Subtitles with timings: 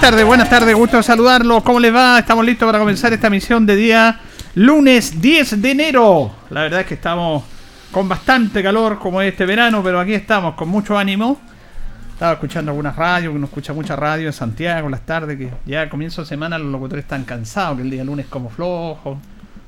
[0.00, 1.62] Tardes, buenas tardes, gusto saludarlos.
[1.62, 2.18] ¿Cómo les va?
[2.18, 4.18] Estamos listos para comenzar esta misión de día
[4.54, 6.34] lunes 10 de enero.
[6.48, 7.44] La verdad es que estamos
[7.90, 11.38] con bastante calor como este verano, pero aquí estamos con mucho ánimo.
[12.14, 15.82] Estaba escuchando algunas radios, que uno escucha mucha radio en Santiago las tardes, que ya
[15.82, 19.20] a comienzo de semana los locutores están cansados, que el día lunes como flojo.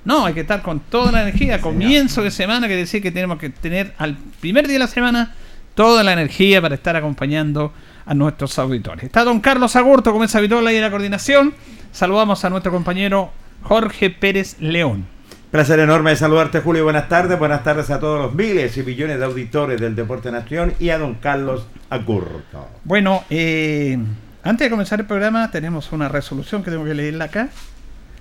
[0.06, 1.60] No, hay que estar con toda la energía.
[1.60, 5.34] Comienzo de semana, que decir que tenemos que tener al primer día de la semana
[5.74, 7.72] toda la energía para estar acompañando
[8.04, 9.04] a nuestros auditores.
[9.04, 11.54] Está don Carlos Agurto, como es habitual ahí en la coordinación.
[11.92, 13.30] Saludamos a nuestro compañero
[13.62, 15.06] Jorge Pérez León.
[15.50, 16.84] Placer enorme de saludarte, Julio.
[16.84, 17.38] Buenas tardes.
[17.38, 20.98] Buenas tardes a todos los miles y millones de auditores del Deporte Nación y a
[20.98, 22.68] don Carlos Agurto.
[22.84, 23.98] Bueno, eh,
[24.42, 27.50] antes de comenzar el programa, tenemos una resolución que tengo que leerla acá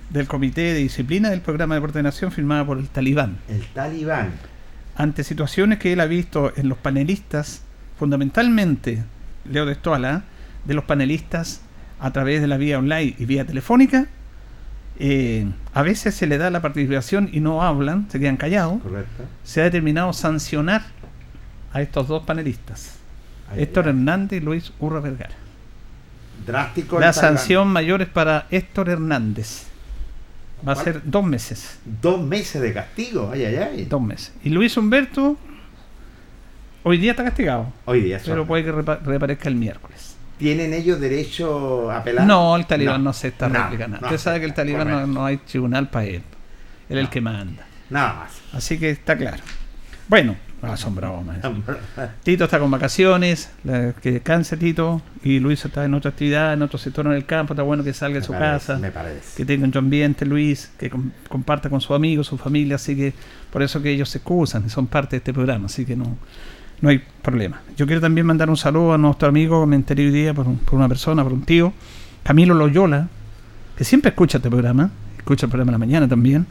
[0.09, 3.38] del Comité de Disciplina del Programa Deporte de Nación firmada por el Talibán.
[3.47, 4.33] El Talibán.
[4.96, 7.63] Ante situaciones que él ha visto en los panelistas,
[7.97, 9.03] fundamentalmente
[9.46, 10.24] Leo de Estoala,
[10.66, 11.62] de los panelistas
[12.00, 14.07] a través de la vía online y vía telefónica.
[15.00, 18.81] Eh, a veces se le da la participación y no hablan, se quedan callados.
[18.81, 19.24] Correcto.
[19.44, 20.84] Se ha determinado sancionar
[21.74, 22.97] a estos dos panelistas,
[23.56, 25.35] Héctor Hernández y Luis Urra Vergara.
[26.46, 27.00] Drástico.
[27.00, 29.71] La sanción mayor es para Héctor Hernández.
[30.68, 31.80] Va a ser dos meses.
[32.02, 33.32] Dos meses de castigo.
[33.34, 33.86] Ay, ay, ay.
[33.86, 34.34] Dos meses.
[34.44, 35.38] Y Luis Humberto
[36.84, 37.72] Hoy día está castigado.
[37.86, 40.16] Hoy día Pero puede que reaparezca el miércoles.
[40.40, 42.26] ¿Tienen ellos derecho a apelar?
[42.26, 44.00] No, el talibán no, se está replicando.
[44.02, 46.24] Usted sabe que el talibán no, hay tribunal para él.
[46.90, 47.64] Él es el que manda.
[47.92, 48.32] Nada más.
[48.54, 49.44] Así que está claro.
[50.08, 51.40] Bueno, asombrado más.
[52.24, 53.52] Tito está con vacaciones,
[54.02, 57.54] que descanse Tito, y Luis está en otra actividad, en otro sector en el campo,
[57.54, 59.38] está bueno que salga de su casa, me parece.
[59.38, 60.92] que tenga un ambiente Luis, que
[61.28, 63.13] comparta con sus amigos, su familia, así que
[63.52, 66.18] por eso que ellos se excusan y son parte de este programa, así que no,
[66.81, 67.62] no hay problema.
[67.78, 70.88] Yo quiero también mandar un saludo a nuestro amigo, me enteré hoy día por, una
[70.88, 71.74] persona, por un tío,
[72.24, 73.07] Camilo Loyola,
[73.78, 76.46] que siempre escucha este programa, escucha el programa de la mañana también,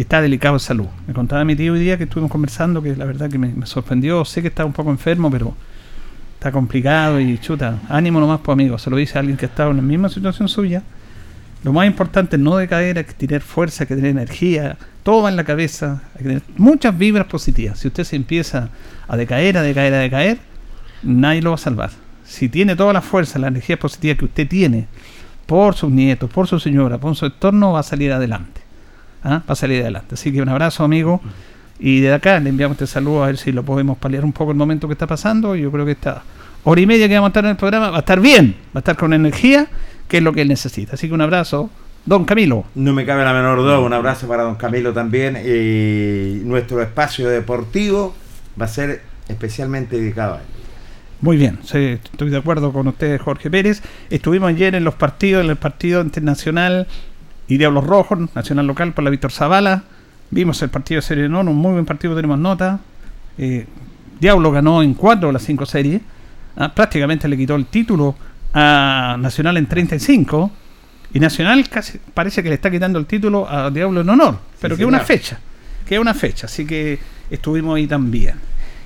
[0.00, 0.86] está delicado de salud.
[1.06, 4.24] Me contaba mi tío hoy día que estuvimos conversando, que la verdad que me, sorprendió,
[4.24, 5.54] sé que está un poco enfermo, pero
[6.34, 9.48] está complicado y chuta, ánimo nomás, pues amigo, se lo dice a alguien que ha
[9.48, 10.82] estado en la misma situación suya.
[11.62, 15.22] Lo más importante es no decaer, hay que tener fuerza, hay que tener energía, todo
[15.22, 17.78] va en la cabeza, hay que tener muchas vibras positivas.
[17.78, 18.70] Si usted se empieza
[19.06, 20.38] a decaer, a decaer, a decaer,
[21.02, 21.90] nadie lo va a salvar.
[22.24, 24.86] si tiene toda la fuerza, la energía positiva que usted tiene
[25.46, 28.61] por sus nietos, por su señora, por su entorno, va a salir adelante.
[29.24, 29.42] ¿Ah?
[29.48, 30.14] Va a salir adelante.
[30.14, 31.20] Así que un abrazo, amigo.
[31.78, 34.52] Y de acá le enviamos este saludo a ver si lo podemos paliar un poco
[34.52, 35.56] el momento que está pasando.
[35.56, 36.22] Yo creo que esta
[36.64, 38.78] hora y media que vamos a estar en el programa va a estar bien, va
[38.78, 39.66] a estar con energía,
[40.08, 40.94] que es lo que él necesita.
[40.94, 41.70] Así que un abrazo,
[42.06, 42.64] don Camilo.
[42.74, 45.36] No me cabe la menor duda, un abrazo para don Camilo también.
[45.36, 48.14] Y nuestro espacio deportivo
[48.60, 50.44] va a ser especialmente dedicado a él.
[51.20, 53.80] Muy bien, sí, estoy de acuerdo con usted, Jorge Pérez.
[54.10, 56.88] Estuvimos ayer en los partidos, en el partido internacional
[57.48, 59.84] y Diablos Rojos, Nacional Local por la Víctor Zavala.
[60.30, 62.80] Vimos el partido de Serie un muy buen partido, tenemos nota.
[63.36, 63.66] Eh,
[64.18, 66.00] Diablo ganó en cuatro de las cinco series.
[66.56, 68.14] Ah, prácticamente le quitó el título
[68.54, 70.50] a Nacional en 35.
[71.14, 74.38] Y Nacional casi parece que le está quitando el título a Diablo en honor.
[74.60, 75.38] Pero que es una fecha.
[75.86, 76.46] Que es una fecha.
[76.46, 76.98] Así que
[77.30, 78.36] estuvimos ahí también.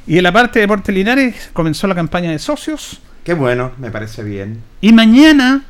[0.07, 3.01] Y en la parte de Deportes Linares comenzó la campaña de socios.
[3.25, 4.63] Qué bueno, me parece bien.
[4.81, 5.65] Y mañana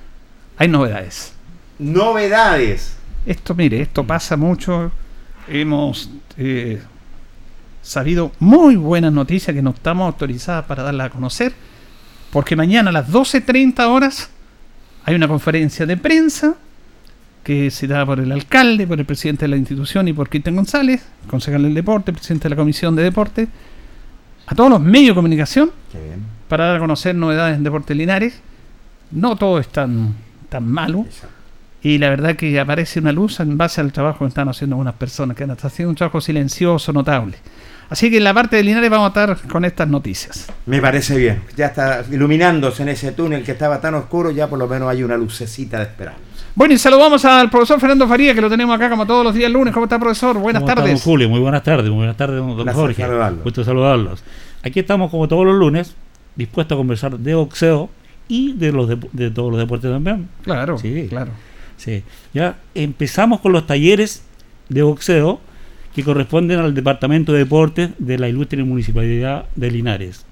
[0.58, 1.35] hay novedades.
[1.78, 2.96] Novedades.
[3.25, 4.90] Esto, mire, esto pasa mucho.
[5.49, 6.81] Hemos eh,
[7.82, 11.52] sabido muy buenas noticias que no estamos autorizadas para darlas a conocer.
[12.31, 14.31] Porque mañana a las 12.30 horas
[15.05, 16.56] hay una conferencia de prensa
[17.44, 20.56] que se da por el alcalde, por el presidente de la institución y por Quinten
[20.56, 23.49] González, concejal del deporte, presidente de la comisión de deporte
[24.46, 25.70] a todos los medios de comunicación
[26.49, 28.40] para dar a conocer novedades en Deportes Linares.
[29.11, 30.14] No todo es tan,
[30.49, 31.06] tan malo.
[31.86, 34.94] Y la verdad que aparece una luz en base al trabajo que están haciendo algunas
[34.94, 37.36] personas, que están haciendo un trabajo silencioso, notable.
[37.88, 40.52] Así que en la parte de Linares vamos a estar con estas noticias.
[40.66, 41.42] Me parece bien.
[41.56, 45.04] Ya está iluminándose en ese túnel que estaba tan oscuro, ya por lo menos hay
[45.04, 46.18] una lucecita de esperanza.
[46.56, 49.52] Bueno, y saludamos al profesor Fernando Faría, que lo tenemos acá como todos los días
[49.52, 49.72] lunes.
[49.72, 50.36] ¿Cómo está, profesor?
[50.38, 51.00] Buenas tardes.
[51.00, 51.88] Julio, muy buenas tardes.
[51.88, 53.00] Muy buenas tardes, don Jorge.
[53.00, 53.44] Saludarlos.
[53.44, 54.24] Gusto saludarlos.
[54.64, 55.94] Aquí estamos como todos los lunes,
[56.34, 57.90] dispuestos a conversar de boxeo
[58.26, 60.28] y de los de, todos los deportes también.
[60.42, 61.30] Claro, sí, claro.
[61.76, 62.02] Sí.
[62.32, 64.23] Ya empezamos con los talleres
[64.69, 65.40] de boxeo
[65.94, 70.26] que corresponden al Departamento de Deportes de la Ilustre Municipalidad de Linares.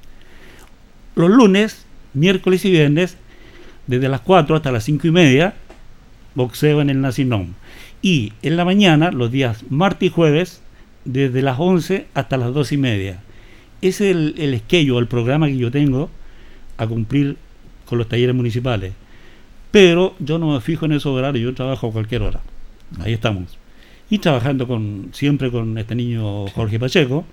[1.14, 3.16] Los lunes, miércoles y viernes,
[3.86, 5.54] desde las 4 hasta las 5 y media,
[6.34, 7.54] boxeo en el Nacinón.
[8.02, 10.60] Y en la mañana, los días martes y jueves,
[11.04, 13.22] desde las 11 hasta las 2 y media.
[13.80, 16.10] Ese es el, el esquello, el programa que yo tengo
[16.76, 17.36] a cumplir
[17.86, 18.92] con los talleres municipales.
[19.74, 22.38] Pero yo no me fijo en esos horarios, yo trabajo a cualquier hora.
[23.00, 23.58] Ahí estamos.
[24.08, 27.24] Y trabajando con siempre con este niño Jorge Pacheco,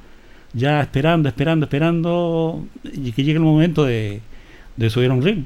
[0.51, 4.21] ya esperando, esperando, esperando y que llegue el momento de,
[4.75, 5.43] de subir a un ring.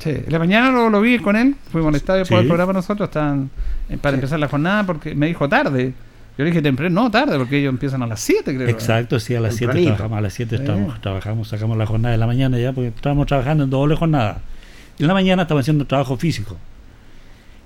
[0.00, 3.48] Sí, la mañana lo, vi con él, fuimos al estadio por el programa nosotros, están
[3.88, 5.94] eh, para empezar la jornada porque me dijo tarde.
[6.36, 8.68] Yo le dije temprano, no tarde, porque ellos empiezan a las 7, creo.
[8.68, 12.18] Exacto, sí, a las 7 trabajamos, a las 7 estamos, trabajamos, sacamos la jornada de
[12.18, 14.40] la mañana ya, porque estábamos trabajando en doble jornada.
[14.98, 16.56] Y en la mañana estaba haciendo trabajo físico.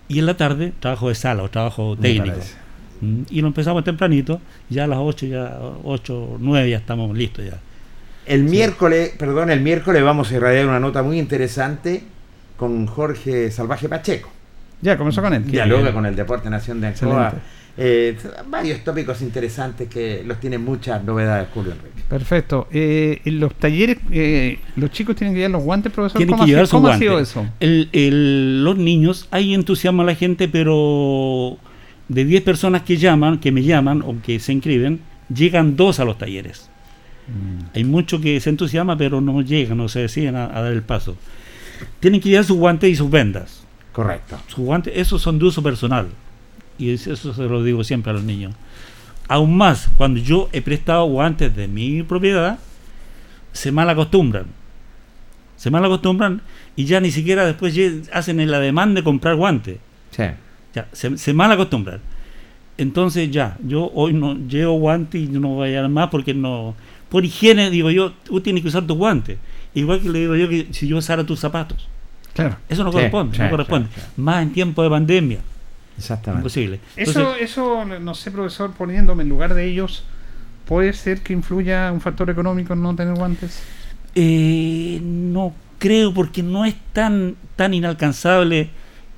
[0.08, 2.38] Y en la tarde, trabajo de sala o trabajo técnico.
[3.00, 7.44] Mm, y lo empezamos tempranito, ya a las 8, ya 8, 9 ya estamos listos
[7.44, 7.58] ya.
[8.26, 12.02] El miércoles, perdón, el miércoles vamos a irradiar una nota muy interesante
[12.56, 14.30] con Jorge Salvaje Pacheco.
[14.82, 15.44] Ya, comenzó con él.
[15.44, 17.34] Dialoga con el Deporte Nación de Ancoa.
[17.76, 18.16] Eh,
[18.48, 22.02] varios tópicos interesantes que los tienen muchas novedades, Julio Enrique.
[22.08, 22.68] Perfecto.
[22.70, 26.18] Eh, en los talleres, eh, los chicos tienen que llevar los guantes, profesor.
[26.18, 27.46] Tienen que llevar ha sido eso?
[27.60, 31.58] El, los niños, hay entusiasmo a la gente, pero
[32.08, 35.00] de 10 personas que llaman, que me llaman o que se inscriben,
[35.32, 36.68] llegan dos a los talleres.
[37.28, 37.76] Mm.
[37.76, 41.16] Hay muchos que se entusiasman, pero no llegan, no se deciden a dar el paso
[42.00, 43.62] tienen que llevar sus guantes y sus vendas.
[43.92, 44.38] Correcto.
[44.46, 46.08] Sus guantes, esos son de uso personal.
[46.80, 48.54] Y eso se lo digo siempre a los niños.
[49.28, 52.58] Aún más, cuando yo he prestado guantes de mi propiedad,
[53.52, 54.46] se mal acostumbran.
[55.56, 56.40] Se mal acostumbran
[56.74, 57.78] y ya ni siquiera después
[58.12, 59.78] hacen la demanda de comprar guantes.
[60.10, 60.24] Sí.
[60.74, 62.00] Ya, se, se mal acostumbran.
[62.78, 66.74] Entonces ya, yo hoy no llevo guantes y no voy a más porque no...
[67.10, 69.36] Por higiene, digo yo, tú tienes que usar tus guantes.
[69.74, 71.88] Igual que le digo yo que si yo usara tus zapatos.
[72.32, 72.56] Claro.
[72.68, 73.88] Eso no corresponde, no corresponde.
[74.16, 75.38] Más en tiempo de pandemia.
[76.00, 76.40] Exactamente.
[76.40, 76.80] Imposible.
[76.96, 80.04] eso, eso, no sé, profesor, poniéndome en lugar de ellos,
[80.66, 83.62] ¿puede ser que influya un factor económico en no tener guantes?
[84.14, 88.70] Eh, no creo, porque no es tan, tan inalcanzable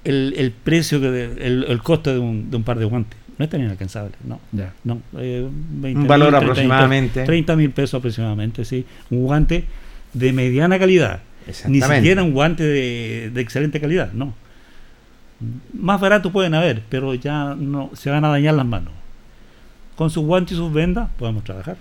[0.04, 3.18] el, el precio, que el, el, costo de un, de un par de guantes.
[3.38, 4.40] No es tan inalcanzable, no.
[4.52, 4.72] Ya.
[4.84, 7.24] no eh, un valor aproximadamente.
[7.24, 8.84] 30 mil pesos aproximadamente, sí.
[9.10, 9.64] Un guante
[10.12, 11.20] de mediana calidad.
[11.66, 14.34] Ni siquiera un guante de, excelente calidad, no.
[15.74, 18.92] Más barato pueden haber, pero ya no se van a dañar las manos.
[19.96, 21.76] Con sus guantes y sus vendas podemos trabajar.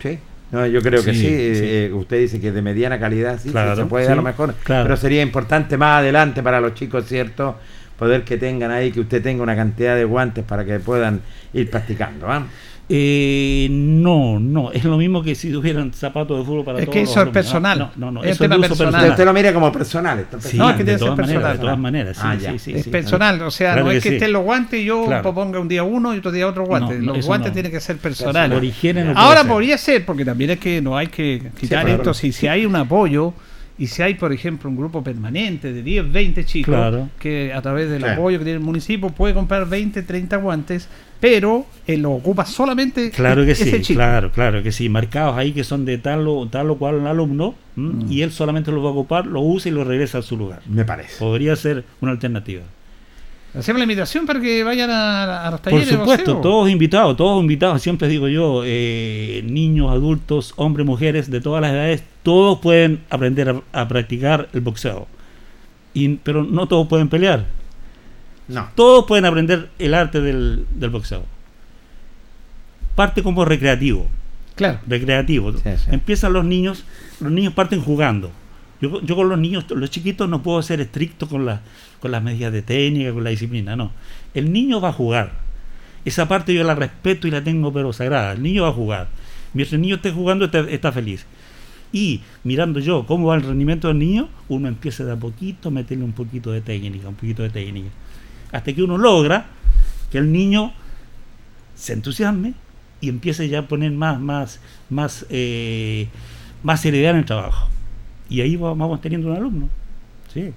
[0.00, 0.18] Sí,
[0.52, 1.26] No, yo creo que Sí, sí.
[1.54, 1.62] sí.
[1.64, 4.22] eh, usted dice que de mediana calidad sí, Claro, sí, se puede sí, a lo
[4.22, 4.84] mejor, claro.
[4.84, 7.56] pero sería importante más adelante para los chicos, ¿cierto?
[7.98, 11.20] Poder que tengan ahí, que usted tenga una cantidad de guantes para que puedan
[11.54, 12.30] ir practicando.
[12.30, 12.46] ¿ah?
[12.86, 16.92] Eh, no, no, es lo mismo que si tuvieran zapatos de fútbol para Es todos
[16.94, 17.78] que los eso es personal.
[17.78, 18.70] No, no, no, Es eso tema es personal.
[18.72, 19.10] Usted, personal.
[19.10, 20.18] usted lo mira como personal.
[20.18, 20.66] esto es Sí, personal.
[20.66, 21.60] No, es que de tiene que ser todas maneras, de personal.
[21.60, 22.90] todas maneras, sí, Ah, sí, sí, es sí.
[22.90, 24.14] personal, o sea, Claro no que es que sí.
[24.16, 25.34] estén los guantes y yo Claro.
[25.34, 26.98] ponga un día uno y otro día otro guante.
[26.98, 27.54] No, los guantes no.
[27.54, 28.74] tienen que ser personales.
[29.16, 29.50] Ahora ser.
[29.50, 31.96] podría ser, porque también es que no hay que quitar claro.
[32.02, 33.32] esto, si, si hay un apoyo
[33.78, 37.08] y si hay, por ejemplo, un grupo permanente de 10, 20 chicos Claro.
[37.18, 40.88] que a través del apoyo que tiene el municipio puede comprar 20, 30 guantes,
[41.24, 45.52] pero él lo ocupa solamente Claro que ese sí, claro, claro que sí, marcados ahí
[45.52, 47.54] que son de tal o, tal o cual alumno.
[47.76, 48.12] Mm.
[48.12, 50.60] y él solamente los va a ocupar, lo usa y lo regresa a su lugar.
[50.68, 51.18] Me parece.
[51.18, 52.60] Podría ser una alternativa.
[53.58, 57.16] Hacemos la invitación para que vayan a, a los Por talleres de supuesto, todos invitados,
[57.16, 62.58] todos invitados, siempre digo yo, eh, niños, adultos, hombres, mujeres, de todas las edades, todos
[62.58, 65.08] pueden aprender a, a practicar el boxeo.
[65.94, 67.46] Y, pero no todos pueden pelear,
[68.46, 68.68] No.
[68.74, 71.24] todos pueden aprender el arte del, del boxeo.
[72.94, 74.06] Parte como recreativo.
[74.54, 74.78] Claro.
[74.86, 75.52] recreativo.
[75.52, 75.90] Sí, sí.
[75.90, 76.84] Empiezan los niños,
[77.20, 78.30] los niños parten jugando.
[78.80, 81.62] Yo, yo con los niños, los chiquitos, no puedo ser estricto con, la,
[82.00, 83.90] con las medidas de técnica, con la disciplina, no.
[84.34, 85.32] El niño va a jugar.
[86.04, 88.32] Esa parte yo la respeto y la tengo pero sagrada.
[88.32, 89.08] El niño va a jugar.
[89.54, 91.24] Mientras el niño esté jugando, está, está feliz.
[91.92, 95.72] Y mirando yo cómo va el rendimiento del niño, uno empieza de a poquito a
[95.72, 97.88] meterle un poquito de técnica, un poquito de técnica.
[98.54, 99.46] Hasta que uno logra
[100.10, 100.72] que el niño
[101.74, 102.54] se entusiasme
[103.00, 106.06] y empiece ya a poner más, más, más, eh,
[106.62, 107.68] más seriedad en el trabajo.
[108.30, 109.68] Y ahí va- vamos teniendo un alumno.
[110.32, 110.52] Sí.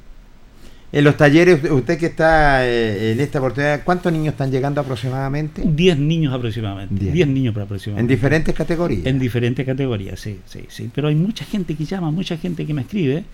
[0.91, 5.61] En los talleres, usted que está eh, en esta oportunidad, ¿cuántos niños están llegando aproximadamente?
[5.65, 6.95] 10 niños aproximadamente.
[6.95, 7.13] Diez.
[7.13, 8.13] 10 niños para En aproximadamente.
[8.15, 9.05] diferentes categorías.
[9.07, 10.89] En diferentes categorías, sí, sí, sí.
[10.93, 13.25] Pero hay mucha gente que llama, mucha gente que me escribe,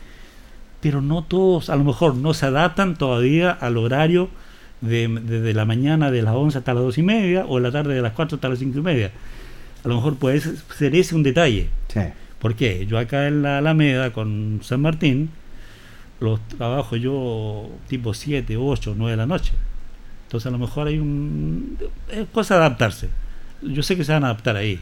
[0.81, 4.29] pero no todos, a lo mejor no se adaptan todavía al horario
[4.83, 7.71] de, desde la mañana de las 11 hasta las 2 y media o en la
[7.71, 9.11] tarde de las 4 hasta las 5 y media.
[9.83, 11.69] A lo mejor puede ser ese un detalle.
[11.87, 11.99] Sí.
[12.39, 12.85] ¿Por qué?
[12.85, 15.29] Yo acá en la Alameda con San Martín,
[16.19, 19.53] los trabajo yo tipo 7, 8, 9 de la noche.
[20.27, 21.77] Entonces a lo mejor hay un...
[22.11, 23.09] Es cosa de adaptarse.
[23.61, 24.79] Yo sé que se van a adaptar ahí.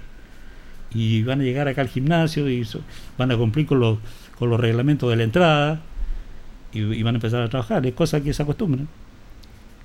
[0.94, 2.82] Y van a llegar acá al gimnasio y so-
[3.18, 3.98] van a cumplir con los,
[4.38, 5.80] con los reglamentos de la entrada
[6.74, 7.86] y, y van a empezar a trabajar.
[7.86, 8.88] Es cosa que se acostumbran.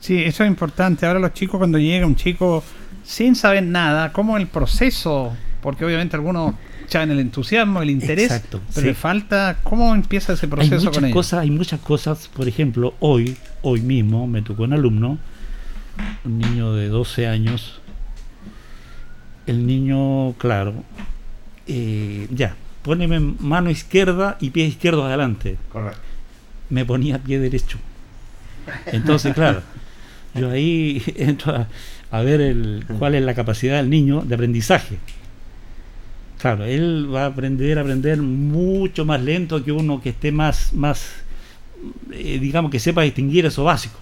[0.00, 1.06] Sí, eso es importante.
[1.06, 2.62] Ahora los chicos cuando llega un chico
[3.04, 8.60] sin saber nada, cómo el proceso, porque obviamente algunos echaban el entusiasmo, el interés, Exacto,
[8.68, 8.86] pero sí.
[8.86, 11.14] le falta cómo empieza ese hay proceso muchas con ellos.
[11.14, 15.18] cosas, hay muchas cosas, por ejemplo, hoy, hoy mismo me tocó un alumno,
[16.24, 17.80] un niño de 12 años.
[19.46, 20.74] El niño, claro,
[21.68, 25.56] eh, ya, poneme mano izquierda y pie izquierdo adelante.
[25.72, 26.00] Correcto.
[26.70, 27.78] Me ponía pie derecho.
[28.86, 29.62] Entonces, claro,
[30.38, 31.68] yo ahí entro a,
[32.10, 34.98] a ver el, cuál es la capacidad del niño de aprendizaje.
[36.38, 40.72] Claro, él va a aprender a aprender mucho más lento que uno que esté más,
[40.74, 41.12] más
[42.12, 43.98] eh, digamos, que sepa distinguir eso básico.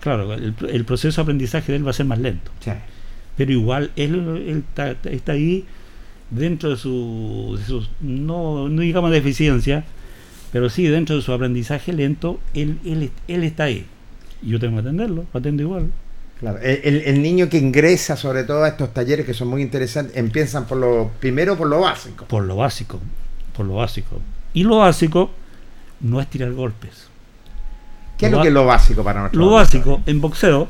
[0.00, 2.50] Claro, el, el proceso de aprendizaje de él va a ser más lento.
[2.60, 2.70] Sí.
[3.36, 4.14] Pero igual él,
[4.46, 5.64] él está, está ahí
[6.30, 9.84] dentro de su, de no, no digamos deficiencia,
[10.52, 13.86] pero sí dentro de su aprendizaje lento, él, él, él está ahí.
[14.42, 15.90] Yo tengo que atenderlo, lo atendo igual.
[16.38, 20.16] Claro, el, el- niño que ingresa sobre todo a estos talleres que son muy interesantes,
[20.16, 22.24] empiezan por lo primero por lo básico.
[22.24, 22.98] Por lo básico,
[23.54, 24.20] por lo básico.
[24.54, 25.30] Y lo básico
[26.00, 27.08] no es tirar golpes.
[28.16, 30.68] ¿Qué es Lo que es lo básico para nuestro Lo básico en boxeo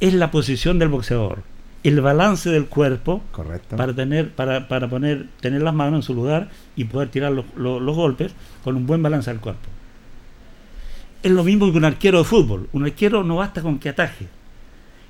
[0.00, 1.42] es la posición del boxeador,
[1.82, 3.76] el balance del cuerpo Correcto.
[3.76, 7.46] para tener para, para poner tener las manos en su lugar y poder tirar los,
[7.56, 8.32] los- los golpes
[8.64, 9.66] con un buen balance del cuerpo.
[11.22, 12.68] Es lo mismo que un arquero de fútbol.
[12.72, 14.26] Un arquero no basta con que ataje.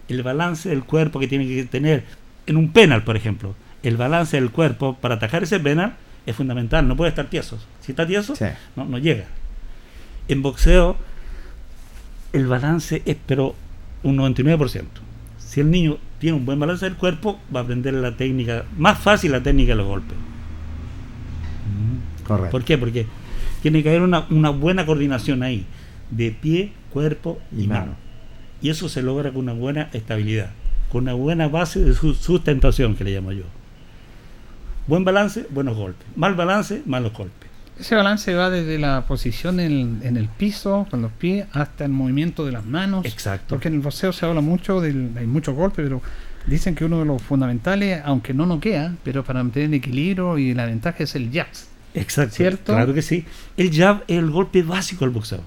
[0.09, 2.05] El balance del cuerpo que tiene que tener
[2.47, 5.97] en un penal, por ejemplo, el balance del cuerpo para atajar ese penal
[6.27, 6.87] es fundamental.
[6.87, 7.59] No puede estar tieso.
[7.81, 8.47] Si está tieso, Sí.
[8.77, 9.25] no, no llega.
[10.29, 10.97] En boxeo,
[12.33, 13.55] el balance es pero
[14.03, 14.85] un 99%.
[15.39, 18.99] Si el niño tiene un buen balance del cuerpo, va a aprender la técnica, más
[18.99, 20.17] fácil la técnica de los golpes.
[22.27, 22.51] Correcto.
[22.51, 22.79] ¿Por qué?
[22.79, 23.07] Porque
[23.63, 25.65] tiene que haber una, una buena coordinación ahí,
[26.11, 27.81] de pie, cuerpo y, Y mano.
[27.81, 27.97] mano.
[28.63, 30.51] Y eso se logra con una buena estabilidad,
[30.91, 33.45] con una buena base de su- sustentación, que le llamo yo.
[34.87, 36.07] Buen balance, buenos golpes.
[36.17, 37.51] Mal balance, malos golpes.
[37.79, 41.91] Ese balance va desde la posición en, en el piso, con los pies, hasta el
[41.91, 43.05] movimiento de las manos.
[43.05, 43.47] Exacto.
[43.49, 46.01] Porque en el boxeo se habla mucho, del, hay muchos golpes, pero
[46.47, 50.55] Dicen que uno de los fundamentales, aunque no noquea, pero para mantener el equilibrio y
[50.55, 51.67] la ventaja es el jazz.
[51.93, 52.37] Exacto.
[52.37, 52.73] ¿Cierto?
[52.73, 53.25] Claro que sí.
[53.57, 55.41] El jab es el golpe básico del boxeo.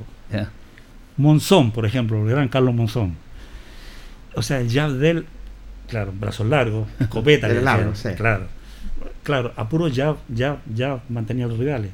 [1.17, 3.15] Monzón, por ejemplo, el gran Carlos Monzón.
[4.35, 5.25] O sea, el jab de él,
[5.89, 8.09] claro, brazos largos, escopeta, El largo, sí.
[8.15, 8.47] claro.
[9.23, 11.91] Claro, a puro jab, jab, jab mantenía los rivales.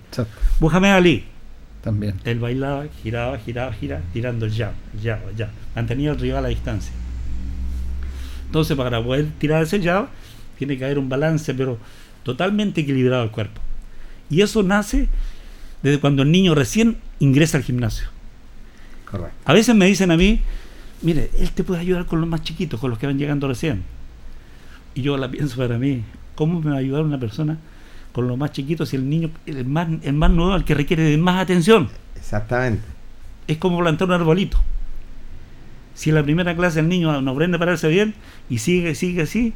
[0.93, 1.25] Ali,
[1.81, 2.15] También.
[2.23, 4.73] él bailaba, giraba, giraba, giraba, girando el jab,
[5.03, 5.49] jab, jab.
[5.75, 6.93] Mantenía al rival a distancia.
[8.45, 10.07] Entonces, para poder tirar ese jab,
[10.57, 11.77] tiene que haber un balance, pero
[12.23, 13.59] totalmente equilibrado el cuerpo.
[14.29, 15.09] Y eso nace
[15.83, 18.07] desde cuando el niño recién ingresa al gimnasio.
[19.09, 19.35] Correcto.
[19.45, 20.41] A veces me dicen a mí,
[21.01, 23.83] mire, él te puede ayudar con los más chiquitos, con los que van llegando recién.
[24.93, 26.03] Y yo la pienso para mí,
[26.35, 27.57] ¿cómo me va a ayudar una persona
[28.11, 31.03] con los más chiquitos si el niño, el más, el más nuevo, el que requiere
[31.03, 31.89] de más atención?
[32.15, 32.83] Exactamente.
[33.47, 34.59] Es como plantar un arbolito.
[35.93, 38.15] Si en la primera clase el niño no aprende a pararse bien
[38.49, 39.53] y sigue, sigue así,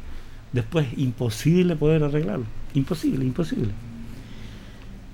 [0.52, 2.46] después imposible poder arreglarlo.
[2.74, 3.72] Imposible, imposible.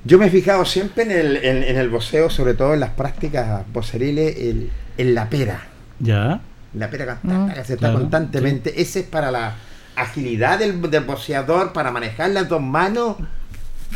[0.07, 2.91] Yo me he fijado siempre en el, en, en el boxeo, sobre todo en las
[2.91, 5.67] prácticas voceriles, el- en la pera.
[5.99, 6.41] ¿Ya?
[6.75, 8.81] La pera que Mm, que se está claro, constantemente.
[8.81, 9.55] Ese es para la
[9.97, 13.17] agilidad del, del boxeador, para manejar las dos manos.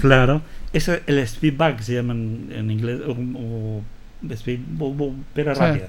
[0.01, 0.43] Claro.
[0.73, 3.83] Ese es el speed back, se llama en, en inglés, o, o
[4.31, 5.61] speed, bo- bo- pera Sí.
[5.61, 5.89] rápida.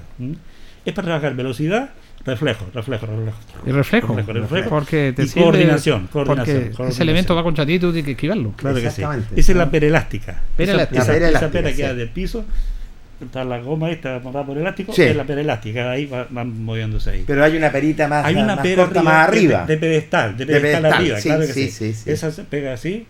[0.84, 1.90] Es para trabajar velocidad,
[2.24, 3.38] reflejo, reflejo, reflejo.
[3.66, 4.14] Y reflejo.
[4.14, 4.68] Reflejo, reflejo.
[4.70, 8.04] Porque te Y sirve- coordinación, coordinación, Porque ese elemento va contra ti y tú tienes
[8.04, 8.52] que esquivarlo.
[8.56, 9.02] Claro que sí.
[9.36, 10.40] Esa es la pera elástica.
[10.56, 11.02] Pera esa, elástica.
[11.02, 11.96] esa- La pera esa elástica, pera queda sí.
[11.96, 12.44] del piso,
[13.20, 15.02] está la goma esta amarrada por elástico, Sí.
[15.02, 17.24] es la pera elástica, ahí va- van moviéndose ahí.
[17.26, 19.66] Pero hay una perita más, Hay una más pera corta más de- arriba.
[19.66, 21.92] De, pedestal, de De pedestal, pedestal, arriba, sí, claro que sí, sí.
[21.92, 22.10] sí, sí.
[22.10, 23.06] Esa se pega así.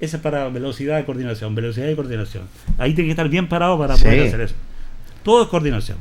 [0.00, 2.42] Esa es para velocidad y coordinación, velocidad y coordinación.
[2.76, 4.04] Ahí tiene que estar bien parado para Sí.
[4.04, 4.54] poder hacer eso.
[5.22, 5.96] Todo es coordinación.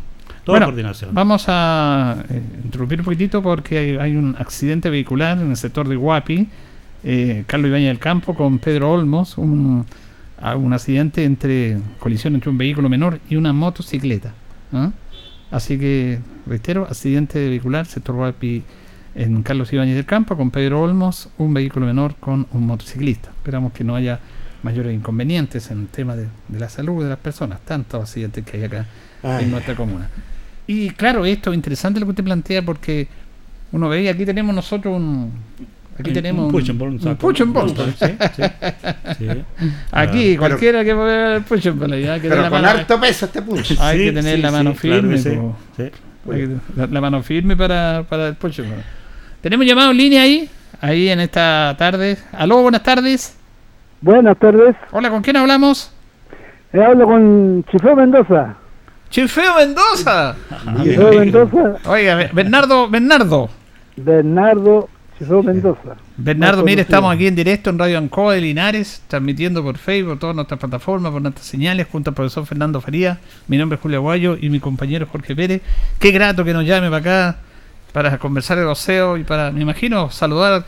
[0.54, 1.12] Bueno, coordinación.
[1.14, 5.88] Vamos a eh, interrumpir un poquitito porque hay, hay un accidente vehicular en el sector
[5.88, 6.48] de Guapi.
[7.04, 9.38] Eh, Carlos Ibañez del Campo con Pedro Olmos.
[9.38, 9.86] Un,
[10.42, 14.34] a- un accidente entre colisión entre un vehículo menor y una motocicleta.
[14.74, 14.92] ¿ah?
[15.52, 18.64] Así que, reitero, accidente vehicular, sector Guapi
[19.16, 23.30] en Carlos Ibáñez del Campo con Pedro Olmos, un vehículo menor con un motociclista.
[23.30, 24.20] Esperamos que no haya
[24.64, 28.58] mayores inconvenientes en el tema de, de la salud de las personas, tantos accidentes que
[28.58, 28.88] hay acá
[29.24, 29.46] Ay.
[29.46, 30.10] en nuestra comuna.
[30.68, 33.08] Y claro, esto es interesante lo que usted plantea porque
[33.72, 35.32] uno ve, y aquí tenemos nosotros un...
[35.98, 37.28] Aquí Un- tenemos un push and un saco.
[37.30, 37.96] push and.
[37.96, 38.44] Sí, sí,
[39.18, 39.26] sí.
[39.92, 40.40] Aquí Claro.
[40.40, 43.78] cualquiera que pueda el push and Pero la con mano- harto peso este punch.
[43.80, 45.30] Hay Sí, que tener sí, la sí, mano claro firme, que sí.
[45.38, 45.56] po.
[45.78, 45.84] Sí.
[46.34, 48.74] Hay que- la, la mano firme para, para el push and.
[49.42, 50.50] Tenemos llamado en línea ahí,
[50.82, 52.18] ahí en esta tarde.
[52.34, 53.38] Aló, buenas tardes.
[54.02, 55.92] Buenas tardes, Hola, ¿con quién hablamos?
[56.74, 58.58] Eh, hablo con Chifeo Mendoza.
[59.10, 60.36] Chifeo Mendoza.
[60.84, 63.50] Chifeo Mendoza, Oiga, Be- Bernardo, Bernardo.
[63.96, 65.96] Bernardo Chifeo Mendoza.
[66.18, 70.20] Bernardo, mire, estamos aquí en directo en Radio Ancoa de Linares, transmitiendo por Facebook, por
[70.20, 73.20] todas nuestras plataformas, por nuestras señales, junto al profesor Fernando Faría.
[73.48, 75.62] Mi nombre es Julio Aguayo y mi compañero Jorge Pérez.
[76.00, 77.38] Qué grato que nos llame para acá
[77.94, 80.66] para conversar de boxeo y para, me imagino, saludar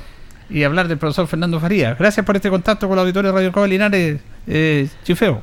[0.50, 1.93] y hablar del profesor Fernando Faría.
[1.95, 5.41] Gracias por este contacto con la auditorio de Radio Ancoa de Linares, eh, Chifeo.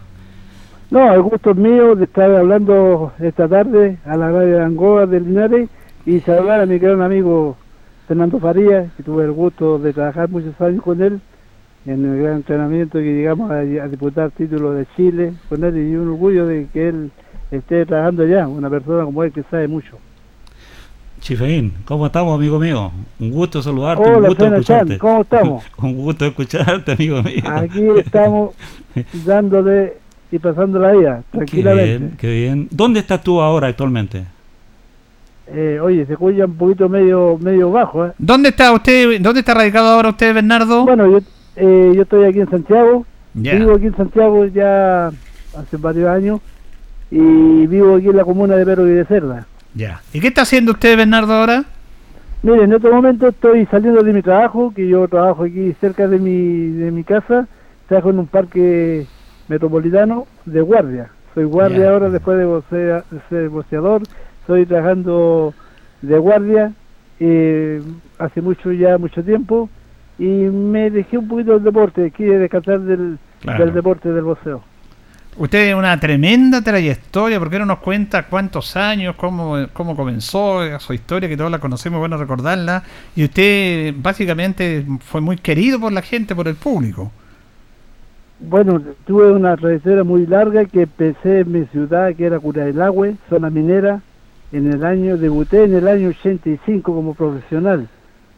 [0.94, 5.06] No, el gusto es mío de estar hablando esta tarde a la radio de Angola
[5.06, 5.68] de Linares
[6.06, 7.56] y saludar a mi gran amigo
[8.06, 11.20] Fernando Faría, que tuve el gusto de trabajar muchos años con él
[11.84, 15.96] en el gran entrenamiento que llegamos a, a disputar títulos de Chile con él y
[15.96, 17.10] un orgullo de que él
[17.50, 19.98] esté trabajando allá, una persona como él que sabe mucho.
[21.18, 22.92] Chifeín, ¿cómo estamos, amigo mío?
[23.18, 24.90] Un gusto saludarte, un Hola, gusto Fena escucharte.
[24.90, 25.64] Chan, ¿cómo estamos?
[25.78, 27.42] un gusto escucharte, amigo mío.
[27.46, 28.54] Aquí estamos
[29.26, 30.03] dándole
[30.34, 31.98] y pasando la vida, Qué tranquilamente.
[31.98, 32.68] bien, qué bien.
[32.70, 34.24] ¿Dónde estás tú ahora actualmente?
[35.46, 38.06] Eh, oye, se escucha un poquito medio medio bajo.
[38.06, 38.12] ¿eh?
[38.18, 40.84] ¿Dónde está usted, dónde está radicado ahora usted, Bernardo?
[40.84, 41.18] Bueno, yo,
[41.56, 43.54] eh, yo estoy aquí en Santiago, Ya.
[43.54, 46.40] vivo aquí en Santiago ya hace varios años
[47.10, 49.46] y vivo aquí en la comuna de Perú y de Cerda.
[49.74, 50.00] Ya.
[50.12, 51.64] ¿Y qué está haciendo usted, Bernardo, ahora?
[52.42, 56.18] Mire, en este momento estoy saliendo de mi trabajo, que yo trabajo aquí cerca de
[56.18, 57.46] mi, de mi casa,
[57.88, 59.06] trabajo en un parque
[59.48, 61.10] metropolitano de guardia.
[61.34, 64.02] Soy guardia ahora después de, vocea- de ser boxeador,
[64.40, 65.52] estoy trabajando
[66.02, 66.72] de guardia
[67.20, 67.82] eh,
[68.18, 69.68] hace mucho ya, mucho tiempo,
[70.18, 73.64] y me dejé un poquito del deporte, quiero descansar del, Claro.
[73.66, 74.62] del deporte del boxeo.
[75.36, 80.64] Usted tiene una tremenda trayectoria, ¿por qué no nos cuenta cuántos años, cómo, cómo comenzó
[80.64, 82.84] eh, su historia, que todos la conocemos, bueno recordarla?
[83.16, 87.10] Y usted básicamente fue muy querido por la gente, por el público.
[88.40, 93.48] Bueno, tuve una trayectoria muy larga que empecé en mi ciudad, que era Curailague, zona
[93.48, 94.00] minera.
[94.50, 97.88] En el año, debuté en el año 85 como profesional.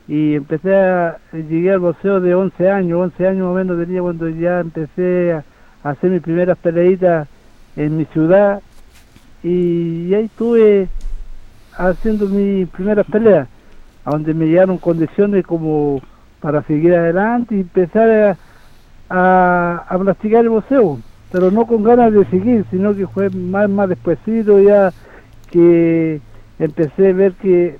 [0.09, 4.03] y empecé a, llegué al boxeo de 11 años, 11 años más o menos tenía
[4.03, 5.45] cuando ya empecé a,
[5.83, 7.29] hacer mis primeras peleitas
[7.77, 8.61] en mi ciudad
[9.43, 10.89] y ahí estuve
[11.77, 13.49] haciendo mis primeras peleas,
[14.05, 16.01] a donde me llegaron condiciones como
[16.41, 18.37] para seguir adelante y empezar a,
[19.11, 20.99] a, a practicar el boxeo,
[21.33, 24.93] pero no con ganas de seguir, sino que fue más, más despuesito ya
[25.51, 26.21] que
[26.59, 27.79] empecé a ver que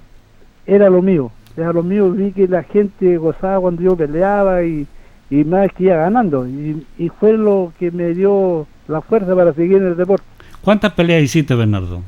[0.67, 4.87] era lo mío, era lo mío, vi que la gente gozaba cuando yo peleaba y,
[5.31, 9.53] y más que iba ganando, y, y fue lo que me dio la fuerza para
[9.55, 10.25] seguir en el deporte.
[10.63, 12.03] ¿Cuántas peleas hiciste, Bernardo?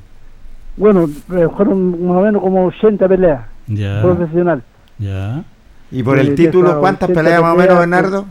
[0.77, 4.63] Bueno, eh, fueron más o menos como 80 peleas Ya, profesional.
[4.99, 5.43] ya.
[5.91, 8.27] ¿Y por el ya título, cuántas 80 peleas más o menos, Bernardo?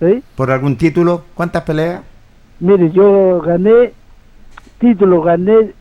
[0.00, 0.22] ¿Sí?
[0.34, 2.02] ¿Por algún título, cuántas peleas?
[2.60, 3.92] Mire, yo gané
[4.78, 5.72] título, gané,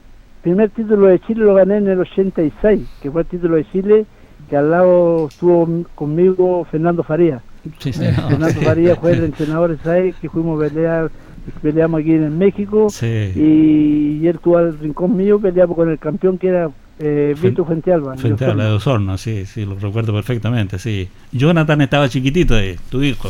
[0.42, 4.06] primer título de Chile lo gané en el 86, que fue el título de Chile,
[4.50, 7.42] que al lado estuvo conmigo Fernando Faría.
[7.80, 8.06] Sí, sí.
[8.06, 11.12] Fernando Faría fue el entrenador vez que fuimos a pelear,
[11.62, 13.32] peleamos aquí en México, Sí.
[13.36, 17.66] y, y él estuvo al rincón mío, peleamos con el campeón que era eh, Vito
[17.66, 18.16] Fuentealba.
[18.18, 21.10] Frente a la de Osorno, sí, sí, lo recuerdo perfectamente, sí.
[21.32, 23.30] Jonathan estaba chiquitito ahí, tu hijo.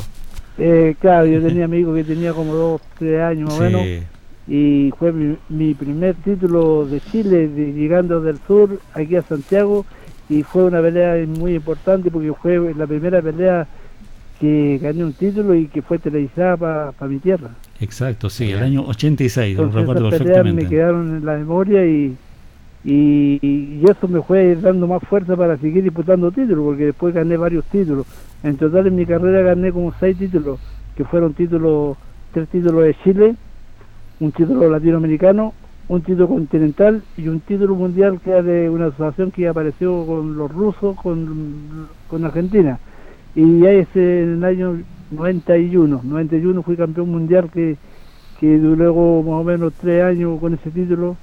[0.58, 3.82] Eh, claro, yo tenía amigos que tenía como dos, tres años más o menos.
[4.48, 9.86] Y fue mi, mi primer título de Chile de- llegando del sur aquí a Santiago
[10.30, 13.68] y fue una pelea muy importante porque fue la primera pelea
[14.40, 16.58] que gané un título y que fue televisada
[16.92, 17.50] para mi tierra.
[17.82, 20.76] exacto, sí, el año 86, lo Entonces recuerdo esas peleas me perfectamente.
[20.76, 22.16] quedaron en la memoria y,
[22.84, 27.36] y, y eso me fue dando más fuerza para seguir disputando títulos porque después gané
[27.38, 28.06] varios títulos.
[28.46, 30.60] En total en mi carrera gané como seis títulos,
[30.96, 31.98] que fueron títulos,
[32.32, 33.36] tres títulos de Chile,
[34.20, 35.56] un título latinoamericano,
[35.88, 40.38] un título continental y un título mundial que era de una asociación que apareció con
[40.38, 42.78] los rusos, con, con Argentina.
[43.34, 44.78] Y ahí es en el año
[45.10, 47.78] 91, 91 fui campeón mundial que,
[48.40, 51.18] que luego más o menos tres años con ese título.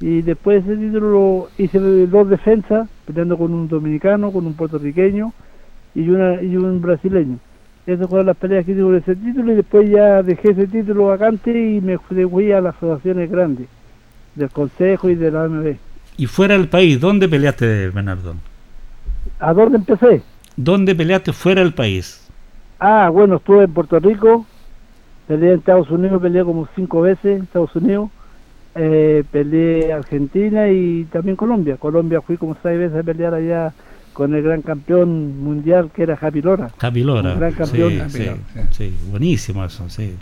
[0.00, 4.54] Y después de ese título lo hice dos defensas, peleando con un dominicano, con un
[4.54, 5.34] puertorriqueño
[5.98, 7.38] y, una, y un brasileño.
[7.86, 11.06] Esas fueron las peleas que hice con ese título y después ya dejé ese título
[11.06, 13.66] vacante y me fui fui a las asociaciones grandes,
[14.34, 15.76] del Consejo y de la AMB.
[16.16, 18.34] Y fuera del país, ¿dónde peleaste, Bernardo?
[19.40, 20.22] ¿A dónde empecé?
[20.56, 22.28] ¿Dónde peleaste fuera del país?
[22.78, 24.46] Ah, bueno, estuve en Puerto Rico,
[25.26, 28.10] peleé en Estados Unidos, peleé como cinco veces en Estados Unidos,
[28.74, 31.76] eh, peleé Argentina y también Colombia.
[31.76, 33.72] Colombia fui como seis veces a pelear allá
[34.18, 36.70] con el gran campeón mundial que era Javi Lora.
[36.76, 37.34] Javi Lora.
[37.34, 37.90] Un gran campeón.
[37.92, 40.16] Sí, Javi sí, Lora, sí, buenísimo eso, sí.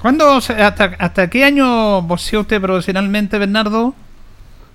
[0.00, 3.94] ¿Cuándo, hasta, ¿Hasta qué año boxeó usted profesionalmente, Bernardo?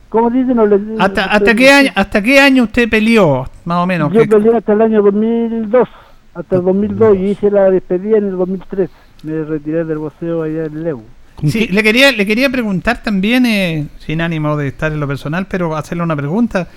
[0.10, 0.56] ¿Cómo dicen?
[0.58, 4.14] No le- ¿Hasta, hasta, qué, año, ¿Hasta qué año usted peleó, más o menos?
[4.14, 5.90] Yo ¿Qué- peleé hasta el año 2002,
[6.36, 8.92] hasta el 2002 y hice la despedida en el 2003.
[9.24, 11.02] Me retiré del boxeo allá en Leu.
[11.36, 15.00] ¿Con Sí, qué- le quería, le quería preguntar también, eh, sin ánimo de estar en
[15.00, 16.68] lo personal, pero hacerle una pregunta.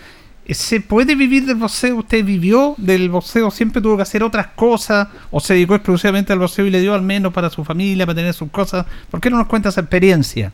[0.55, 1.97] ¿Se puede vivir del boxeo?
[1.97, 3.51] ¿Usted vivió del boxeo?
[3.51, 5.09] ¿Siempre tuvo que hacer otras cosas?
[5.31, 8.17] ¿O se dedicó exclusivamente al boxeo y le dio al menos para su familia, para
[8.17, 8.87] tener sus cosas?
[9.11, 10.53] ¿Por qué no nos cuenta esa experiencia?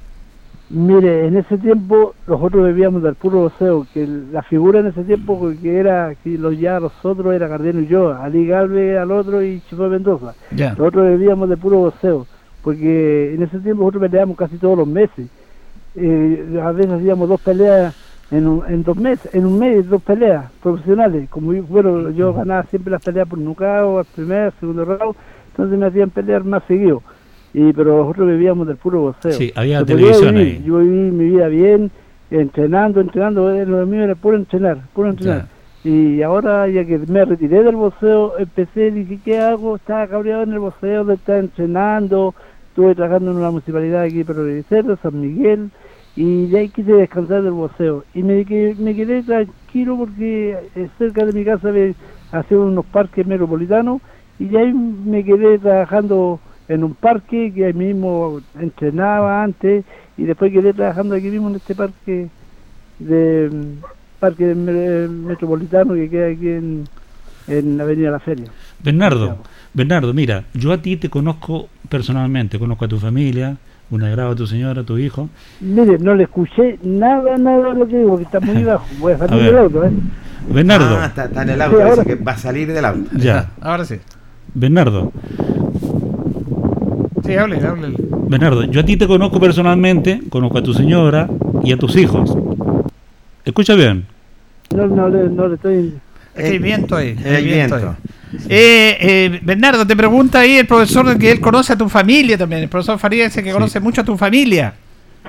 [0.68, 5.52] Mire, en ese tiempo nosotros vivíamos del puro boxeo, que la figura en ese tiempo
[5.62, 9.44] que era, que los ya los otros era Gardeno y yo, Ali Galvez al otro
[9.44, 10.34] y Chico Mendoza.
[10.50, 10.70] Ya.
[10.70, 12.26] Nosotros vivíamos del puro boxeo,
[12.62, 15.28] porque en ese tiempo nosotros peleábamos casi todos los meses.
[15.94, 17.94] Eh, a veces hacíamos dos peleas
[18.30, 21.28] en, un- en dos meses, en un mes, dos peleas profesionales.
[21.30, 25.14] Como yo, bueno, yo ganaba siempre las peleas por nucao, al primer, segundo round,
[25.50, 27.02] entonces me hacían pelear más seguido.
[27.54, 29.32] Y, pero nosotros vivíamos del puro boxeo.
[29.32, 30.62] Sí, había televisión vivir, ahí.
[30.64, 31.90] Yo viví mi vida bien,
[32.30, 35.46] entrenando, entrenando, eh, lo mío era puro entrenar, puro entrenar.
[35.84, 39.76] Y ahora, ya que me retiré del boxeo, empecé, dije, ¿qué hago?
[39.76, 42.34] Estaba cabreado en el boxeo, de estar entrenando,
[42.70, 44.64] estuve trabajando en una municipalidad aquí, pero de
[45.00, 45.70] San Miguel,
[46.16, 48.04] y de ahí quise descansar del boxeo.
[48.14, 48.44] Y me,
[48.78, 51.94] me quedé tranquilo porque eh, cerca de mi casa me
[52.50, 54.00] unos parques metropolitanos,
[54.38, 59.84] y de ahí me quedé trabajando en un parque que ahí mismo entrenaba antes,
[60.16, 62.28] y después quedé trabajando aquí mismo en este parque
[62.98, 63.50] de
[64.18, 66.84] parque me- metropolitano que queda aquí en,
[67.48, 68.46] en Avenida La Feria.
[68.82, 69.38] Bernardo,
[69.74, 73.56] Bernardo, mira, yo a ti te conozco personalmente, conozco a tu familia,
[73.90, 75.28] un agrado a tu señora, a tu hijo.
[75.60, 78.86] Mire, no le escuché nada, nada de lo que digo, que está muy bajo.
[78.98, 79.46] Voy a salir A ver.
[79.46, 79.90] del auto, ¿eh?
[80.52, 83.10] Bernardo, Ah, está, está en el auto, Sí, ahora- que va a salir del auto.
[83.16, 83.96] ya, Ahora sí.
[84.54, 85.12] Bernardo,
[87.24, 87.94] Sí, hable, hable.
[88.28, 91.28] Bernardo, yo a ti te conozco personalmente, conozco a tu señora
[91.64, 92.36] y a tus hijos.
[93.44, 94.06] Escucha bien,
[94.74, 95.94] No, no, le, no le estoy...
[96.34, 97.16] Es que hay viento ahí.
[97.24, 97.74] Hay viento.
[97.76, 97.84] ahí.
[98.48, 102.62] Eh, eh, Bernardo, te pregunta ahí el profesor que él conoce a tu familia también.
[102.62, 104.74] El profesor Faría dice que conoce mucho a tu familia.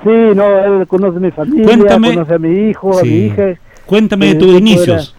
[0.02, 3.54] Sí, no, él conoce a mi familia, Cuéntame- conoce a mi hijo, a mi hija.
[3.86, 5.14] Cuéntame de Eh, tus inicios.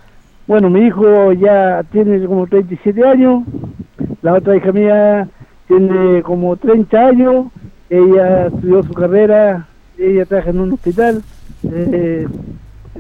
[0.48, 3.44] Bueno, mi hijo ya tiene como 37 años,
[4.22, 5.28] la otra hija mía
[5.68, 7.48] tiene como 30 años,
[7.90, 11.22] ella estudió su carrera, ella trabaja en un hospital,
[11.72, 12.26] eh,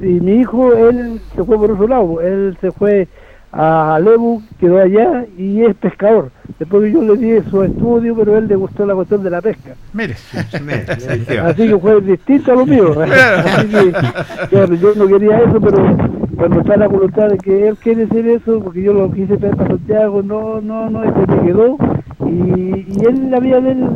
[0.01, 3.07] y mi hijo, él se fue por otro lado, él se fue
[3.51, 6.31] a Lebu, quedó allá y es pescador.
[6.59, 9.29] Después que yo le di su estudio, pero a él le gustó la cuestión de
[9.29, 9.75] la pesca.
[9.93, 10.15] Mire.
[11.43, 12.95] Así que fue distinto a lo mío.
[13.01, 13.91] Así que,
[14.49, 15.97] claro, yo no quería eso, pero
[16.35, 19.55] cuando está la voluntad de que él quiere hacer eso, porque yo lo quise traer
[19.55, 21.77] para Santiago, no, no, no, este me quedó.
[22.25, 23.89] Y, y él, la vida de él,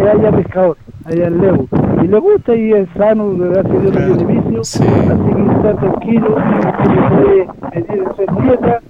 [0.00, 1.66] es allá pescador, allá en Levo.
[2.02, 4.64] Y le gusta y es sano, gracias a Dios no tiene vicio.
[4.64, 4.84] Sí.
[4.84, 6.36] Así que está tranquilo,
[6.84, 8.80] y puede venir a ser nieta.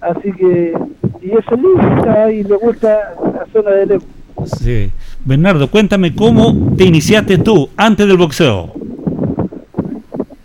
[0.00, 0.74] Así que,
[1.20, 4.04] y es feliz, está, y le gusta la zona de Levo.
[4.46, 4.90] Sí.
[5.24, 8.72] Bernardo, cuéntame cómo te iniciaste tú antes del boxeo.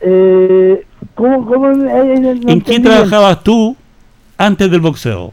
[0.01, 3.75] Eh, ¿Cómo, cómo, eh, eh, no ¿En qué trabajabas tú
[4.37, 5.31] antes del boxeo?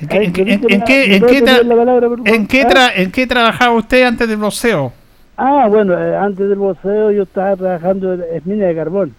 [0.00, 0.22] ¿En qué,
[2.24, 4.92] en qué trabajaba usted antes del boxeo?
[5.36, 9.14] Ah, bueno, eh, antes del boxeo yo estaba trabajando en, en mina de carbón.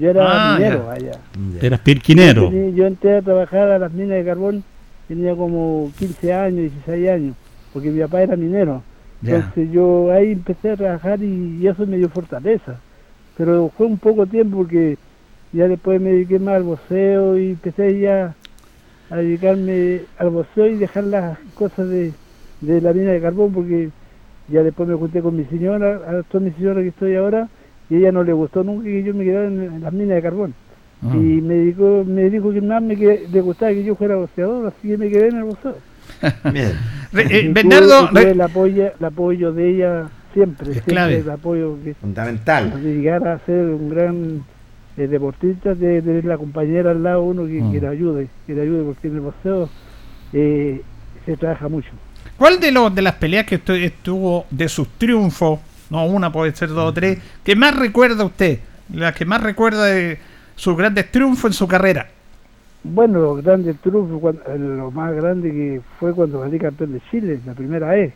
[0.00, 0.92] Yo era Ah, minero ya.
[0.92, 1.12] allá.
[1.60, 2.50] Eras pirquinero.
[2.50, 4.64] Yo, yo entré a trabajar a las minas de carbón,
[5.08, 7.36] tenía como 15 años, 16 años,
[7.72, 8.82] porque mi papá era minero.
[9.22, 9.36] Ya.
[9.36, 12.80] Entonces yo ahí empecé a trabajar y, y eso me dio fortaleza.
[13.36, 14.96] Pero fue un poco tiempo porque
[15.52, 18.34] ya después me dediqué más al boxeo y empecé ya
[19.10, 22.12] a dedicarme al boxeo y dejar las cosas de,
[22.62, 23.90] de la mina de carbón porque
[24.48, 27.48] ya después me junté con mi señora, a mi señora que estoy ahora,
[27.90, 30.22] y ella no le gustó nunca que yo me quedara en, en las minas de
[30.22, 30.54] carbón.
[31.02, 31.10] Ah.
[31.14, 34.66] Y me, dedicó, me dijo que más me que- le gustaba que yo fuera boxeador,
[34.68, 35.76] así que me quedé en el boxeo.
[36.52, 36.72] Bien.
[37.12, 41.18] Re- eh, Bernardo, tuve el, apoyo, el apoyo de ella siempre, siempre clave.
[41.18, 42.82] el apoyo que Fundamental.
[42.82, 44.44] de llegar a ser un gran
[44.96, 47.72] eh, deportista, de tener la compañera al lado uno que, Mm.
[47.72, 49.68] que le ayude, que le ayude porque en el boxeo
[50.32, 50.82] eh,
[51.26, 51.88] se trabaja mucho.
[52.36, 55.58] ¿cuál de los de las peleas que usted estuvo de sus triunfos,
[55.90, 58.60] no una puede ser dos o tres, que más recuerda usted?
[58.92, 60.18] La que más recuerda de
[60.56, 62.08] sus grandes triunfos en su carrera.
[62.82, 67.40] Bueno, los grandes triunfos, eh, lo más grande que fue cuando salí campeón de Chile,
[67.44, 68.14] la primera vez,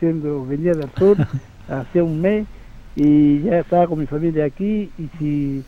[0.00, 1.16] siendo venía del sur,
[1.68, 2.46] hacía un mes,
[2.94, 5.64] y ya estaba con mi familia aquí, y si,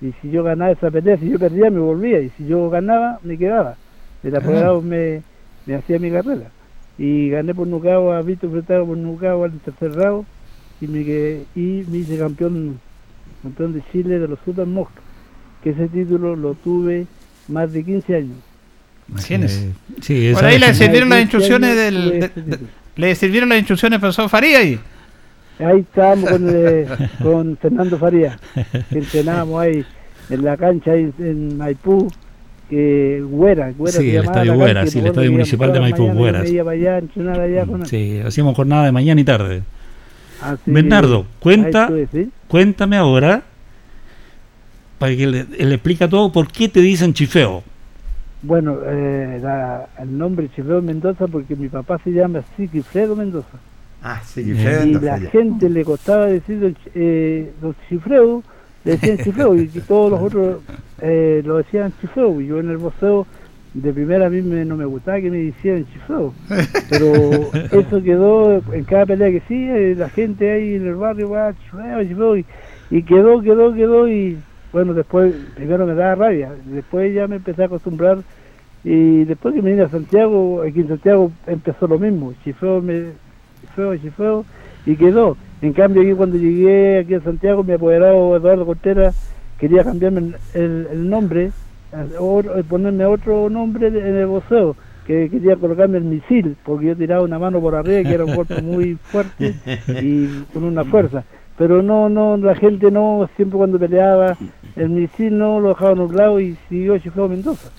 [0.00, 3.18] y si yo ganaba esa pelea, si yo perdía me volvía, y si yo ganaba
[3.22, 3.76] me quedaba.
[4.22, 5.22] El apoderado me,
[5.66, 6.50] me hacía mi carrera.
[6.96, 10.26] Y gané por nucao a Víctor Furtado por nucao al tercer round,
[10.82, 12.78] y me, quedé- y me hice campeón,
[13.42, 15.00] campeón de Chile de los Super Mosca,
[15.62, 17.06] que ese título lo tuve
[17.48, 18.36] más de 15 años.
[19.08, 19.70] Imagínese.
[20.00, 22.10] Sí, Por ahí le sirvieron las Más de 15 instrucciones del.
[22.20, 22.58] de- de-
[22.96, 24.78] le sirvieron las instrucciones profesor Faría ahí.
[25.58, 26.86] Ahí estábamos con, eh,
[27.22, 28.38] con Fernando Faría,
[28.90, 29.84] que entrenábamos ahí
[30.30, 32.10] en la cancha ahí en Maipú,
[32.70, 36.42] que Güera, Güera Sí, el estadio Güera, sí, el estadio municipal de Maipú, mañanas, Güeras.
[36.44, 37.86] Me iba para allá a entrenar allá con él.
[37.86, 39.62] Sí, hacíamos jornada de mañana y tarde.
[40.42, 42.30] Así que Bernardo, cuenta- estuve, ¿sí?
[42.48, 43.42] Cuéntame ahora,
[44.98, 47.62] para que le, le explica todo, por qué te dicen chifeo.
[48.42, 53.58] Bueno, eh, la- el nombre Chifredo Mendoza porque mi papá se llama Sigifredo Mendoza.
[54.02, 54.56] Ah, sí, Bien.
[54.58, 55.30] Fredo, y la ya.
[55.30, 58.42] gente le costaba decir eh, los chifreos,
[58.84, 60.56] le decían chifreo y todos los otros
[61.00, 63.26] eh, lo decían chifreo y yo en el boxeo
[63.74, 66.34] de primera a mí me- no me gustaba que me hicieran chifreo
[66.90, 71.54] pero eso quedó en cada pelea que sí la gente ahí en el barrio va
[71.54, 72.44] chifreo, chifreo y,
[72.90, 74.38] y quedó, quedó, quedó y
[74.72, 78.18] bueno después primero me daba rabia después ya me empecé a acostumbrar
[78.84, 83.12] y después que me vine a Santiago aquí en Santiago empezó lo mismo chifreo me
[83.62, 84.44] chifeo, chifeo,
[84.84, 85.36] y quedó.
[85.60, 89.14] En cambio, aquí cuando llegué aquí a Santiago, mi apoderado Eduardo Contreras
[89.58, 91.52] quería cambiarme el, nombre,
[92.18, 94.76] o- ponerme otro nombre de- en el boxeo,
[95.06, 98.34] que quería colocarme el misil, porque yo tiraba una mano por arriba, que era un
[98.36, 99.54] golpe muy fuerte
[100.02, 101.24] y con una fuerza.
[101.58, 104.36] Pero no, no, la gente no, siempre cuando peleaba,
[104.74, 107.70] el misil no lo dejaban a un lado y siguió Chifeo Mendoza.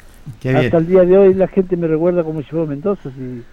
[0.56, 3.10] Hasta el día de hoy la gente me recuerda como Chifeo Mendoza.
[3.16, 3.44] sí.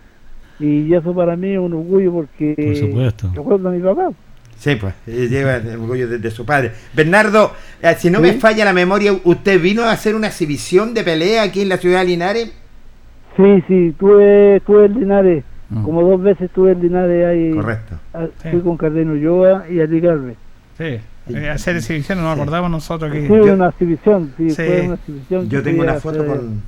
[0.63, 3.31] Y eso para mí es un orgullo porque Por supuesto.
[3.35, 4.11] recuerdo a mi papá.
[4.61, 6.73] Sí, pues, eh, lleva el orgullo de, de su padre.
[6.95, 8.23] Bernardo, eh, si no Sí.
[8.25, 11.79] me falla la memoria, ¿usted vino a hacer una exhibición de pelea aquí en la
[11.79, 12.53] ciudad de Linares?
[13.39, 15.83] Sí, sí, tuve, estuve en Linares, Mm.
[15.85, 17.51] como dos veces estuve en Linares ahí.
[17.53, 17.95] Correcto.
[18.13, 18.49] Ah, Sí.
[18.51, 20.37] Fui con Cardeno Yoa y Ali Galvez.
[20.77, 21.01] Sí.
[21.35, 22.41] eh, hacer exhibición, nos Sí.
[22.41, 23.27] acordamos nosotros que...
[23.27, 24.57] Sí, una exhibición, sí, Sí.
[24.57, 25.49] fue una exhibición.
[25.49, 26.37] Yo tengo una foto hacer.
[26.37, 26.63] con.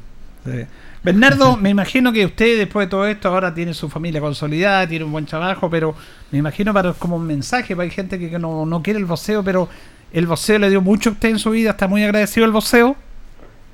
[1.05, 5.05] Bernardo, me imagino que usted después de todo esto ahora tiene su familia consolidada, tiene
[5.05, 5.97] un buen trabajo, pero
[6.31, 9.43] me imagino para como un mensaje para hay gente que no, no quiere el boxeo,
[9.43, 9.69] pero
[10.12, 12.95] el boxeo le dio mucho a usted en su vida, está muy agradecido el boxeo.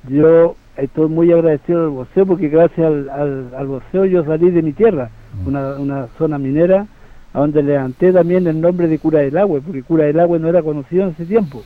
[0.07, 4.63] Yo estoy muy agradecido del boxeo porque gracias al, al, al boxeo yo salí de
[4.63, 5.11] mi tierra,
[5.45, 6.87] una, una zona minera,
[7.31, 10.49] a donde levanté también el nombre de Cura del Agua, porque Cura del Agua no
[10.49, 11.63] era conocido en ese tiempo,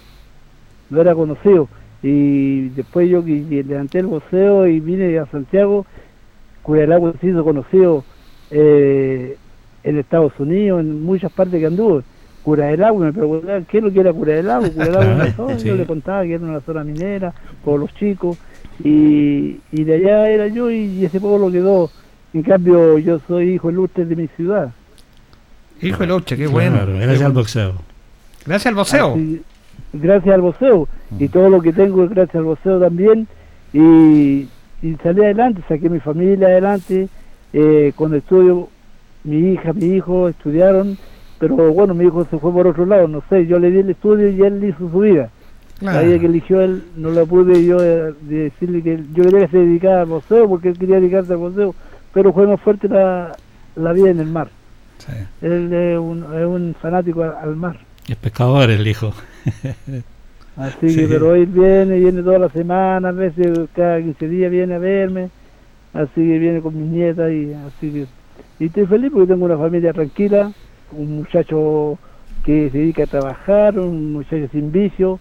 [0.90, 1.70] no era conocido.
[2.04, 5.86] Y después yo que- que levanté el boxeo y vine a Santiago,
[6.62, 8.04] Cura del Agua se hizo conocido
[8.52, 9.36] eh,
[9.84, 12.04] en Estados Unidos, en muchas partes que anduvo.
[12.44, 14.70] Cura del Agua, me preguntaban qué es lo que era Cura del Agua.
[14.74, 15.68] Cura del Agua era una zona, Sí.
[15.68, 17.34] yo le contaba que era una zona minera,
[17.66, 18.38] por los chicos,
[18.84, 21.90] y, y de allá era yo y, y ese pueblo quedó.
[22.34, 24.72] En cambio, yo soy hijo ilustre de mi ciudad.
[25.82, 26.78] Hijo de Loche, qué bueno.
[26.78, 27.74] Claro, gracias al boxeo.
[28.46, 29.14] Gracias al boxeo.
[29.14, 29.42] Así-
[29.94, 30.88] gracias al boxeo.
[31.20, 33.28] Y todo lo que tengo es gracias al boxeo también.
[33.72, 34.48] Y,
[34.82, 37.08] y salí adelante, saqué mi familia adelante.
[37.54, 38.68] eh, con estudio,
[39.24, 40.98] mi hija, mi hijo estudiaron.
[41.40, 43.46] Pero bueno, mi hijo se fue por otro lado, no sé.
[43.48, 45.30] Yo le di el estudio y él hizo su vida.
[45.80, 46.00] Claro.
[46.00, 49.48] La vida que eligió él, no la pude yo eh, decirle que yo quería que
[49.50, 51.76] se dedicara al boxeo porque él quería dedicarse al boxeo.
[52.14, 53.36] Pero fue más fuerte la,
[53.76, 54.50] la vida en el mar.
[55.00, 55.12] Sí.
[55.42, 57.78] Él es un, es un fanático al- al mar.
[58.08, 59.14] Es pescador el hijo.
[60.58, 60.96] Así Sí.
[60.96, 64.80] que, pero él viene, viene todas las semanas, a veces cada 15 días viene a
[64.80, 65.30] verme,
[65.94, 68.06] así que viene con mis nietas y así que...
[68.60, 70.52] Y estoy feliz porque tengo una familia tranquila,
[70.92, 71.98] un muchacho
[72.46, 75.20] que se dedica a trabajar, un muchacho sin vicio,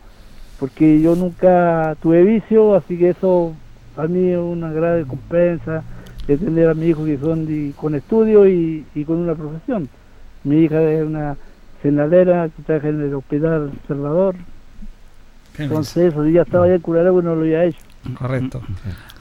[0.59, 3.55] porque yo nunca tuve vicio, así que eso
[3.97, 5.83] a mí es una gran recompensa
[6.27, 9.89] de tener a mi hijo que son de- con estudio y, y con una profesión.
[10.45, 11.37] Mi hija es una
[11.83, 14.37] senadera que trabaja en el hospital Salvador,
[15.59, 17.81] entonces eso, ya estaba ya en Curaragua y no lo había hecho.
[18.17, 18.63] Correcto.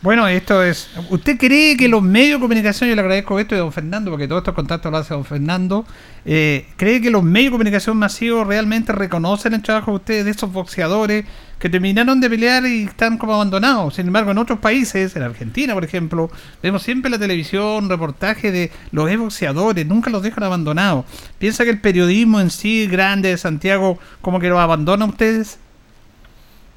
[0.01, 0.89] Bueno, esto es.
[1.11, 4.27] ¿Usted cree que los medios de comunicación, yo le agradezco esto de don Fernando, porque
[4.27, 5.85] todos estos contactos lo hace don Fernando,
[6.25, 10.31] eh, ¿cree que los medios de comunicación masivos realmente reconocen el trabajo de ustedes, de
[10.31, 11.25] esos boxeadores
[11.59, 13.93] que terminaron de pelear y están como abandonados?
[13.93, 16.31] Sin embargo, en otros países, en Argentina, por ejemplo,
[16.63, 21.05] vemos siempre en la televisión reportajes de los ex boxeadores, nunca los dejan abandonados.
[21.37, 25.59] ¿Piensa que el periodismo en sí, grande de Santiago, como que los abandona a ustedes?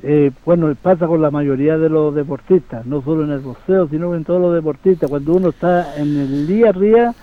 [0.06, 4.14] Eh, bueno, pasa con la mayoría de los deportistas, no solo en el boxeo, sino
[4.14, 5.08] en todos los deportistas.
[5.08, 7.14] Cuando uno está en el día a día,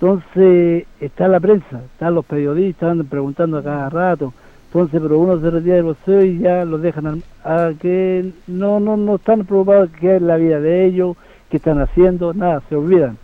[0.00, 4.34] entonces está la prensa, están los periodistas, preguntando a cada rato.
[4.64, 8.80] Entonces, pero uno se retira del boxeo y ya los dejan al- a que no,
[8.80, 11.16] no, no están preocupados qué es la vida de ellos,
[11.48, 13.16] qué están haciendo, nada, se olvidan.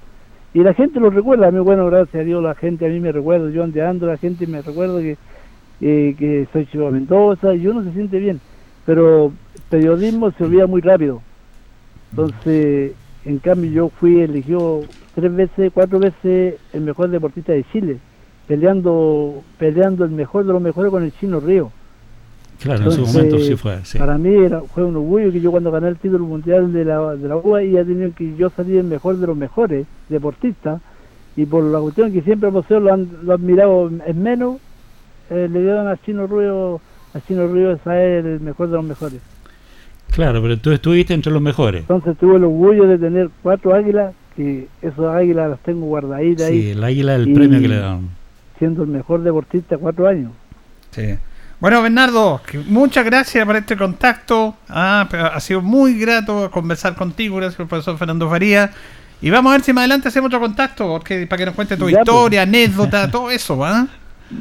[0.55, 3.01] Y la gente lo recuerda, a mí, bueno, gracias a Dios, la gente a mí
[3.01, 5.17] me recuerda, yo ande ando, la gente me recuerda que,
[5.81, 8.41] eh, que soy Chivo Mendoza y uno se siente bien
[8.87, 11.23] pero el periodismo se olvida muy rápido.
[12.11, 12.93] Entonces,
[13.25, 14.83] en cambio, yo fui elegido
[15.15, 17.99] tres veces, cuatro veces el mejor deportista de Chile,
[18.47, 21.71] peleando peleando el mejor de los mejores con el Chino Río.
[22.61, 23.79] Claro, en su momento sí fue.
[23.85, 23.99] sí.
[23.99, 27.17] Para mí era, fue un orgullo que yo cuando gané el título mundial de la,
[27.17, 30.83] de la UA ya tenía que yo salí el mejor de los mejores deportistas
[31.37, 34.59] y por la cuestión que siempre el boxeo lo han, lo han mirado en menos,
[35.31, 36.81] eh, le dieron a Chino Río,
[37.15, 39.21] a Chino Río a ser el mejor de los mejores.
[40.13, 41.83] Claro, pero tú estuviste entre los mejores.
[41.83, 46.53] Entonces tuve el orgullo de tener cuatro águilas, que esas águilas las tengo guardaditas Sí,
[46.55, 48.09] ahí, el águila del premio que le dan.
[48.59, 50.33] siendo el mejor deportista cuatro años.
[50.91, 51.15] Sí.
[51.61, 54.55] Bueno, Bernardo, muchas gracias por este contacto.
[54.69, 58.71] Ah, pero ha sido muy grato conversar contigo, gracias al profesor Fernando Faría.
[59.23, 61.77] Y vamos a ver si más adelante hacemos otro contacto, porque para que nos cuente
[61.77, 62.09] tu Ya, pues.
[62.09, 63.87] historia, anécdota, todo eso, ¿ah?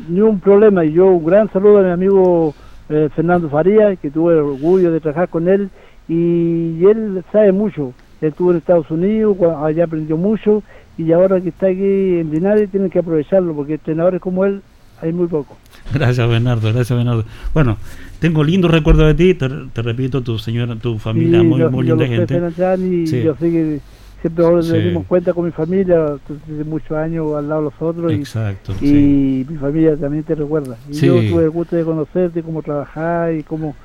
[0.09, 2.53] Ni un problema, y yo un gran saludo a mi amigo
[2.89, 5.69] eh, Fernando Faría, que tuve el orgullo de trabajar con él,
[6.07, 7.93] y él sabe mucho.
[8.21, 10.63] Él estuvo en Estados Unidos, allá aprendió mucho,
[10.97, 14.61] y ahora que está aquí en Linares tienen que aprovecharlo, porque entrenadores como él
[15.01, 15.55] hay muy pocos.
[15.93, 16.73] Gracias, Bernardo.
[16.73, 17.23] Gracias, Bernardo.
[17.53, 17.77] Bueno,
[18.19, 19.33] tengo lindos recuerdos de ti.
[19.33, 22.85] Te, te repito, tu señora, tu familia, Sí, muy, yo, muy yo linda gente.
[22.85, 23.23] Y Sí.
[23.23, 23.79] yo sé que
[24.21, 24.73] siempre ahora Sí.
[24.73, 26.17] nos dimos cuenta con mi familia,
[26.47, 28.73] desde muchos años al lado de los otros, y Exacto.
[28.81, 29.45] y sí.
[29.49, 30.77] mi familia también te recuerda.
[30.89, 31.05] Y Sí.
[31.07, 33.75] yo tuve el gusto de conocerte, cómo trabajar y cómo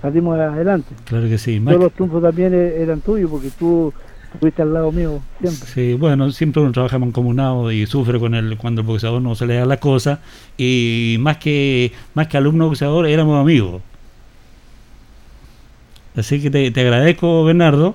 [0.00, 0.94] salimos adelante.
[1.04, 1.60] Claro que sí.
[1.64, 3.92] Todos los triunfos también e- eran tuyos porque tú
[4.34, 5.68] estuviste al lado mío siempre.
[5.68, 9.46] Sí, bueno, siempre uno trabaja mancomunado y sufre con el cuando el boxeador no se
[9.46, 10.20] le da la cosa
[10.56, 13.82] y más que más que alumno boxeador éramos amigos.
[16.16, 17.94] Así que te, te agradezco, Bernardo.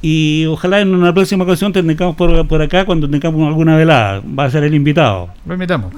[0.00, 4.22] Y ojalá en una próxima ocasión te tengamos por, por acá cuando tengamos alguna velada.
[4.38, 5.28] Va a ser el invitado.
[5.46, 5.92] Lo invitamos.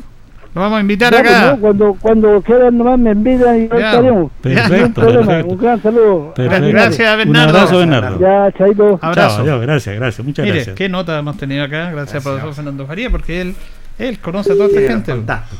[0.52, 1.50] Lo vamos a invitar Ya, pues, acá.
[1.52, 3.90] no, cuando, cuando quieran nomás me invitan y Ya.
[3.90, 4.32] estaremos.
[4.40, 5.46] Perfecto.
[5.46, 6.34] Un gran saludo.
[6.34, 6.68] Perfecto.
[6.68, 7.48] Gracias, Un Bernardo.
[7.58, 8.20] abrazo, Bernardo.
[8.20, 8.98] Ya, chaito.
[9.00, 9.36] Abrazo.
[9.36, 10.76] Chao, adiós, gracias, gracias, muchas Mire, gracias.
[10.76, 13.54] qué nota hemos tenido acá, gracias, al profesor Fernando Faría, porque él,
[13.98, 15.14] él conoce a toda esta gente.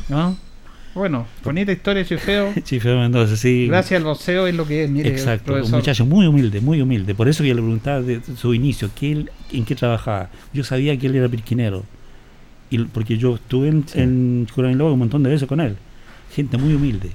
[0.09, 0.35] ¿no?
[0.93, 2.53] Bueno, bonita historia, Chifeo.
[2.63, 3.67] Chifeo Mendoza, sí.
[3.67, 7.15] Gracias al boxeo es lo que es, mire, Exacto, un muchacho muy humilde, muy humilde.
[7.15, 10.29] Por eso yo le preguntaba de su inicio, ¿qué él, ¿en qué trabajaba?
[10.53, 11.85] Yo sabía que él era pirquinero,
[12.69, 15.77] y, porque yo estuve en, en Curaniló un montón de veces con él.
[16.35, 17.11] Gente muy humilde.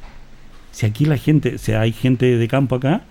[0.73, 3.03] Si aquí la gente, si hay gente de campo acá,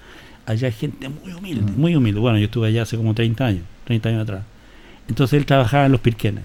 [0.47, 1.79] allá hay gente muy humilde, Mm.
[1.79, 2.19] muy humilde.
[2.19, 4.43] Bueno, yo estuve allá hace como 30 años, 30 años atrás.
[5.07, 6.43] Entonces él trabajaba en los pirquenes,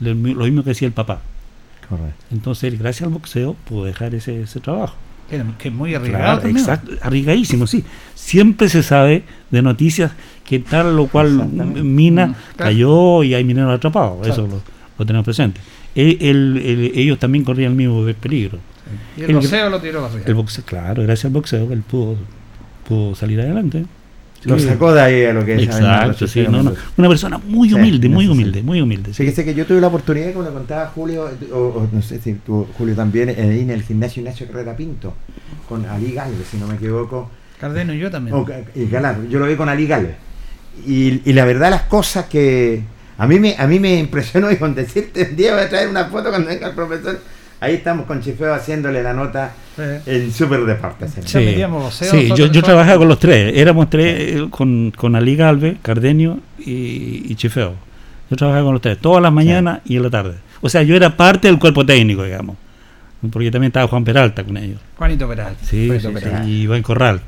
[0.00, 1.20] lo, lo mismo que hacía el papá.
[1.88, 2.24] Correcto.
[2.32, 4.94] Entonces él, gracias al boxeo, pudo dejar ese, ese trabajo.
[5.30, 6.58] Que, es muy arriesgado Claro, también.
[6.58, 7.82] exacto, arriesgadísimo, sí.
[8.14, 10.12] Siempre se sabe de noticias
[10.44, 12.70] que tal o cual mina Mm, claro.
[12.70, 14.26] cayó y hay mineros atrapados.
[14.26, 14.62] Eso lo,
[14.98, 15.60] lo tenemos presente.
[15.94, 18.58] El- el- ellos también corrían el mismo peligro.
[19.16, 20.22] Y el el- boxeo lo tiró arriba.
[20.26, 22.16] El boxeo, claro, gracias al boxeo él pudo,
[22.86, 23.86] pudo salir adelante.
[24.44, 25.62] Lo sacó de ahí a lo que es.
[25.64, 26.72] Exacto, sí, no, no.
[26.96, 29.12] Una persona muy Sí, humilde, muy humilde, muy humilde.
[29.12, 29.22] sí.
[29.22, 32.34] Fíjese que yo tuve la oportunidad, como le contaba Julio, o, o no sé si
[32.34, 35.14] tú, Julio también, eh, ahí en el gimnasio Ignacio Carrera Pinto,
[35.68, 37.30] con Ali Galvez, si no me equivoco.
[37.60, 38.36] Cardeno y yo también.
[38.36, 40.16] O, y claro, yo lo vi con Ali Galvez.
[40.86, 42.82] Y, y la verdad, las cosas que
[43.16, 45.88] a mí me, a mí me impresionó, y con decirte, un día voy a traer
[45.88, 47.18] una foto cuando venga el profesor.
[47.64, 49.82] Ahí estamos con Chifeo haciéndole la nota Sí.
[50.06, 51.12] en Super Deportes.
[51.24, 51.58] Sí,
[52.28, 53.52] nosotros yo, trabajaba con los tres.
[53.56, 57.74] Éramos tres eh, con, con Ali Galvez, Cardenio y, y Chifeo.
[58.30, 60.34] Yo trabajaba con los tres, todas las mañanas y en la tarde.
[60.60, 62.56] O sea, yo era parte del cuerpo técnico, digamos.
[63.32, 64.78] Porque también estaba Juan Peralta con ellos.
[64.96, 65.58] Juanito Peralta.
[65.64, 66.44] Sí, Juanito sí, Peralta.
[66.44, 67.20] sí, y Iván Corral.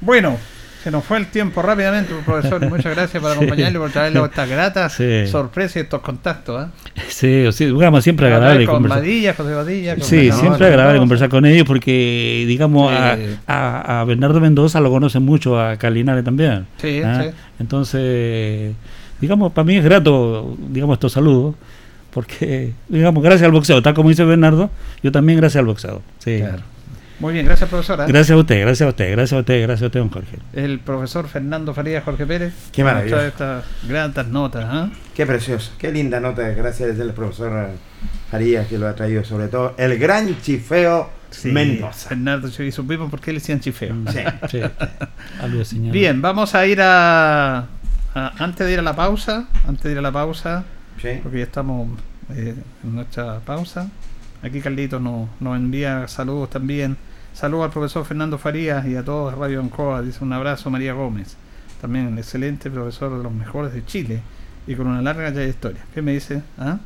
[0.00, 0.36] Bueno,
[0.82, 2.60] se nos fue el tiempo rápidamente, profesor.
[2.68, 5.26] Muchas gracias por acompañarle, por traerle estas gratas Sí.
[5.28, 6.66] sorpresas y estos contactos.
[6.66, 6.68] ¿eh?
[7.08, 8.98] Sí, sí, digamos, siempre agradable con conversar.
[9.00, 9.94] Badilla, José Badilla.
[9.94, 13.22] con Sí, siempre agradable conversar con ellos porque, digamos, a, Sí.
[13.46, 16.66] a- a Bernardo Mendoza lo conocen mucho, a Calinare también.
[16.78, 17.22] Sí, ¿ah?
[17.22, 17.30] sí.
[17.60, 18.74] Entonces,
[19.20, 21.54] digamos, para mí es grato, digamos, estos saludos,
[22.12, 24.70] porque, digamos, gracias al boxeo, tal como dice Bernardo,
[25.02, 26.02] yo también gracias al boxeo.
[26.18, 26.38] Sí.
[26.38, 26.62] Claro.
[27.22, 28.04] Muy bien, gracias, profesora.
[28.06, 30.38] Gracias a usted, gracias a usted, gracias a usted, gracias a usted, don Jorge.
[30.52, 32.52] El profesor Fernando Farías Jorge Pérez.
[32.72, 33.26] Qué maravilla.
[33.28, 34.64] estas grandes notas.
[34.68, 34.90] ¿ah?
[35.14, 37.70] Qué precioso, qué linda nota, gracias al profesor
[38.28, 41.08] Farías que lo ha traído, sobre todo el gran Chifeo
[41.44, 42.08] Mendoza.
[42.08, 43.94] Fernando, y supimos por qué le decían chifeo.
[44.10, 44.18] Sí.
[44.50, 44.60] Sí.
[45.40, 45.62] Algo.
[45.92, 49.98] Bien, vamos a ir a, a- Antes de ir a la pausa, antes de ir
[49.98, 50.64] a la pausa,
[51.00, 51.20] Sí.
[51.22, 51.88] porque ya estamos
[52.34, 53.88] eh, en nuestra pausa.
[54.42, 56.96] Aquí Carlitos nos, nos envía saludos también.
[57.34, 60.02] Saludos al profesor Fernando Farías y a todos de Radio Ancoa.
[60.02, 61.36] Dice un abrazo María Gómez.
[61.80, 64.20] También un excelente profesor de los mejores de Chile
[64.66, 65.80] y con una larga trayectoria.
[65.94, 66.42] ¿Qué me dice?
[66.58, 66.78] ¿Ah?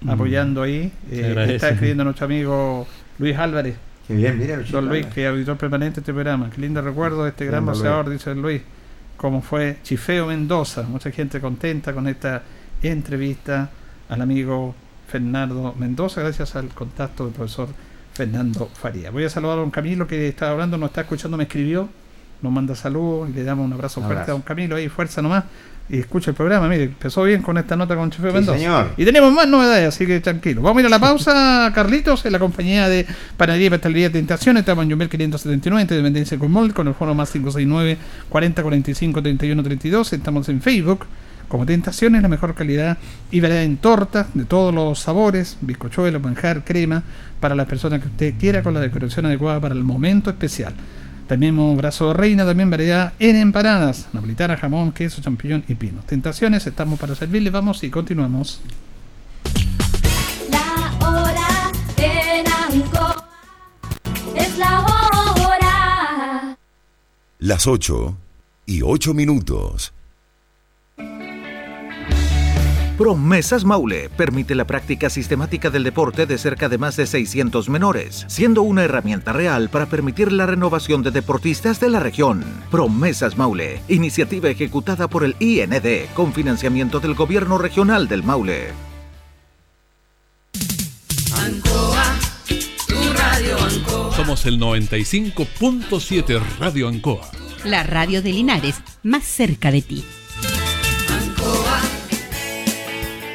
[0.00, 0.10] Mm.
[0.10, 0.92] Apoyando ahí.
[1.10, 2.86] Eh, está escribiendo nuestro amigo
[3.18, 3.76] Luis Álvarez.
[4.06, 4.56] Qué bien, mira.
[4.56, 4.84] Don chicos.
[4.84, 6.50] Luis, que es auditor permanente de este programa.
[6.50, 8.62] Qué lindo recuerdo de este gran boxeador, dice Luis.
[9.16, 10.82] Como fue Chifeo Mendoza.
[10.82, 12.42] Mucha gente contenta con esta
[12.82, 13.70] entrevista
[14.08, 14.74] al amigo
[15.08, 17.68] Fernando Mendoza, gracias al contacto del profesor
[18.16, 19.10] Fernando Faría.
[19.10, 21.88] Voy a saludar a don Camilo que estaba hablando, nos está escuchando, me escribió,
[22.40, 25.44] nos manda saludos y le damos un abrazo fuerte a don Camilo ahí, fuerza nomás.
[25.88, 28.58] Y escucha el programa, mire, empezó bien con esta nota con Chifeo Sí, Mendoza.
[28.58, 28.88] señor.
[28.96, 30.60] Y tenemos más novedades, así que tranquilo.
[30.62, 33.06] Vamos a ir a la pausa, Carlitos, en la compañía de
[33.36, 34.56] Panadería y Pastelería Tentación.
[34.56, 37.98] Estamos en Yumbel 579, entre Dependencia con Mall, con el foro más 569
[38.28, 40.12] 40 45 31 32.
[40.14, 41.06] Estamos en Facebook
[41.48, 42.98] como Tentaciones, la mejor calidad
[43.30, 47.02] y variedad en tortas de todos los sabores, bizcochuelo, manjar, crema,
[47.40, 50.74] para las personas que usted quiera, con la decoración adecuada para el momento especial.
[51.28, 56.02] Tenemos brazo de reina, también variedad en empanadas, napolitana, jamón, queso, champiñón y pino.
[56.06, 58.60] Tentaciones, estamos para servirles, vamos y continuamos.
[60.50, 63.28] La hora en Ancoa
[64.36, 64.96] es la hora.
[67.40, 68.16] Las 8
[68.66, 69.92] y 8 minutos.
[72.96, 78.24] Promesas Maule permite la práctica sistemática del deporte de cerca de más de 600 menores,
[78.26, 82.42] siendo una herramienta real para permitir la renovación de deportistas de la región.
[82.70, 88.72] Promesas Maule, iniciativa ejecutada por el IND con financiamiento del Gobierno Regional del Maule.
[94.16, 97.30] Somos el 95.7 Radio Ancoa.
[97.62, 100.02] La radio de Linares, más cerca de ti.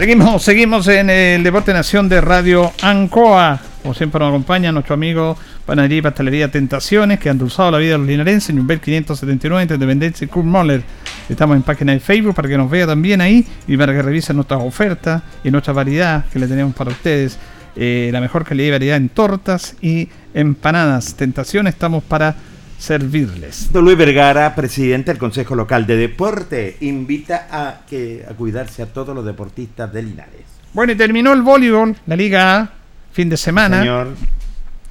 [0.00, 3.60] Seguimos, seguimos en el Deporte Nación de Radio Ancoa.
[3.82, 5.36] Como siempre nos acompaña nuestro amigo
[5.66, 9.60] Panadería y Pastelería Tentaciones, que ha endulzado la vida de los linarenses en Nubel 579
[9.60, 10.82] entre Independencia y Kurt Moller.
[11.28, 14.36] Estamos en página de Facebook para que nos vea también ahí y para que revisen
[14.36, 17.38] nuestras ofertas y nuestra variedad que le tenemos para ustedes.
[17.76, 21.14] Eh, la mejor calidad y variedad en tortas y empanadas.
[21.14, 22.36] Tentaciones estamos para
[22.80, 23.70] servirles.
[23.72, 28.86] Don Luis Vergara, presidente del Consejo Local de Deporte, invita a, que, a cuidarse a
[28.86, 30.46] todos los deportistas de Linares.
[30.72, 32.70] Bueno, y terminó el voleibol, la Liga A,
[33.12, 33.80] fin de semana.
[33.80, 34.08] Señor,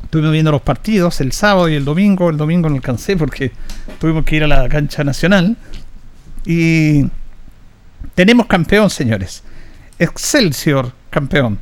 [0.03, 2.29] Estuvimos viendo los partidos el sábado y el domingo.
[2.29, 3.51] El domingo no alcancé porque
[3.99, 5.55] tuvimos que ir a la cancha nacional.
[6.45, 7.05] Y
[8.15, 9.43] tenemos campeón, señores.
[9.99, 11.59] Excelsior, campeón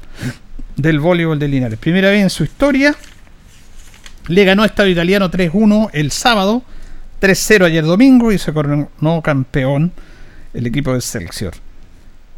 [0.77, 1.77] del voleibol de Linares.
[1.77, 2.95] Primera vez en su historia.
[4.27, 6.63] Le ganó Estado Italiano 3-1 el sábado
[7.21, 9.91] 3-0 ayer domingo y se coronó campeón
[10.53, 11.53] el equipo de Excelsior.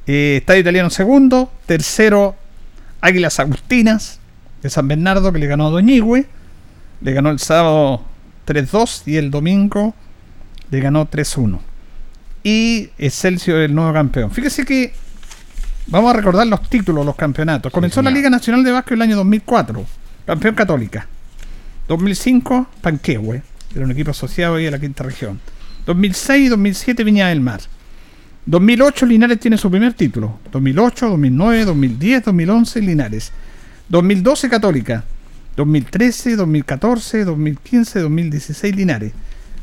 [0.07, 2.35] Eh, Estadio Italiano segundo, tercero
[3.01, 4.19] Águilas Agustinas
[4.61, 6.25] de San Bernardo que le ganó a Doñigüe,
[7.01, 8.03] le ganó el sábado
[8.47, 9.95] 3-2 y el domingo
[10.71, 11.59] le ganó 3-1.
[12.43, 14.31] Y Excelsior el nuevo campeón.
[14.31, 14.93] Fíjese que
[15.87, 17.71] vamos a recordar los títulos, los campeonatos.
[17.71, 18.11] Comenzó la.
[18.11, 19.85] Liga Nacional de Básquet el año 2004,
[20.25, 21.07] campeón católica.
[21.89, 23.41] 2005, Panquehue,
[23.75, 25.39] era un equipo asociado ahí a la quinta región.
[25.87, 27.61] 2006 y 2007, Viña del Mar.
[28.45, 30.39] 2008, Linares tiene su primer título.
[30.51, 33.31] 2008, 2009, 2010, 2011, Linares.
[33.89, 35.03] 2012, Católica.
[35.55, 39.11] 2013, 2014, 2015, 2016, Linares.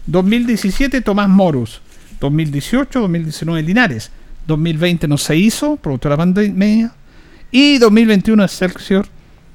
[0.06, 1.80] 2017, Tomás Morus.
[2.18, 4.10] 2018, 2019, Linares.
[4.48, 6.92] 2020 no se hizo, producto de la pandemia.
[7.52, 9.06] Y 2021, Excelsior,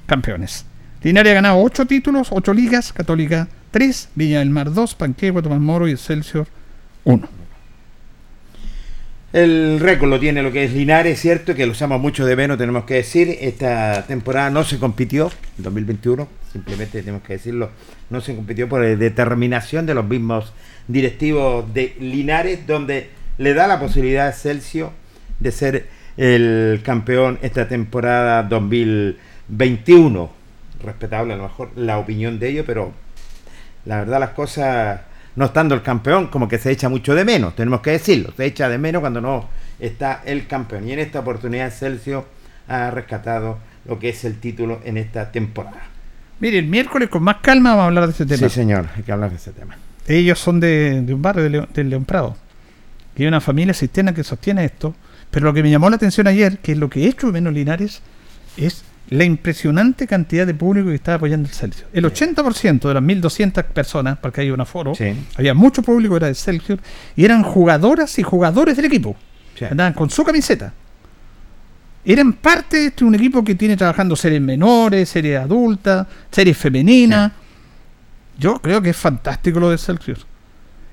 [0.05, 0.65] campeones.
[1.03, 5.59] Linares ha ganado 8 títulos, 8 ligas, Católica 3, Viña del Mar 2, Panquehue, Tomás
[5.59, 6.47] Moro y Excelsior
[7.05, 7.27] 1.
[9.33, 12.57] El récord lo tiene lo que es Linares, cierto, que lo usamos mucho de menos,
[12.57, 13.37] tenemos que decir.
[13.39, 17.69] Esta temporada no se compitió, en 2021, simplemente tenemos que decirlo,
[18.09, 20.53] no se compitió por eh, determinación de los mismos
[20.87, 24.89] directivos de Linares, donde le da la posibilidad a Celsius
[25.39, 25.87] de ser
[26.17, 30.40] el campeón esta temporada 2021.
[30.83, 32.91] Respetable a lo mejor la opinión de ellos, pero
[33.85, 35.01] la verdad las cosas
[35.35, 38.45] no estando el campeón, como que se echa mucho de menos, tenemos que decirlo, se
[38.45, 39.47] echa de menos cuando no
[39.79, 40.87] está el campeón.
[40.87, 42.23] Y en esta oportunidad Celsius
[42.67, 45.81] ha rescatado lo que es el título en esta temporada.
[46.39, 48.49] Mire, el miércoles con más calma vamos a hablar de ese tema.
[48.49, 49.77] Sí, señor, hay que hablar de ese tema.
[50.07, 52.35] Ellos son de, de un barrio de León, del León Prado.
[53.15, 54.95] Y hay una familia cisterna que sostiene esto.
[55.29, 57.33] Pero lo que me llamó la atención ayer, que es lo que he hecho de
[57.33, 58.01] menos Linares,
[58.57, 61.85] es la impresionante cantidad de público que estaba apoyando el Celsius.
[61.91, 65.13] El 80% de las 1.200 personas, porque hay un aforo, Sí.
[65.35, 66.79] había mucho público, era de Celsius,
[67.15, 69.15] y eran jugadoras y jugadores del equipo.
[69.57, 69.65] Sí.
[69.65, 70.73] Andaban con su camiseta.
[72.03, 77.31] Eran parte de este, un equipo que tiene trabajando series menores, series adultas, series femeninas.
[78.39, 80.25] Yo creo que es fantástico lo de Celsius.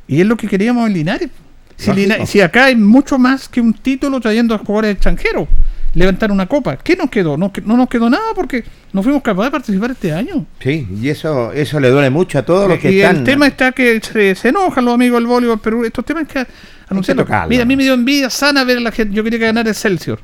[0.06, 1.30] Y es lo que queríamos en Linares.
[1.76, 1.92] Si,
[2.26, 5.48] si acá hay mucho más que un título trayendo a jugadores extranjeros,
[5.95, 6.76] levantar una copa.
[6.76, 7.36] ¿Qué nos quedó?
[7.36, 10.47] No, no nos quedó nada porque no fuimos capaces de participar este año.
[10.61, 13.16] Sí, y eso eso le duele mucho a todos los que y están.
[13.18, 16.47] el tema está que se, se enojan los amigos del voleibol, pero estos temas que
[16.89, 17.24] anunciarlo.
[17.24, 17.49] tocarlo.
[17.49, 19.14] Mira, a mí me dio envidia sana ver a la gente.
[19.14, 20.20] Yo quería que ganara Excelsior.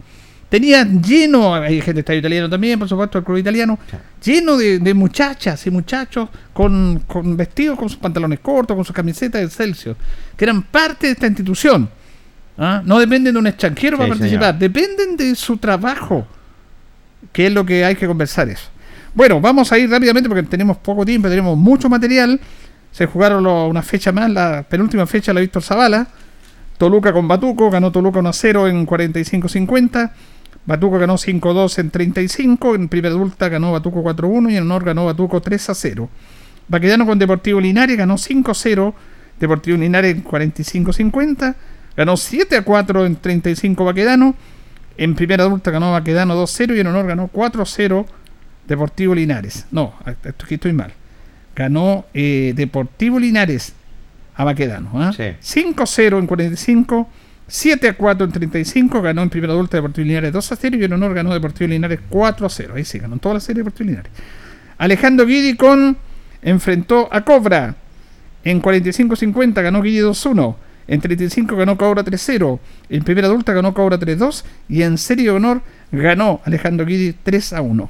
[0.49, 3.77] Tenía lleno, hay gente de estadio italiano también, por supuesto, el club italiano,
[4.23, 8.95] lleno de, de muchachas y muchachos con, con vestidos, con sus pantalones cortos, con sus
[8.95, 9.97] camisetas de Excelsior,
[10.37, 11.89] que eran parte de esta institución.
[12.57, 12.83] ¿Ah?
[12.85, 14.59] No dependen de un extranjero Sí, para participar, señor.
[14.59, 16.27] dependen de su trabajo,
[17.33, 18.69] que es lo que hay que conversar eso.
[19.15, 22.41] Bueno, vamos a ir rápidamente porque tenemos poco tiempo, tenemos mucho material.
[22.93, 26.07] Se jugaron lo- una fecha más, la penúltima fecha la Víctor Zavala.
[26.79, 30.13] Toluca con Batuco, ganó Toluca 1 a 0 en 45-50.
[30.67, 32.75] Batuco ganó 5-2 en 35.
[32.75, 36.09] En primera adulta ganó Batuco 4-1 y en honor ganó Batuco 3 a 0.
[36.69, 38.95] Baquedano con Deportivo Linares ganó 5-0.
[39.39, 41.55] Deportivo Linares en 45-50.
[41.97, 44.35] Ganó 7 a 4 en 35 Baquedano.
[44.97, 48.07] En primera adulta ganó Baquedano 2-0 y en honor ganó 4-0
[48.67, 49.67] Deportivo Linares.
[49.71, 50.93] No, esto aquí estoy mal.
[51.55, 53.75] Ganó eh, Deportivo Linares
[54.35, 54.91] a Baquedano.
[54.95, 55.13] ¿ah?
[55.13, 55.65] Sí.
[55.65, 57.09] 5-0 en 45.
[57.47, 60.85] 7 a 4 en 35, ganó en primera adulta Deportivo Linares 2 a 0 y
[60.85, 62.75] en honor ganó Deportivo Linares 4 a 0.
[62.77, 64.13] Ahí sí, ganó en toda la serie Deportivo Linares.
[64.79, 65.97] Alejandro Guidi con
[66.43, 67.77] enfrentó a Cobra.
[68.45, 70.57] En 45-50 ganó Guidi 2-1.
[70.87, 72.59] En 35 ganó Cobra 3-0.
[72.89, 74.45] En primera adulta ganó Cobra 3-2.
[74.69, 77.89] Y en serie de honor ganó Alejandro Guidi 3-1.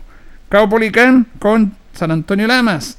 [0.48, 2.98] Cabo Policán con San Antonio Lamas.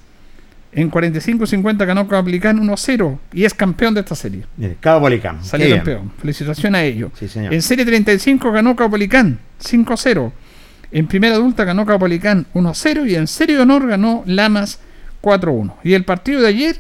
[0.72, 3.18] En 45-50 ganó Cabo Policán 1-0.
[3.34, 4.46] Y es campeón de esta serie.
[4.58, 5.44] Mire, Cabo Policán.
[5.44, 6.12] Salió qué campeón.
[6.20, 7.12] Felicitaciones a ellos.
[7.18, 7.28] Sí.
[7.36, 10.32] En serie 35 ganó Caupolicán 5-0.
[10.92, 14.80] En primera adulta ganó Caupolicán 1-0 y en serie de honor ganó Lamas
[15.22, 15.74] 4-1.
[15.84, 16.78] Y el partido de ayer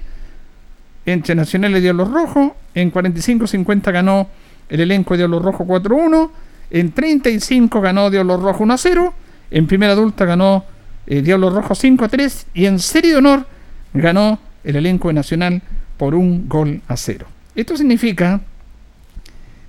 [1.05, 4.29] entre Nacional y Diablos Rojos, en 45-50 ganó
[4.69, 6.29] el elenco de Diablos Rojos 4-1,
[6.71, 9.13] en 35 ganó Diablos Rojos 1-0,
[9.51, 10.65] en primera adulta ganó
[11.07, 13.47] eh, Diablos Rojos 5-3 y en serie de honor
[13.93, 15.61] ganó el elenco de Nacional
[15.97, 17.27] por un gol a cero.
[17.55, 18.41] Esto significa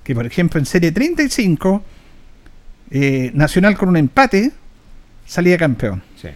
[0.02, 1.82] que por ejemplo en serie 35
[2.90, 4.52] eh, Nacional con un empate
[5.26, 6.02] salía campeón.
[6.20, 6.28] Sí.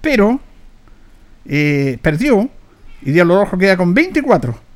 [0.00, 0.40] pero
[1.46, 2.48] eh, perdió
[3.02, 4.69] y Diablo Rojo queda con 24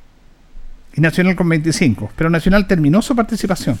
[0.95, 3.77] y Nacional con 25 pero Nacional terminó su participación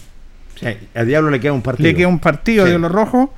[0.59, 1.87] Sí, al Diablo le queda un partido.
[1.89, 2.69] le queda un partido a Sí.
[2.71, 3.33] Diablo Rojo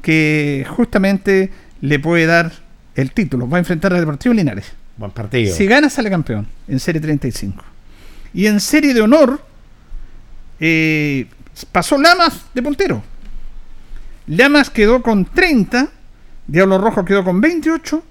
[0.00, 2.52] que justamente le puede dar
[2.94, 5.54] el título va a enfrentar al Deportivo Linares Buen partido.
[5.54, 7.64] Si gana, sale campeón en serie 35.
[8.34, 9.40] Y en serie de honor,
[10.60, 11.26] eh,
[11.72, 13.02] pasó Lamas de puntero.
[14.26, 15.88] Lamas quedó con 30,
[16.46, 18.02] Diablo Rojo quedó con 28,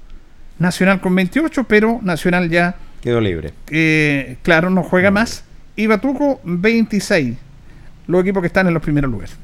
[0.59, 3.53] Nacional con 28, pero Nacional ya, Quedó libre.
[3.69, 5.43] eh, claro, no juega más.
[5.75, 7.35] Y Batuco 26,
[8.07, 9.35] los equipos que están en los primeros lugares.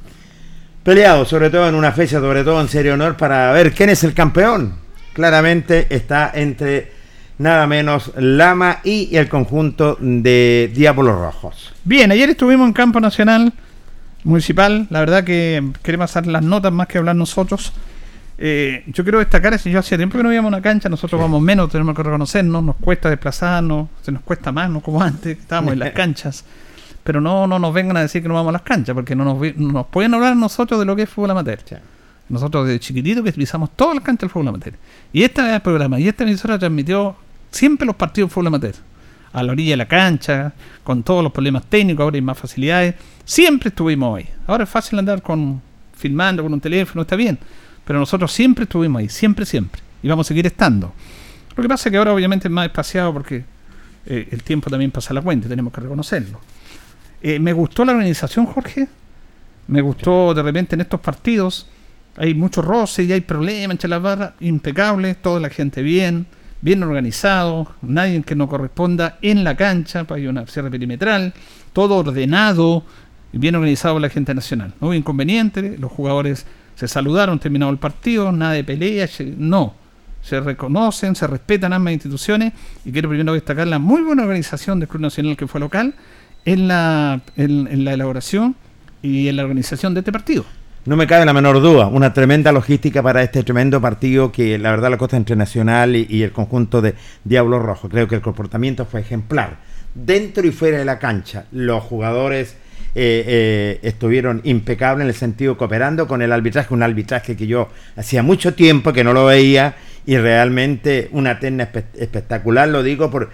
[0.84, 4.04] Peleado, sobre todo en una fecha, sobre todo en serio honor, para ver quién es
[4.04, 4.76] el campeón.
[5.14, 6.92] Claramente está entre
[7.40, 11.74] nada menos Lama y el conjunto de Diablos Rojos.
[11.84, 13.52] Bien, ayer estuvimos en Campo Nacional
[14.24, 14.88] Municipal.
[14.90, 17.74] La verdad que queremos hacer las notas más que hablar nosotros.
[18.40, 21.20] Eh, yo quiero destacar, si yo hacía tiempo que no íbamos a una cancha, nosotros
[21.20, 25.38] vamos menos, tenemos que reconocernos, nos cuesta desplazarnos, se nos cuesta más, no como antes,
[25.38, 26.46] estábamos en las canchas.
[27.04, 29.24] Pero no, no nos vengan a decir que no vamos a las canchas, porque no
[29.24, 31.60] nos, nos pueden hablar nosotros de lo que es fútbol amateur.
[32.30, 34.74] Nosotros de chiquitito que pisamos todas las canchas del fútbol amateur.
[35.14, 37.16] Y este programa y esta emisora transmitió
[37.50, 38.76] siempre los partidos de fútbol amateur.
[39.34, 42.96] A la orilla de la cancha, con todos los problemas técnicos, ahora hay más facilidades.
[43.24, 44.28] Siempre estuvimos ahí.
[44.46, 45.62] Ahora es fácil andar con
[45.96, 47.40] filmando con un teléfono, está bien.
[47.88, 49.82] Pero nosotros siempre estuvimos ahí, siempre, siempre.
[50.04, 50.94] Y vamos a seguir estando.
[51.56, 53.46] Lo que pasa es que ahora obviamente es más espaciado porque
[54.06, 56.40] eh, el tiempo también pasa la cuenta, tenemos que reconocerlo.
[57.22, 58.90] Eh, me gustó la organización, Jorge.
[59.68, 61.68] Me gustó de repente en estos partidos.
[62.18, 64.34] Hay mucho roce y hay problemas entre las barras.
[64.42, 66.28] Impecable, toda la gente bien,
[66.62, 67.74] bien organizado.
[67.82, 70.04] Nadie que no corresponda en la cancha.
[70.04, 71.34] pues Hay una cierre perimetral.
[71.72, 72.84] Todo ordenado
[73.32, 74.74] bien organizado la gente nacional.
[74.82, 75.78] No hubo inconveniente.
[75.78, 76.46] Los jugadores
[76.78, 78.32] se saludaron terminado el partido.
[78.32, 79.08] Nada de pelea.
[79.08, 79.74] se- No.
[80.22, 82.54] Se reconocen, se respetan ambas instituciones.
[82.86, 85.94] Y quiero primero destacar la muy buena organización del Club Nacional que fue local
[86.46, 88.56] en la, en, la elaboración
[89.02, 90.46] y en la organización de este partido.
[90.86, 94.72] No me cabe la menor duda, una tremenda logística para este tremendo partido que la
[94.72, 97.90] verdad la costa entre Nacional y, y el conjunto de Diablos Rojos.
[97.92, 99.58] Creo que el comportamiento fue ejemplar.
[99.96, 102.56] Dentro y fuera de la cancha, los jugadores
[103.00, 107.70] eh, eh, estuvieron impecables en el sentido cooperando con el arbitraje, un arbitraje que yo
[107.96, 109.76] hacía mucho tiempo que no lo veía
[110.08, 113.30] y realmente una terna espe- espectacular, lo digo por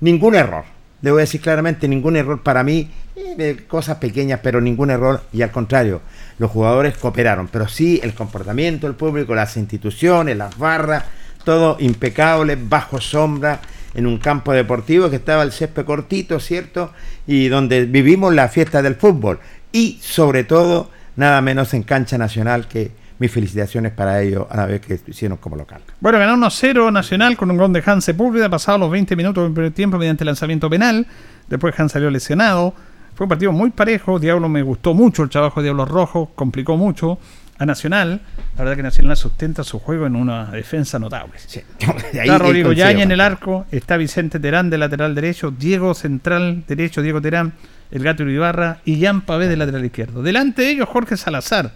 [0.00, 0.64] ningún error.
[1.02, 5.22] A decir claramente, ningún error para mí, eh, cosas pequeñas, pero ningún error.
[5.32, 6.02] Y al contrario,
[6.38, 11.04] los jugadores cooperaron, pero sí el comportamiento del público, las instituciones, las barras,
[11.44, 13.60] todo impecable, bajo sombra,
[13.94, 16.92] en un campo deportivo que estaba el césped cortito, ¿cierto?
[17.26, 19.40] Y donde vivimos la fiesta del fútbol.
[19.72, 24.66] Y sobre todo, nada menos en cancha nacional, que mis felicitaciones para ellos a la
[24.66, 25.82] vez que hicieron como local.
[26.00, 29.52] Bueno, ganó 1-0 Nacional con un gol de Hans Sepúlveda, pasado los 20 minutos del
[29.52, 31.06] primer tiempo mediante lanzamiento penal.
[31.48, 32.74] Después Hans salió lesionado.
[33.14, 34.18] Fue un partido muy parejo.
[34.18, 37.18] Diablo me gustó mucho el trabajo de Diablo Rojo, complicó mucho
[37.60, 38.20] a Nacional.
[38.56, 41.34] La verdad que Nacional sustenta su juego en una defensa notable.
[42.12, 47.02] Está Rodrigo Yaña en el arco, está Vicente Terán de lateral derecho, Diego central derecho,
[47.02, 47.52] Diego Terán,
[47.90, 50.22] el Gato Ibarra y Jan Pavé de lateral izquierdo.
[50.22, 51.72] Delante de ellos Jorge Salazar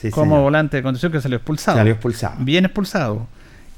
[0.00, 0.42] Sí, como señor.
[0.42, 1.78] volante de contención que salió expulsado.
[1.78, 2.36] Salió expulsado.
[2.40, 3.26] Bien expulsado.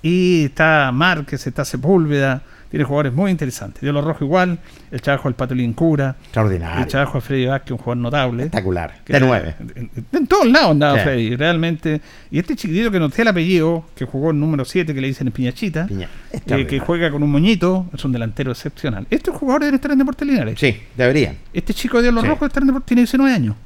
[0.01, 3.81] Y está Márquez, está Sepúlveda, tiene jugadores muy interesantes.
[3.81, 4.59] Dios Rojo igual,
[4.91, 6.83] el trabajo del Pato Lincura, Extraordinario.
[6.83, 8.43] el trabajo de Freddy Vázquez, un jugador notable.
[8.45, 8.95] Espectacular.
[9.07, 9.55] De nueve.
[9.75, 11.05] En, en todos lados andaba Sí.
[11.05, 12.01] Freddy, realmente.
[12.31, 15.07] Y este chiquitito que no sé el apellido, que jugó el número 7, que le
[15.09, 19.07] dicen Piñachita, Piña- eh, que juega con un moñito, es un delantero excepcional.
[19.11, 20.59] Estos jugadores deben estar en Deportes Linares.
[20.61, 21.37] Sí, deberían.
[21.53, 22.27] Este chico de Dios Sí.
[22.29, 23.57] Rojo está en Deportes, tiene 19 años.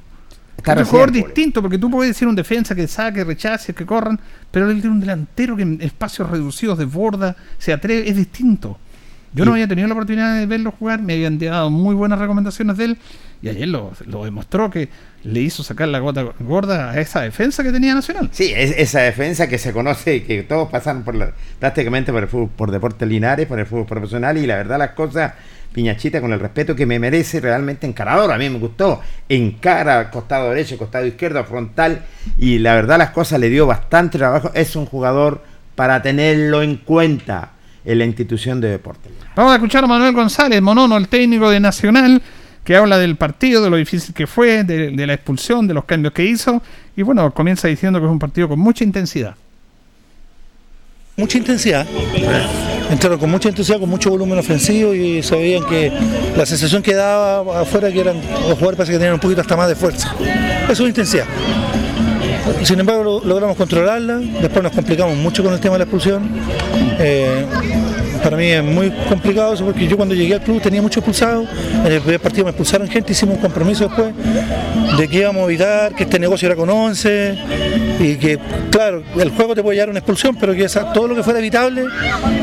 [0.55, 1.25] Está es un jugador Julio.
[1.25, 4.19] distinto, porque tú puedes decir un defensa que saque, rechace, que corran,
[4.51, 8.77] pero él tiene un delantero que en espacios reducidos desborda, se atreve, es distinto.
[9.33, 12.19] Yo no Y- había tenido la oportunidad de verlo jugar, me habían dado muy buenas
[12.19, 12.97] recomendaciones de él,
[13.41, 14.89] y ayer lo, lo demostró que
[15.23, 18.29] le hizo sacar la gota gorda a esa defensa que tenía Nacional.
[18.31, 22.29] Sí, es esa defensa que se conoce, que todos pasan por la- prácticamente por el
[22.29, 25.33] fútbol, por Deportes Linares, por el fútbol profesional, y la verdad las cosas,
[25.73, 30.51] Piñachita, con el respeto que me merece, realmente encarador, a mí me gustó, encara, costado
[30.51, 32.03] derecho, costado izquierdo, frontal,
[32.37, 36.77] y la verdad las cosas le dio bastante trabajo, es un jugador para tenerlo en
[36.77, 37.52] cuenta
[37.85, 39.31] en la institución de Deportes Linares.
[39.35, 42.21] Vamos a escuchar a Manuel González, Monono, el técnico de Nacional,
[42.63, 45.85] que habla del partido, de lo difícil que fue, de, de la expulsión, de los
[45.85, 46.61] cambios que hizo,
[46.95, 49.35] y bueno, comienza diciendo que es un partido con mucha intensidad.
[51.17, 51.85] mucha intensidad.
[52.89, 55.91] Entraron con mucha intensidad, con mucho volumen ofensivo y se veían que
[56.35, 59.55] la sensación que daba afuera que eran los jugadores parece que tenían un poquito hasta
[59.55, 60.13] más de fuerza.
[60.69, 61.25] Eso es intensidad.
[62.63, 66.29] Sin embargo, lo- logramos controlarla, después nos complicamos mucho con el tema de la expulsión.
[66.99, 67.45] Eh,
[68.21, 71.45] para mí es muy complicado eso porque yo cuando llegué al club tenía mucho expulsados.
[71.85, 74.13] En el primer partido me expulsaron gente, hicimos un compromiso después
[74.97, 77.35] de que íbamos a evitar que este negocio era con 11
[77.99, 78.39] y que,
[78.71, 81.23] claro, el juego te puede llevar a una expulsión, pero que esa- todo lo que
[81.23, 81.83] fuera evitable,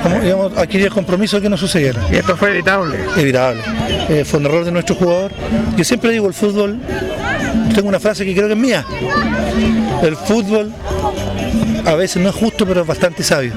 [0.03, 2.01] como, digamos, adquirir el compromiso de que no sucediera.
[2.13, 2.97] Y esto fue evitable.
[3.17, 3.63] Evitable.
[4.11, 5.31] Eh, fue un error de nuestro jugador.
[5.77, 6.79] Yo siempre digo, el fútbol,
[7.75, 8.85] tengo una frase que creo que es mía.
[10.03, 10.73] El fútbol
[11.85, 13.53] a veces no es justo, pero es bastante sabio.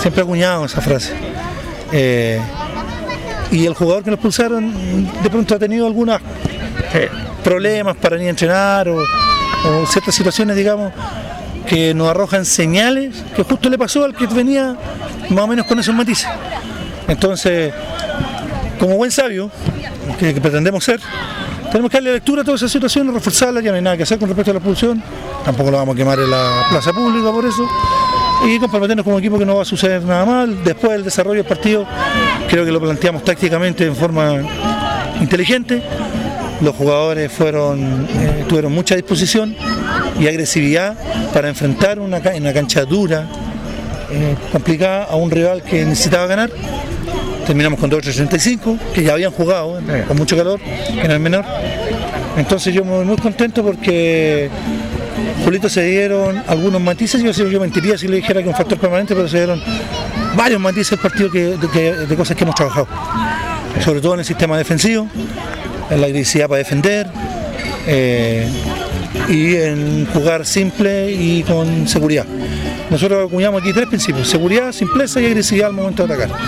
[0.00, 1.12] Siempre acuñado esa frase.
[1.92, 2.40] Eh,
[3.50, 4.72] y el jugador que nos expulsaron
[5.22, 6.20] de pronto ha tenido algunos
[7.42, 9.02] problemas para ni entrenar o,
[9.86, 10.92] ciertas situaciones, digamos,
[11.66, 14.76] que nos arrojan señales que justo le pasó al que venía
[15.30, 16.28] más o menos con esos matices.
[17.06, 17.72] Entonces,
[18.80, 19.50] como buen sabio,
[20.18, 21.00] que pretendemos ser,
[21.72, 24.18] tenemos que darle lectura a todas esas situaciones, reforzarlas, ya no hay nada que hacer
[24.18, 25.02] con respecto a la expulsión,
[25.42, 27.66] tampoco lo vamos a quemar en la plaza pública por eso,
[28.46, 30.64] y comprometernos como equipo que no va a suceder nada mal.
[30.64, 31.86] Después del desarrollo del partido,
[32.48, 34.34] creo que lo planteamos tácticamente en forma
[35.20, 35.82] inteligente.
[36.60, 39.56] Los jugadores eh, tuvieron mucha disposición
[40.18, 40.96] y agresividad
[41.32, 43.26] para enfrentar una, una cancha dura,
[44.10, 46.50] eh, complicada, a un rival que necesitaba ganar.
[47.46, 50.60] Terminamos con 2.85, que ya habían jugado eh, con mucho calor,
[51.02, 51.44] era el menor.
[52.36, 54.48] Entonces yo muy, muy contento porque
[55.44, 59.14] Julito se dieron algunos matices, yo, yo mentiría si le dijera que un factor permanente,
[59.14, 59.60] pero se dieron
[60.36, 62.86] varios matices del partido que, de, que- de cosas que hemos trabajado.
[63.84, 65.08] Sobre todo en el sistema defensivo,
[65.90, 67.08] en la agresividad para defender
[67.86, 68.46] eh,
[69.28, 72.24] y en jugar simple y con seguridad.
[72.88, 76.38] Nosotros acuñamos aquí tres principios, seguridad, simpleza y agresividad al momento de atacar.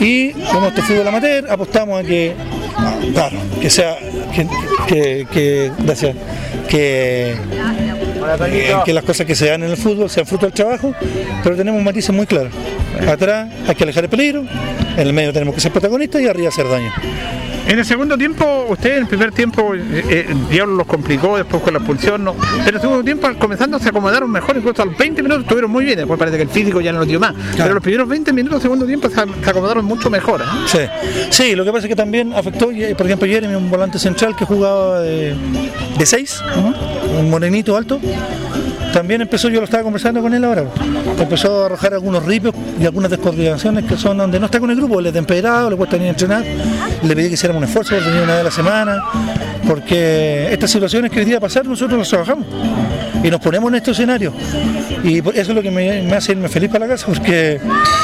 [0.00, 2.34] Y como este fútbol amateur, apostamos a que,
[3.12, 3.96] claro, que sea,
[4.86, 6.14] que, que- gracias,
[6.68, 7.34] que,
[8.50, 10.94] que, que las cosas que se dan en el fútbol sean fruto del trabajo,
[11.42, 12.52] pero tenemos matices muy claros.
[13.08, 14.44] Atrás hay que alejar el peligro,
[14.96, 16.92] en el medio tenemos que ser protagonistas y arriba hacer daño.
[17.68, 21.36] En el segundo tiempo, usted en el primer tiempo, eh, eh, el Diablo los complicó
[21.36, 22.34] después con la expulsión, ¿no?
[22.64, 25.70] pero en el segundo tiempo, comenzando, se acomodaron mejor, incluso a los 20 minutos estuvieron
[25.70, 28.08] muy bien, después parece que el físico ya no lo dio más, pero los primeros
[28.08, 30.40] 20 minutos del segundo tiempo se, se acomodaron mucho mejor.
[30.40, 30.44] ¿eh?
[30.66, 30.78] Sí,
[31.28, 34.34] sí, lo que pasa es que también afectó, y, por ejemplo, Jeremy, un volante central
[34.34, 35.36] que jugaba de
[36.02, 36.42] 6,
[37.18, 38.00] un morenito alto.
[38.92, 40.64] También empezó, yo lo estaba conversando con él ahora,
[41.18, 44.76] empezó a arrojar algunos ripios y algunas descoordinaciones que son donde no está con el
[44.76, 46.44] grupo, le temperado, le cuesta ni entrenar,
[47.02, 49.02] le pedí que hiciéramos un esfuerzo por venir una vez a la semana,
[49.66, 52.46] porque estas situaciones que hoy día pasan nosotros las trabajamos
[53.22, 54.32] y nos ponemos en este escenario.
[55.04, 57.60] Y eso es lo que me, hace irme feliz para la casa, porque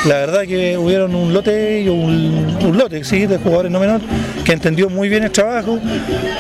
[0.07, 4.01] la verdad que hubieron un lote un, un lote sí, de jugadores no menor
[4.45, 5.79] que entendió muy bien el trabajo,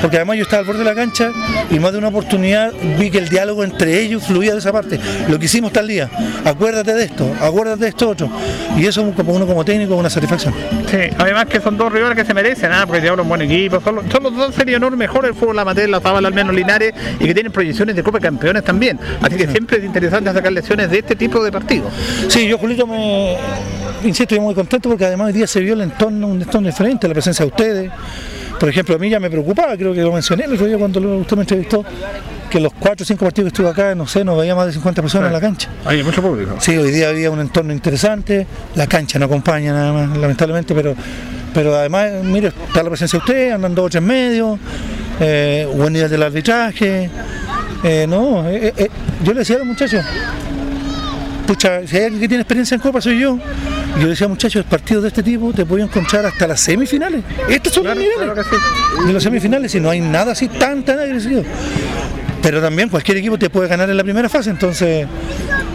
[0.00, 1.30] porque además yo estaba al borde de la cancha
[1.70, 4.98] y más de una oportunidad vi que el diálogo entre ellos fluía de esa parte.
[5.28, 6.10] Lo que hicimos tal día,
[6.44, 8.28] acuérdate de esto, acuérdate de esto otro.
[8.76, 10.54] Y eso como uno como técnico es una satisfacción.
[10.90, 12.84] Sí, además que son dos rivales que se merecen, ¿ah?
[12.86, 16.26] porque Diablo un buen equipo, son, los- dos honor mejor el fútbol amateur, la Zabal
[16.26, 18.98] al menos Linares, y que tienen proyecciones de Copa de Campeones también.
[19.20, 21.92] Así que siempre es interesante sacar lecciones de este tipo de partidos.
[22.28, 23.36] Sí, yo Julito me
[24.08, 27.08] insisto, estoy muy contento porque además hoy día se vio el entorno, un entorno diferente,
[27.08, 27.90] la presencia de ustedes.
[28.58, 31.00] Por ejemplo, a mí ya me preocupaba, creo que lo mencioné el otro día cuando
[31.00, 31.84] usted me entrevistó,
[32.48, 34.72] que los cuatro o cinco partidos que estuve acá, no sé, no veía más de
[34.72, 35.68] 50 personas en la cancha.
[35.84, 36.56] Hay mucho público.
[36.60, 38.46] Sí, hoy día había un entorno interesante,
[38.76, 40.94] la cancha no acompaña nada más, lamentablemente, pero,
[41.52, 44.58] pero además, mire, está la presencia de usted, andan dos o tres medios,
[45.20, 47.10] eh, buen nivel del arbitraje.
[47.84, 48.88] Eh, no, eh, eh,
[49.22, 50.02] yo le decía a los muchachos,
[51.46, 53.38] pucha, si hay alguien que tiene experiencia en Copa soy yo.
[53.96, 57.22] Y yo le decía, muchachos, partidos de este tipo te puedo encontrar hasta las semifinales.
[57.48, 58.18] Estos son los niveles
[59.06, 61.44] de las semifinales y no hay nada así tan, tan agresivo.
[62.42, 64.50] Pero también cualquier equipo te puede ganar en la primera fase.
[64.50, 65.06] Entonces,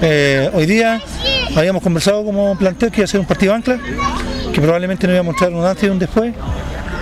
[0.01, 1.01] eh, hoy día
[1.55, 3.80] habíamos conversado como plantel que iba a ser un partido ancla,
[4.53, 6.34] que probablemente nos iba a mostrar un antes y un después.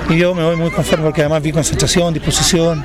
[0.09, 2.83] Y yo me voy muy conforme porque además vi concentración, disposición.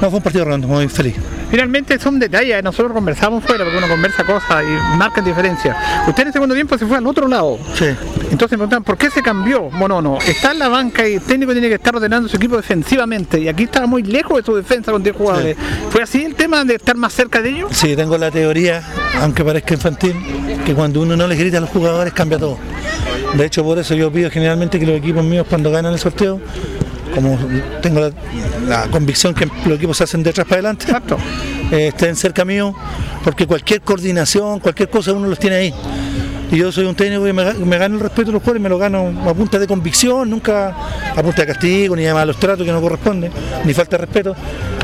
[0.00, 1.14] No, fue un partido redondo, muy feliz.
[1.50, 5.76] Finalmente son detalles, nosotros conversamos fuera, porque uno conversa cosas y marcan diferencias.
[6.08, 7.58] Usted en el segundo tiempo se fue al otro lado.
[7.74, 7.86] Sí.
[8.30, 9.70] Entonces me preguntan, ¿por qué se cambió?
[9.70, 12.56] Bueno, no, está en la banca y el técnico tiene que estar ordenando su equipo
[12.56, 13.38] defensivamente.
[13.38, 15.56] Y aquí estaba muy lejos de su defensa con 10 jugadores.
[15.90, 17.70] ¿Fue así el tema de estar más cerca de ellos?
[17.72, 18.82] Sí, tengo la teoría,
[19.20, 20.16] aunque parezca infantil,
[20.66, 22.58] que cuando uno no les grita a los jugadores cambia todo.
[23.34, 26.40] De hecho, por eso yo pido generalmente que los equipos míos cuando ganan el sorteo,
[27.14, 27.38] como
[27.82, 28.10] tengo la,
[28.66, 30.86] la convicción que los equipos se hacen de atrás para adelante,
[31.72, 32.74] eh, estén cerca mío,
[33.24, 35.74] porque cualquier coordinación, cualquier cosa uno los tiene ahí.
[36.54, 38.62] Y yo soy un técnico que me, ga- me gano el respeto de los jugadores,
[38.62, 40.68] me lo gano a punta de convicción, nunca
[41.16, 43.28] a punta de castigo, ni de malos tratos que no corresponde,
[43.64, 44.36] ni falta de respeto.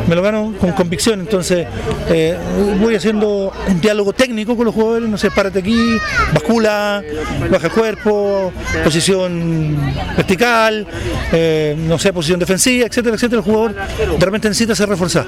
[0.08, 1.68] Me lo gano con convicción, entonces
[2.08, 2.36] eh,
[2.80, 5.96] voy haciendo un diálogo técnico con los jugadores, no sé, párate aquí,
[6.34, 7.04] bascula,
[7.48, 8.52] baja el cuerpo,
[8.82, 9.76] posición
[10.16, 10.84] vertical,
[11.30, 13.38] eh, no sé, posición defensiva, etcétera, etcétera.
[13.38, 13.76] El jugador
[14.18, 15.26] de repente necesita ser reforzado.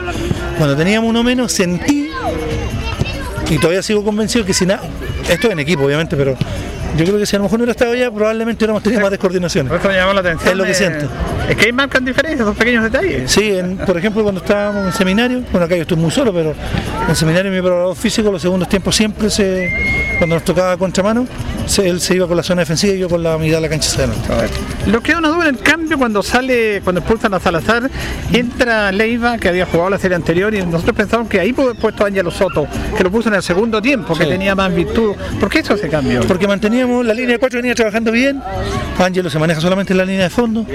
[0.58, 2.10] Cuando teníamos uno menos, sentí
[3.48, 4.80] y todavía sigo convencido que si nada,
[5.28, 6.36] esto en equipo obviamente, pero
[6.96, 9.10] yo creo que si a lo mejor no hubiera estado allá, probablemente hubiéramos tenido más
[9.10, 9.72] descoordinaciones.
[9.72, 10.50] Esto me llamó la atención.
[10.50, 11.06] Es lo que siento.
[11.48, 13.30] Es que ahí marcan diferencias, esos pequeños detalles.
[13.30, 16.54] Sí, en- por ejemplo, cuando estábamos en seminario, bueno, acá yo estoy muy solo, pero
[17.08, 21.26] en seminario mi preparador físico, los segundos tiempos siempre se, cuando nos tocaba contramano,
[21.66, 23.68] se- él se iba con la zona defensiva y yo con la mitad de la
[23.68, 24.28] cancha adelante.
[24.86, 27.90] Lo queda una duda en el cambio cuando sale, cuando expulsan a Salazar,
[28.32, 31.80] entra Leiva, que había jugado la serie anterior, y nosotros pensamos que ahí pudo haber
[31.80, 32.66] puesto a Ángelo Soto,
[32.96, 34.30] que lo puso en el segundo tiempo, que Sí.
[34.30, 35.14] tenía más virtud.
[35.40, 36.22] ¿Por qué hizo ese cambio?
[36.26, 36.46] Porque
[36.84, 38.42] la línea de cuatro venía trabajando bien.
[38.98, 40.66] Ángelo se maneja solamente en la línea de fondo.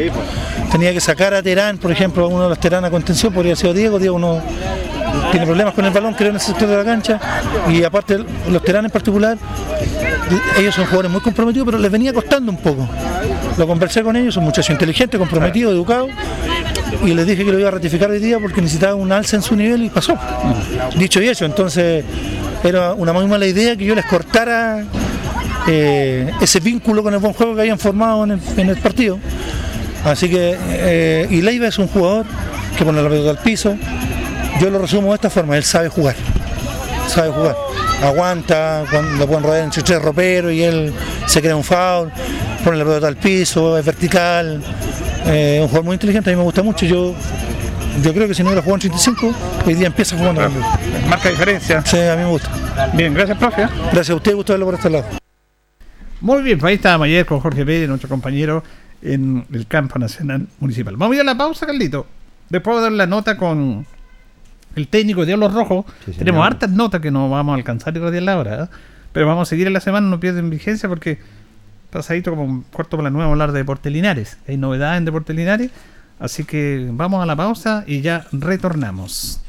[0.72, 3.55] Tenía que sacar a Terán, por ejemplo, a uno de los Terán a contención, podría
[3.55, 3.99] sido Diego.
[3.99, 4.41] Diego no
[5.32, 7.20] tiene problemas con el balón, creo, en ese sector de la cancha.
[7.70, 9.38] Y aparte, los Terán en particular,
[10.58, 12.88] ellos son jugadores muy comprometidos, pero les venía costando un poco.
[13.58, 16.10] Lo conversé con ellos, son muchachos inteligentes, comprometidos, educados.
[17.03, 19.41] Y les dije que lo iba a ratificar hoy día porque necesitaba un alza en
[19.41, 20.18] su nivel y pasó.
[20.97, 22.03] Dicho y hecho, entonces
[22.64, 24.84] era una muy mala idea que yo les cortara
[25.68, 29.20] eh, ese vínculo con el buen juego que habían formado en el, en el partido.
[30.05, 32.26] Así que, eh, y Leiva es un jugador
[32.78, 33.76] que pone la pelota al piso.
[34.61, 36.15] Yo lo resumo de esta forma, él sabe jugar.
[37.07, 37.55] Sabe jugar.
[38.01, 40.93] Aguanta, cuando lo pueden rodear entre tres roperos y él
[41.26, 42.11] se crea un foul,
[42.63, 44.61] pone la pelota al piso, es vertical.
[45.26, 46.86] Eh, un jugador muy inteligente, a mí me gusta mucho.
[46.86, 47.13] Yo,
[48.01, 49.34] yo creo que si no hubiera jugado en 35,
[49.65, 50.41] hoy día empieza jugando.
[51.09, 51.84] Marca diferencia.
[51.86, 52.49] Sí, a mí me gusta.
[52.93, 53.68] Bien, gracias, profe.
[53.91, 55.27] Gracias a usted, gusto verlo por este lado.
[56.22, 58.63] Muy bien, pues ahí estábamos ayer con Jorge Pérez, nuestro compañero
[59.01, 60.95] en el campo nacional municipal.
[60.97, 62.07] Vamos a ir a la pausa, Carlito.
[62.49, 63.86] Después de dar la nota con
[64.76, 65.86] el técnico de Diablos Rojos.
[66.05, 66.18] señor.
[66.18, 68.63] Tenemos hartas notas que no vamos a alcanzar y radiar la hora.
[68.63, 68.68] ¿eh?
[69.11, 71.20] Pero vamos a seguir en la semana, no pierden vigencia porque
[71.91, 74.38] pasadito como un cuarto por la nueva hablar de Deportes Linares.
[74.47, 75.72] Hay novedades en Deportes Linares.
[76.20, 79.41] Así que vamos a la pausa y ya retornamos.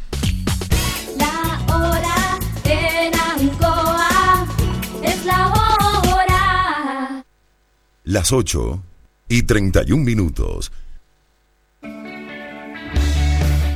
[8.09, 8.83] Las 8
[9.29, 10.73] y 31 minutos.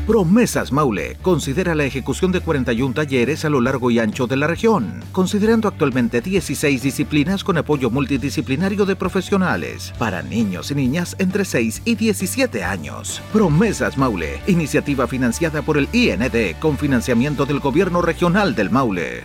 [0.07, 4.47] Promesas Maule considera la ejecución de 41 talleres a lo largo y ancho de la
[4.47, 11.45] región, considerando actualmente 16 disciplinas con apoyo multidisciplinario de profesionales para niños y niñas entre
[11.45, 13.21] 6 y 17 años.
[13.35, 19.25] Promesas Maule, iniciativa financiada por el IND con financiamiento del Gobierno Regional del Maule.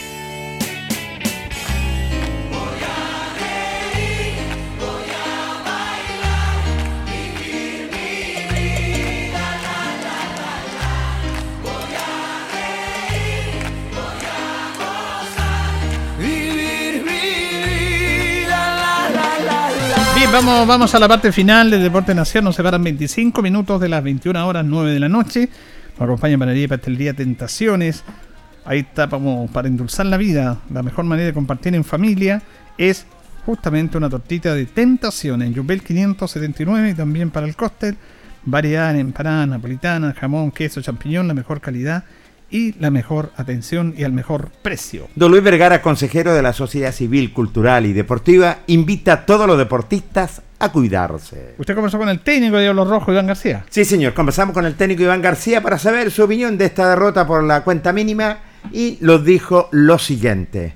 [20.31, 22.45] Vamos, vamos a la parte final de Deporte Nación.
[22.45, 25.49] Nos separan 25 minutos de las 21 horas 9 de la noche.
[25.93, 28.03] Nos acompaña Panadería y Pastelería Tentaciones.
[28.63, 30.59] Ahí está para endulzar la vida.
[30.73, 32.41] La mejor manera de compartir en familia
[32.77, 33.05] es
[33.45, 35.49] justamente una tortita de tentaciones.
[35.49, 37.97] En Yubel 579 y también para el cóctel.
[38.43, 42.05] Variedad en empanadas napolitanas, jamón, queso, champiñón, la mejor calidad
[42.51, 45.07] y la mejor atención y al mejor precio.
[45.15, 49.57] Don Luis Vergara, consejero de la Sociedad Civil, Cultural y Deportiva, invita a todos los
[49.57, 51.55] deportistas a cuidarse.
[51.57, 53.65] Usted conversó con el técnico de Diablos Rojo, Iván García.
[53.69, 57.25] Sí, señor, conversamos con el técnico Iván García para saber su opinión de esta derrota
[57.25, 58.39] por la cuenta mínima
[58.71, 60.75] y nos dijo lo siguiente.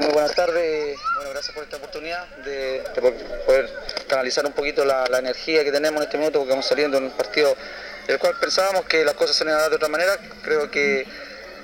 [0.00, 3.12] Muy buenas tardes, bueno, gracias por esta oportunidad de, de po-
[3.44, 3.68] poder
[4.08, 7.04] canalizar un poquito la, la energía que tenemos en este minuto porque vamos saliendo en
[7.04, 7.48] un partido
[8.10, 10.18] del cual pensábamos que las cosas se iban a dar de otra manera.
[10.42, 11.06] Creo que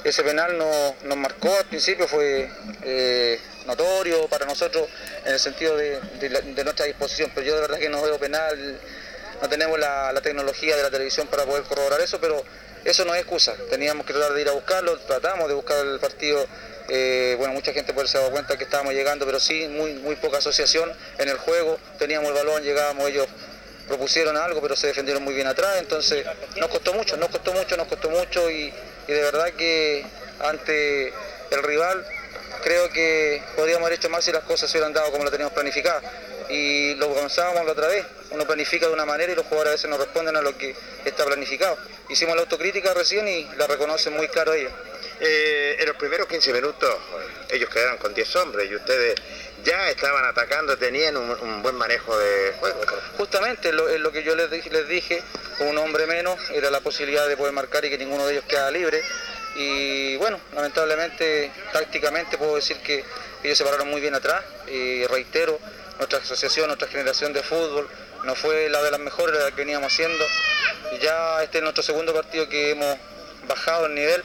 [0.05, 2.49] ese penal no- nos marcó al principio, fue
[2.83, 4.87] eh, notorio para nosotros
[5.25, 5.99] en el sentido de,
[6.65, 8.79] nuestra disposición, pero yo de verdad que no veo penal,
[9.43, 12.41] no tenemos la, tecnología de la televisión para poder corroborar eso, pero
[12.85, 13.55] eso no es excusa.
[13.69, 16.47] Teníamos que tratar de ir a buscarlo, tratamos de buscar el partido.
[16.89, 19.95] eh, bueno, mucha gente puede se ha dado cuenta que estábamos llegando, pero sí, muy,
[19.95, 21.81] muy poca asociación en el juego.
[21.99, 23.27] Teníamos el balón, llegábamos, ellos
[23.87, 25.77] propusieron algo, pero se defendieron muy bien atrás.
[25.79, 26.27] Entonces,
[26.57, 28.73] nos costó mucho, nos costó mucho, nos costó mucho y,
[29.07, 30.05] de verdad que
[30.41, 31.13] ante
[31.51, 32.05] el rival
[32.63, 35.55] creo que podríamos haber hecho más si las cosas se hubieran dado como lo teníamos
[35.55, 36.01] planificado.
[36.49, 39.75] Y lo pensábamos la otra vez, uno planifica de una manera y los jugadores a
[39.75, 40.75] veces no responden a lo que
[41.05, 41.77] está planificado.
[42.09, 44.73] Hicimos la autocrítica recién y la reconocen muy claro ellos.
[45.19, 46.95] Eh, en los primeros 15 minutos
[47.51, 49.15] ellos quedaron con 10 hombres y ustedes
[49.67, 52.81] ya estaban atacando, tenían un, buen manejo de juego.
[53.19, 55.23] Justamente lo, lo que yo les les dije,
[55.59, 58.71] un hombre menos, era la posibilidad de poder marcar y que ninguno de ellos quedara
[58.71, 59.03] libre.
[59.57, 63.05] Y bueno, lamentablemente, tácticamente puedo decir que
[63.43, 64.45] ellos se pararon muy bien atrás.
[64.69, 65.59] Y reitero,
[65.99, 67.89] nuestra asociación, nuestra generación de fútbol
[68.25, 70.25] no fue la de las mejores, que veníamos haciendo.
[70.93, 72.97] Y ya este es nuestro segundo partido que hemos
[73.49, 74.23] bajado el nivel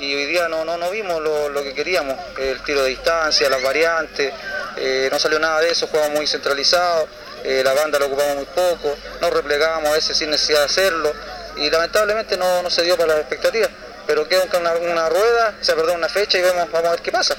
[0.00, 3.50] y hoy día no, no, no vimos lo, lo que queríamos, el tiro de distancia,
[3.50, 4.32] las variantes,
[4.80, 7.06] eh, no salió nada de eso, jugamos muy centralizados,
[7.44, 11.12] eh, la banda la ocupamos muy poco, nos replegamos a veces sin necesidad de hacerlo
[11.56, 13.68] y lamentablemente no, no se dio para las expectativas,
[14.06, 17.12] pero queda una, una rueda, se perdió una fecha y vemos, vamos a ver qué
[17.12, 17.36] pasa.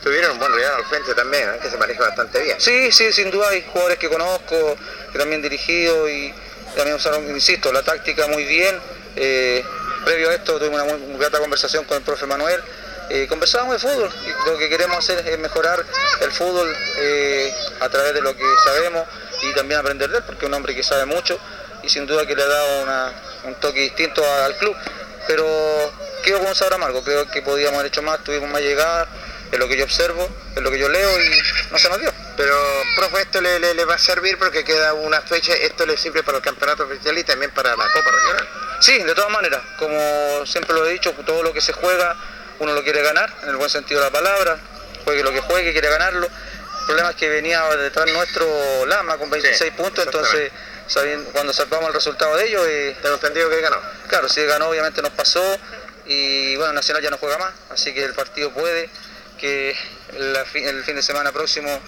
[0.00, 1.58] Tuvieron un buen rival al frente también, ¿eh?
[1.60, 2.60] que se maneja bastante bien.
[2.60, 4.76] Sí, sí, sin duda hay jugadores que conozco,
[5.10, 6.32] que también dirigido y
[6.76, 8.78] también usaron, insisto, la táctica muy bien.
[10.04, 12.62] previo a esto tuvimos una muy grata conversación con el profe Manuel.
[13.10, 15.84] Eh, conversábamos de fútbol y lo que queremos hacer es mejorar
[16.20, 19.04] el fútbol eh, a través de lo que sabemos
[19.42, 21.38] y también aprender de él, porque es un hombre que sabe mucho
[21.82, 23.12] y sin duda que le ha dado una-
[23.44, 24.74] un toque distinto al club.
[25.28, 25.44] Pero
[26.24, 29.08] quedo con un sabor amargo, creo que podíamos haber hecho más, tuvimos más llegadas,
[29.52, 31.30] es lo que yo observo, es lo que yo leo y
[31.70, 32.12] no se nos dio.
[32.36, 32.56] Pero,
[32.96, 36.22] profe, esto le, le- le va a servir porque queda una fecha, esto le sirve
[36.22, 38.48] para el campeonato oficial y también para la Copa Regional.
[38.80, 42.14] Sí, de todas maneras, como siempre lo he dicho, todo lo que se juega
[42.58, 44.58] uno lo quiere ganar, en el buen sentido de la palabra,
[45.04, 46.26] juegue lo que juegue, quiere ganarlo.
[46.26, 50.52] El problema es que venía detrás nuestro Lama con 26 puntos, entonces
[50.86, 52.62] sabiendo- cuando salvamos el resultado de ellos...
[52.66, 53.78] Eh, Tengo entendido que ganó.
[54.08, 55.42] Claro, si ganó obviamente nos pasó
[56.06, 58.88] y bueno, Nacional ya no juega más, así que el partido puede
[59.38, 59.76] que
[60.16, 61.80] la el fin de semana próximo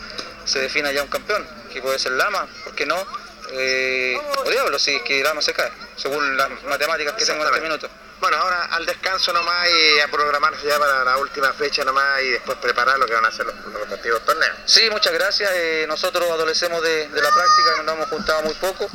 [0.45, 3.07] se defina ya un campeón, que puede ser Lama, ¿por qué no?
[3.53, 7.49] Eh, o Diablo, si es que Lama se cae, según las matemáticas que tengo en
[7.49, 7.89] este minuto.
[8.21, 12.31] Bueno, ahora al descanso nomás y a programarse ya para la última fecha nomás y
[12.31, 14.57] después preparar lo que van a hacer los, los respectivos torneos.
[14.65, 15.51] Sí, muchas gracias.
[15.55, 18.89] Eh, nosotros adolecemos de, de la práctica, nos hemos juntado muy poco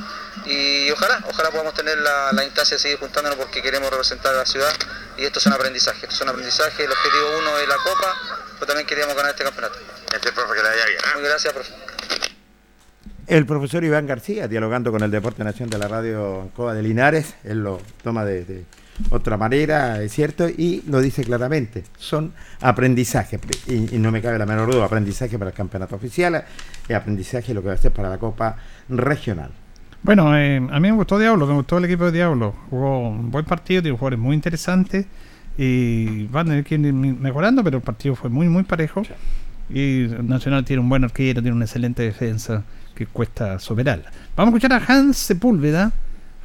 [0.45, 4.39] y ojalá, ojalá podamos tener la, la instancia de seguir juntándonos porque queremos representar a
[4.39, 4.73] la ciudad
[5.15, 6.01] y esto es un aprendizaje.
[6.01, 8.15] Esto es un aprendizaje, el objetivo uno es la Copa,
[8.55, 9.79] pero también queríamos ganar este campeonato.
[10.13, 10.99] Este profe que le vaya bien.
[11.15, 11.73] Muy gracias, profe.
[13.25, 17.35] El profesor Iván García, dialogando con el Deporte Nación de la Radio Ancoa de Linares,
[17.45, 18.65] él lo toma de, de
[19.09, 21.83] otra manera, es cierto, y lo dice claramente.
[21.97, 26.43] Son aprendizajes, y, y no me cabe la menor duda, aprendizaje para el campeonato oficial
[26.87, 28.57] y aprendizaje lo que va a ser para la Copa
[28.89, 29.51] Regional.
[30.03, 32.53] Bueno, eh, a mí me gustó Diablo, me gustó el equipo de Diablo.
[32.69, 35.05] Jugó un buen partido, tiene jugadores muy interesantes
[35.57, 39.03] y van a tener que ir mejorando, pero el partido fue muy, muy parejo.
[39.69, 42.63] Y Nacional tiene un buen arquero, tiene una excelente defensa
[42.93, 44.11] que cuesta superarla.
[44.35, 45.93] Vamos a escuchar a Hans Sepúlveda.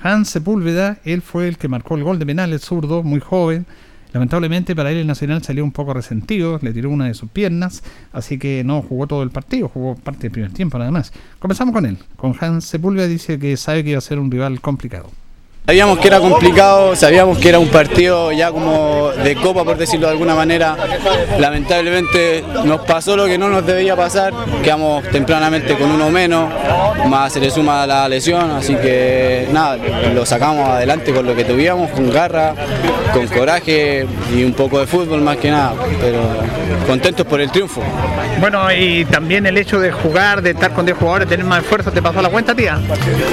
[0.01, 3.67] Hans Sepúlveda, él fue el que marcó el gol de penal, el zurdo, muy joven.
[4.13, 7.83] Lamentablemente para él el Nacional salió un poco resentido, le tiró una de sus piernas,
[8.13, 11.13] así que no jugó todo el partido, jugó parte del primer tiempo nada más.
[11.39, 14.61] Comenzamos con él, con Hans Sepúlveda, dice que sabe que iba a ser un rival
[14.61, 15.11] complicado.
[15.67, 20.07] Sabíamos que era complicado, sabíamos que era un partido ya como de copa, por decirlo
[20.07, 20.75] de alguna manera.
[21.39, 24.33] Lamentablemente nos pasó lo que no nos debía pasar,
[24.63, 26.51] quedamos tempranamente con uno menos,
[27.07, 29.77] más se le suma la lesión, así que nada,
[30.15, 32.55] lo sacamos adelante con lo que tuvimos, con garra,
[33.13, 36.21] con coraje y un poco de fútbol más que nada, pero
[36.87, 37.83] contentos por el triunfo.
[38.41, 41.93] Bueno, y también el hecho de jugar, de estar con 10 jugadores, tener más esfuerzo,
[41.93, 42.79] ¿te pasó la cuenta, tía?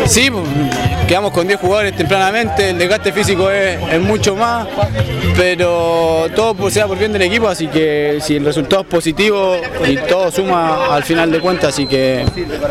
[0.05, 0.43] Sí, pues,
[1.07, 4.67] quedamos con 10 jugadores tempranamente, el desgaste físico es, es mucho más,
[5.35, 9.57] pero todo sea por bien del equipo, así que si el resultado es positivo
[9.87, 12.25] y todo suma al final de cuentas, así que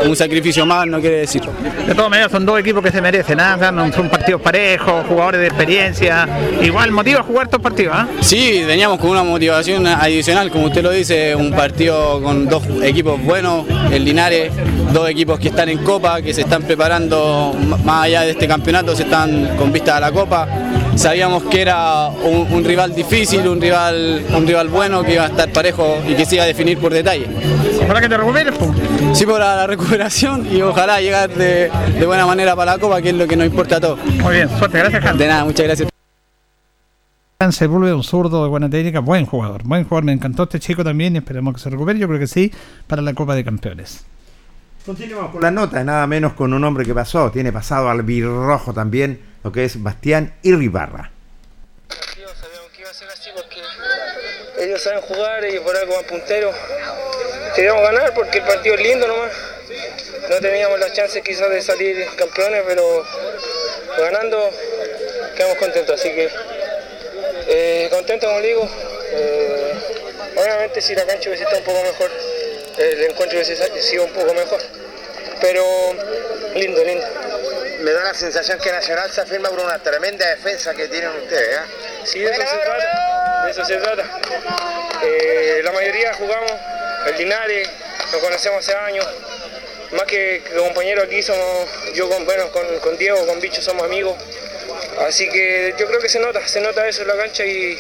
[0.05, 1.43] un sacrificio más no quiere decir.
[1.86, 3.56] De todas maneras, son dos equipos que se merecen, ¿ah?
[3.94, 6.28] Son- partidos parejos, jugadores de experiencia.
[6.62, 8.06] Igual motiva a jugar estos partidos, ¿ah?
[8.20, 13.20] Sí, veníamos con una motivación adicional, como usted lo dice, un partido con dos equipos
[13.23, 14.52] buenos, el Linares,
[14.93, 17.55] dos equipos que están en Copa, que se están preparando
[17.85, 20.49] más allá de este campeonato, se están con vista a la Copa.
[20.97, 25.29] Sabíamos que era un, un rival difícil, un rival, un rival bueno, que iba a
[25.29, 27.27] estar parejo y que se iba a definir por detalle.
[27.83, 28.55] Ojalá que te recuperes,
[29.13, 33.11] Sí, por la, recuperación y ojalá llegar de, de buena manera para la Copa, que
[33.11, 33.99] es lo que nos importa a todos.
[34.05, 35.19] Muy bien, suerte, gracias, Hans.
[35.19, 35.89] De nada, muchas gracias.
[37.39, 40.05] Hans Sepúlveda, un zurdo de buena técnica, buen jugador, buen jugador.
[40.05, 41.99] Me encantó este chico también y esperemos que se recupere.
[41.99, 42.53] Yo creo que sí,
[42.87, 44.05] para la Copa de Campeones.
[44.85, 48.74] Continuamos con la nota, nada menos con un hombre que pasó, tiene pasado al birrojo
[48.74, 51.11] también, lo que es Bastián Irribarra.
[54.59, 56.55] Ellos saben jugar y por algo van punteros.
[57.56, 59.32] Queríamos ganar porque el partido es lindo nomás.
[60.28, 63.05] No teníamos las chances quizás de salir campeones, pero
[63.98, 64.51] ganando
[65.35, 65.98] quedamos contentos.
[65.98, 66.28] Así que
[67.48, 68.69] eh, contento como digo.
[69.12, 69.73] Eh,
[70.36, 72.11] obviamente si la cancha hubiese estado un poco mejor,
[72.79, 74.61] el encuentro hubiese sido un poco mejor.
[75.41, 75.95] Pero
[76.55, 77.07] lindo, lindo.
[77.81, 81.57] Me da la sensación que Nacional se afirma por una tremenda defensa que tienen ustedes.
[81.57, 81.61] ¿eh?
[82.05, 83.45] Sí, de eso se trata.
[83.45, 84.05] De eso se trata.
[85.03, 86.53] Eh, la mayoría jugamos,
[87.07, 87.69] el Linares,
[88.13, 89.07] nos conocemos hace años.
[89.93, 93.83] Más que, que compañeros aquí somos, yo con, bueno, con, con Diego, con Bicho somos
[93.83, 94.17] amigos.
[95.07, 97.79] Así que yo creo que se nota, se nota eso en la cancha y,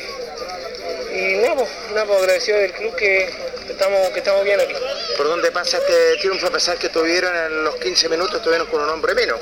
[1.14, 3.30] y nada, pues, nada, pues, agradecido del club que
[3.68, 4.74] estamos, que estamos bien aquí.
[5.16, 8.82] ¿Por dónde pasa este triunfo a pesar que tuvieron en los 15 minutos, estuvieron con
[8.82, 9.38] un hombre menos?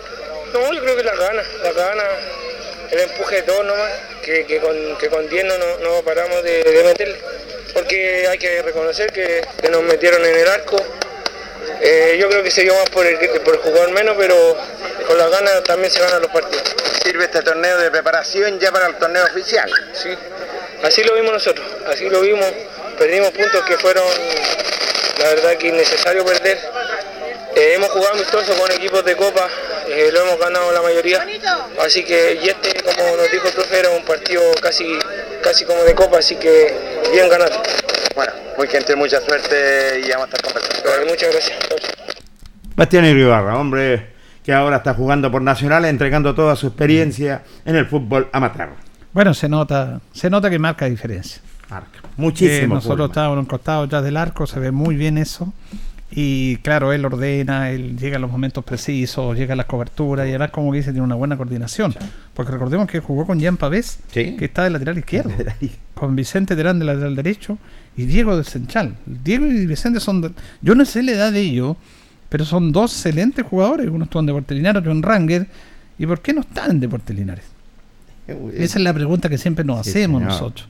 [0.52, 2.06] No, yo creo que las ganas, las ganas,
[2.90, 3.90] el empuje de todos nomás,
[4.22, 7.18] que, que con, que con 10 no, no, paramos de, de meterle.
[7.72, 10.76] Porque hay que reconocer que, que nos metieron en el arco.
[11.80, 14.36] Eh, yo creo que se dio más por el, por el jugador menos, pero
[15.06, 16.74] con las ganas también se ganan los partidos.
[17.02, 19.70] Sirve este torneo de preparación ya para el torneo oficial.
[19.94, 20.10] Sí,
[20.82, 22.46] así lo vimos nosotros, así lo vimos.
[22.98, 24.04] Perdimos puntos que fueron,
[25.18, 26.58] la verdad, que innecesario perder.
[27.56, 29.48] Eh, hemos jugado amistoso con equipos de Copa,
[29.88, 31.26] eh, lo hemos ganado la mayoría.
[31.80, 34.98] Así que, y este, como nos dijo el profe, era un partido casi,
[35.42, 36.74] casi como de Copa, así que
[37.12, 37.62] bien ganado.
[38.14, 41.06] Bueno, muy gentil, mucha suerte y vamos a estar conversando.
[41.06, 41.58] Muchas gracias.
[42.74, 44.12] Bastián Iribarra, hombre
[44.44, 48.70] que ahora está jugando por Nacional, entregando toda su experiencia en el fútbol amateur.
[49.12, 51.40] Bueno, se nota, se nota que marca diferencia.
[51.68, 52.00] Marca.
[52.16, 52.64] Muchísimo.
[52.64, 55.52] Eh, nosotros estábamos encostados detrás del arco, se ve muy bien eso.
[56.14, 60.30] Y claro, él ordena, él llega a los momentos precisos, llega a las coberturas y
[60.30, 61.94] además, como dice, tiene una buena coordinación.
[62.34, 65.30] Porque recordemos que jugó con Jean Pavés, que está de lateral izquierdo,
[65.94, 67.56] con Vicente Terán de lateral derecho
[67.96, 68.96] y Diego del Central.
[69.06, 70.20] Diego y Vicente son.
[70.20, 70.30] de-
[70.60, 71.76] yo no sé la edad de ellos,
[72.28, 73.88] pero son dos excelentes jugadores.
[73.90, 75.46] Uno estuvo en Deportes Linares, otro en Ranger.
[75.98, 77.44] ¿Y por qué no están en Deportes Linares?
[78.26, 80.32] Esa es la pregunta que siempre nos Sí, hacemos señor.
[80.32, 80.68] nosotros.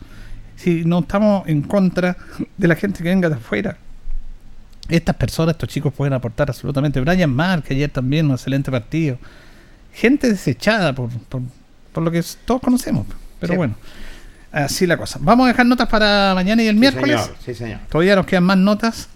[0.56, 2.16] Si no estamos en contra
[2.56, 3.76] de la gente que venga de afuera.
[4.88, 7.00] Estas personas, estos chicos pueden aportar absolutamente.
[7.00, 9.18] Brian Mark, ayer también, un excelente partido.
[9.92, 11.42] Gente desechada por, por,
[11.92, 13.06] por lo que todos conocemos.
[13.40, 13.56] Pero Sí.
[13.56, 13.74] bueno,
[14.50, 15.18] así la cosa.
[15.22, 17.20] Vamos a dejar notas para mañana y el Sí, miércoles.
[17.20, 17.78] señor, sí, señor.
[17.90, 19.08] Todavía nos quedan más notas.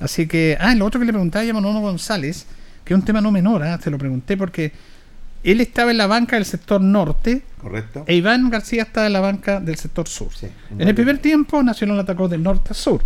[0.00, 2.46] Así que, ah, lo otro que le preguntaba a Manolo González,
[2.84, 4.72] que es un tema no menor, ah, te lo pregunté porque
[5.52, 8.04] él estaba en la banca del sector norte Correcto.
[8.06, 10.28] e Iván García estaba en la banca del sector sur.
[10.70, 13.00] un en el primer tiempo Nacional atacó de norte a sur.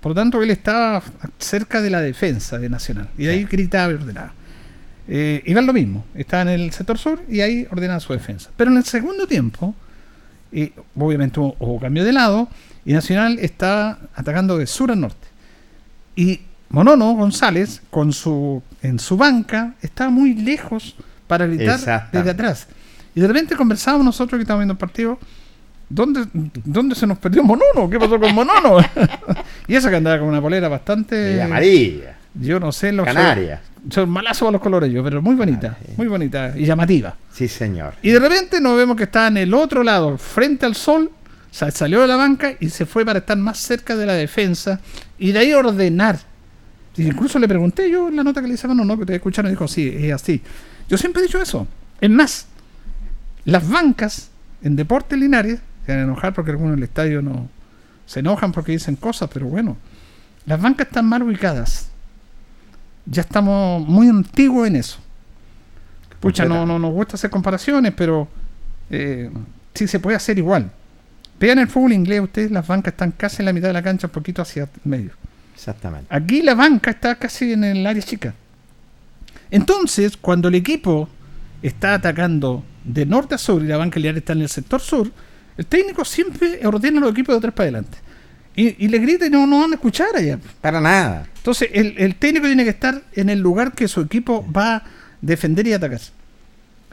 [0.00, 1.02] Por lo tanto, él estaba
[1.38, 3.08] cerca de la defensa de Nacional.
[3.18, 4.32] Y de ahí gritaba y ordenaba.
[5.08, 8.50] Eh, Iván lo mismo, estaba en el sector sur y ahí ordenaba su defensa.
[8.56, 9.74] Pero en el segundo tiempo,
[10.52, 12.48] eh, obviamente hubo, hubo cambio de lado
[12.84, 15.28] y Nacional estaba atacando de sur a norte.
[16.16, 16.40] Y
[16.70, 20.96] Monono González, con su, en su banca, estaba muy lejos
[21.30, 22.66] para gritar desde atrás.
[23.14, 25.16] Y de repente conversábamos nosotros que estábamos viendo el partido.
[25.88, 26.26] ¿Dónde,
[26.64, 27.88] ¿Dónde se nos perdió Monono?
[27.88, 28.78] ¿Qué pasó con Monono?
[29.68, 31.36] y esa que andaba con una polera bastante.
[31.36, 32.16] Y amarilla.
[32.34, 32.90] Yo no sé.
[32.90, 33.62] Los Canaria.
[33.82, 35.78] Son, son malazos a los colores yo, pero muy bonita.
[35.96, 37.14] Muy bonita y llamativa.
[37.32, 37.94] Sí, señor.
[38.02, 41.12] Y de repente nos vemos que está en el otro lado, frente al sol,
[41.50, 44.80] salió de la banca y se fue para estar más cerca de la defensa
[45.18, 46.18] y de ahí ordenar.
[46.96, 49.14] Y incluso le pregunté yo en la nota que le hice, no, no, que te
[49.14, 50.42] escucharon y dijo, sí, es así.
[50.90, 51.68] Yo siempre he dicho eso.
[52.00, 52.46] Es más,
[53.44, 54.28] las bancas
[54.62, 57.48] en Deportes Linares, se van a enojar porque algunos en el estadio no
[58.06, 59.76] se enojan porque dicen cosas, pero bueno,
[60.44, 61.90] las bancas están mal ubicadas.
[63.06, 64.98] Ya estamos muy antiguos en eso.
[66.18, 68.26] Pucha, no, no nos gusta hacer comparaciones, pero
[68.90, 69.30] eh,
[69.72, 70.72] sí se puede hacer igual.
[71.38, 74.08] Vean el fútbol inglés, ustedes las bancas están casi en la mitad de la cancha,
[74.08, 75.12] un poquito hacia el medio.
[75.54, 76.06] Exactamente.
[76.10, 78.34] Aquí la banca está casi en el área chica.
[79.50, 81.08] Entonces, cuando el equipo
[81.62, 85.10] está atacando de norte a sur y la banca lineal está en el sector sur,
[85.56, 87.98] el técnico siempre ordena a los equipos de atrás para adelante.
[88.56, 90.38] Y, y le grita y no, no van a escuchar allá.
[90.60, 91.26] Para nada.
[91.36, 94.82] Entonces, el, el técnico tiene que estar en el lugar que su equipo va a
[95.20, 96.00] defender y atacar.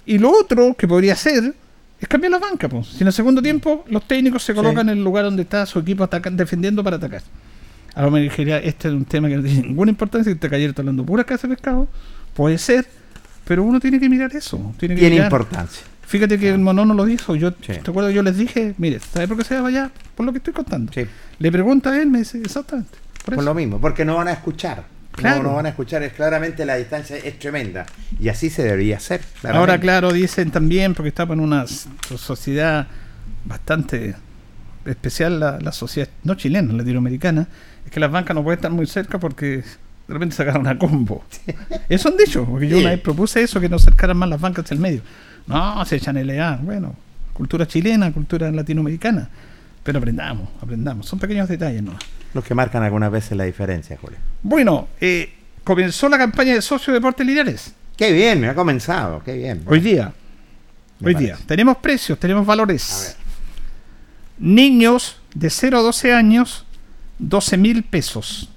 [0.06, 1.54] Y lo otro que podría hacer
[2.00, 2.70] es cambiar la banca.
[2.70, 2.88] Pues.
[2.88, 5.80] Si en el segundo tiempo los técnicos se colocan en el lugar donde está su
[5.80, 7.22] equipo defendiendo para atacar.
[7.96, 10.74] A lo mejor este es un tema que no tiene ninguna importancia, que te ayer
[10.78, 11.88] hablando pura casa de pescado.
[12.38, 12.86] Puede ser,
[13.46, 14.58] pero uno tiene que mirar eso.
[14.78, 15.26] Tiene, que Tiene mirar.
[15.26, 15.84] importancia.
[16.06, 17.36] Fíjate que el monono lo dijo.
[17.36, 19.90] Yo te acuerdo, yo les dije, mire, ¿sabe por qué se va allá?
[20.14, 20.92] Por lo que estoy contando.
[21.40, 22.96] Le pregunta a él, me dice, exactamente.
[23.26, 24.84] Por, lo mismo, porque no van a escuchar.
[25.14, 25.42] Claro.
[25.42, 27.88] No, no van a escuchar, es claramente la distancia es tremenda.
[28.20, 29.22] Y así se debería hacer.
[29.52, 32.86] Ahora, claro, dicen también, porque estamos en una sociedad
[33.46, 34.14] bastante
[34.86, 37.48] especial, la, la sociedad no chilena, latinoamericana,
[37.84, 39.64] es que las bancas no pueden estar muy cerca porque
[40.08, 41.24] de repente sacaron una combo.
[41.90, 44.66] Eso han dicho, porque yo una vez propuse eso, que no acercaran más las bancas
[44.66, 45.02] hacia el medio.
[45.48, 46.96] No, se echan LA, bueno,
[47.34, 49.30] cultura chilena, cultura latinoamericana.
[49.84, 51.06] Pero aprendamos, aprendamos.
[51.06, 51.94] Son pequeños detalles, ¿no?
[52.34, 54.18] Los que marcan algunas veces la diferencia, Julio.
[54.44, 57.74] Bueno, eh, comenzó la campaña de socio de Deportes Linares.
[57.96, 59.64] Qué bien, me ha comenzado, qué bien.
[59.66, 60.14] Hoy día.
[61.00, 61.34] Me Hoy parece.
[61.36, 61.46] día.
[61.46, 63.16] Tenemos precios, tenemos valores.
[64.40, 66.66] Niños de 0 a 12 años,
[67.20, 68.50] 12 mil pesos.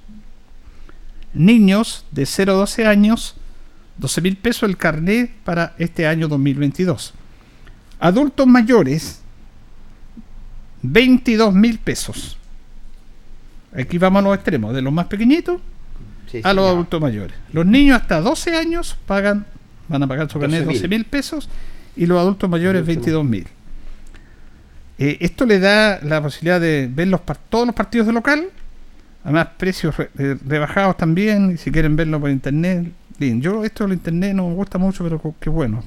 [1.32, 3.36] Niños de 0 a 12 años,
[3.98, 7.14] 12 mil pesos el carnet para este año 2022.
[8.00, 9.20] Adultos mayores,
[10.82, 12.36] 22 mil pesos.
[13.72, 15.60] Aquí vamos a los extremos, de los más pequeñitos
[16.30, 16.74] Sí, a los señor.
[16.74, 17.36] adultos mayores.
[17.52, 19.46] Los niños hasta 12 años pagan,
[19.88, 20.66] van a pagar su carnet 12.000.
[20.74, 21.48] 12 mil pesos
[21.96, 23.46] y los adultos mayores 22 mil.
[24.98, 28.48] Eh, esto le da la posibilidad de ver los todos los partidos de local,
[29.24, 33.40] además precios re- eh, rebajados también, y si quieren verlo por internet, bien.
[33.40, 35.82] Yo esto de internet no me gusta mucho, pero qué bueno.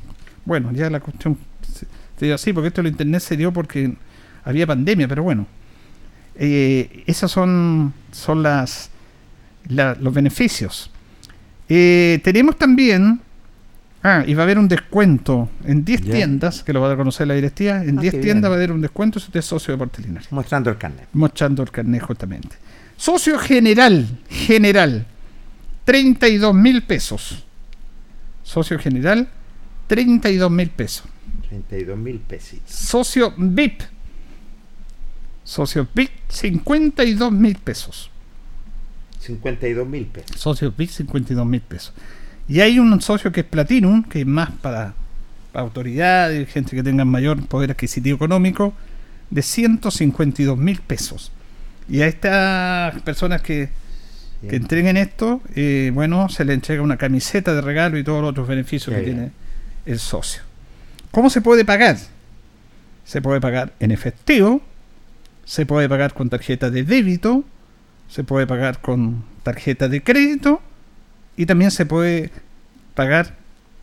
[0.45, 1.85] Bueno, ya la cuestión se,
[2.19, 3.93] se dio así, porque esto del internet se dio porque
[4.43, 5.47] había pandemia, pero bueno.
[6.35, 8.89] Eh, esas son, son las,
[9.67, 10.89] la- los beneficios.
[11.69, 13.19] Eh, tenemos también
[14.05, 16.13] Ah, y va a haber un descuento en 10 Ya.
[16.15, 17.81] tiendas, que lo va a conocer la directiva.
[17.85, 18.51] En Ah, 10 qué tiendas bien.
[18.51, 20.29] va a haber un descuento si usted es socio de Deportes Linares.
[20.29, 21.07] Mostrando el carnet.
[21.13, 22.49] Mostrando el carnet justamente.
[23.03, 25.05] Socio general, general,
[25.83, 27.43] 32 mil pesos.
[28.43, 29.27] Socio general,
[29.87, 31.03] 32 mil pesos.
[31.49, 32.73] 32 mil pesitos.
[32.73, 33.81] Socio VIP.
[35.43, 38.09] Socio VIP, 52 mil pesos.
[39.19, 40.39] 52 mil pesos.
[40.39, 41.93] Socio VIP, 52 mil pesos.
[42.47, 44.93] Y hay un socio que es Platinum, que es más para,
[45.51, 48.73] para autoridades, gente que tenga mayor poder adquisitivo económico,
[49.29, 51.33] de 152 mil pesos.
[51.89, 53.69] Y a estas personas que,
[54.47, 58.31] que entreguen esto, eh, bueno, se le entrega una camiseta de regalo y todos los
[58.31, 59.17] otros beneficios Qué que bien.
[59.17, 59.31] tiene
[59.85, 60.41] el socio.
[61.11, 61.97] ¿Cómo se puede pagar?
[63.05, 64.61] Se puede pagar en efectivo,
[65.45, 67.43] se puede pagar con tarjeta de débito,
[68.07, 70.61] se puede pagar con tarjeta de crédito
[71.35, 72.31] y también se puede
[72.95, 73.35] pagar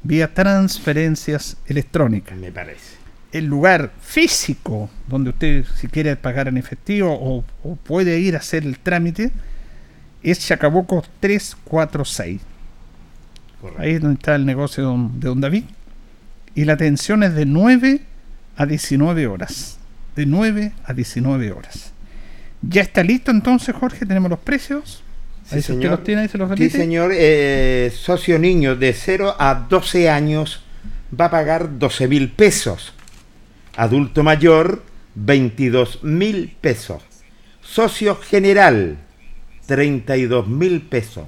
[0.03, 2.37] vía transferencias electrónicas.
[2.39, 3.00] Me parece.
[3.33, 8.39] El lugar físico donde usted, si quiere pagar en efectivo o, o puede ir a
[8.39, 9.31] hacer el trámite,
[10.23, 12.41] es Chacabuco 346.
[13.79, 15.65] Ahí es donde está el negocio de don, de don David.
[16.55, 18.01] Y la atención es de 9
[18.57, 19.79] a 19 horas.
[20.17, 21.93] De 9 a 19 horas.
[22.63, 24.07] ¿Ya está listo entonces, Jorge?
[24.07, 25.03] ¿Tenemos los precios?
[25.51, 27.13] Ahí si usted los tiene, ahí se los Sí, señor.
[27.15, 30.63] Eh, socio niño de 0 a 12 años
[31.19, 32.93] va a pagar 12 mil pesos.
[33.81, 34.83] Adulto mayor,
[35.15, 37.03] 22 mil pesos.
[37.63, 38.99] Socio general,
[39.65, 41.25] 32 mil pesos.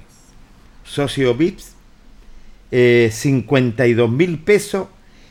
[0.85, 1.73] Socio VIPS,
[2.71, 4.89] eh, 52 mil pesos.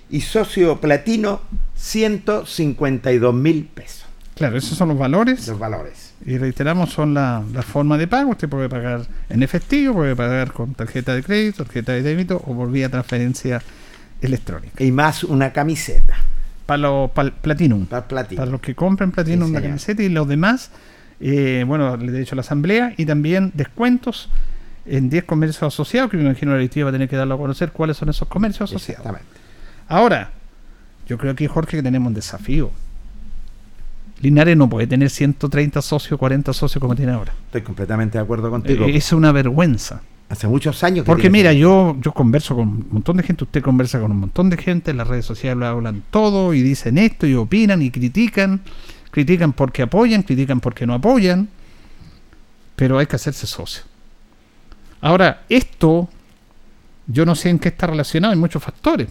[0.10, 1.42] Y socio platino,
[1.76, 4.08] 152 mil pesos.
[4.34, 5.48] Claro, esos son los valores.
[5.48, 6.16] Los valores.
[6.26, 8.32] Y reiteramos, son la, la forma de pago.
[8.32, 12.56] Usted puede pagar en efectivo, puede pagar con tarjeta de crédito, tarjeta de débito o
[12.56, 13.62] por vía transferencia
[14.22, 14.84] electrónica.
[14.84, 16.18] Y más una camiseta.
[16.72, 17.86] Para los para Platinum.
[17.86, 18.38] Para Platinum.
[18.38, 19.62] Para los que compren Platinum Sí, señor.
[19.64, 20.72] camiseta y los demás,
[21.20, 24.30] eh, bueno, le he hecho la asamblea y también descuentos
[24.86, 27.38] en 10 comercios asociados, que me imagino la directiva va a tener que darlo a
[27.38, 29.06] conocer cuáles son esos comercios asociados.
[29.06, 29.42] Exactamente.
[29.90, 30.32] Ahora,
[31.10, 32.72] yo creo que Jorge que tenemos un desafío.
[34.22, 37.34] Linares no puede tener 130 socios, 40 socios como tiene ahora.
[37.48, 38.86] Estoy completamente de acuerdo contigo.
[38.86, 40.04] Eh, Es una vergüenza.
[40.32, 43.62] Hace muchos años que Porque mira, yo, yo converso con un montón de gente, usted
[43.62, 47.28] conversa con un montón de gente, en las redes sociales hablan todo y dicen esto
[47.28, 48.62] y opinan y critican,
[49.12, 51.50] critican porque apoyan, critican porque no apoyan,
[52.78, 53.84] pero hay que hacerse socio.
[55.02, 56.08] Ahora, esto,
[57.08, 59.10] yo no sé en qué está relacionado, hay muchos factores,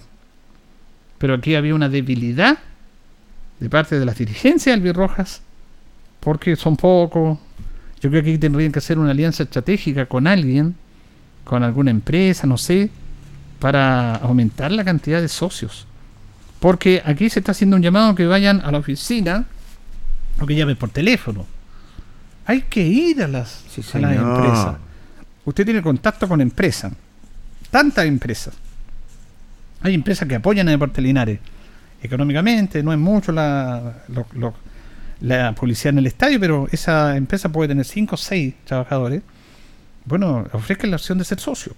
[1.18, 2.60] pero aquí había una debilidad
[3.58, 5.42] de parte de las dirigencias albirrojas,
[6.20, 7.38] porque son pocos.
[8.00, 10.76] Yo creo que aquí tendrían que hacer una alianza estratégica con alguien,
[11.50, 12.90] con alguna empresa, no sé,
[13.58, 15.84] para aumentar la cantidad de socios.
[16.60, 19.46] Porque aquí se está haciendo un llamado que vayan a la oficina
[20.40, 21.44] o que llamen por teléfono.
[22.46, 23.64] Hay que ir a las,
[23.94, 24.76] a las empresas.
[25.44, 26.92] Usted tiene contacto con empresas,
[27.72, 28.54] tantas empresas.
[29.82, 31.40] Hay empresas que apoyan a Deportes Linares
[32.00, 34.54] económicamente, no es mucho la, lo- lo-
[35.20, 39.22] la publicidad en el estadio, pero esa empresa puede tener 5 o 6 trabajadores.
[40.10, 41.74] Bueno, ofrezcan la opción de ser socio.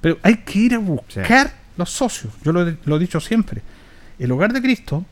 [0.00, 2.32] Pero hay que ir a buscar los socios.
[2.44, 3.62] Yo lo, he- lo he dicho siempre.
[4.18, 5.04] El hogar de Cristo,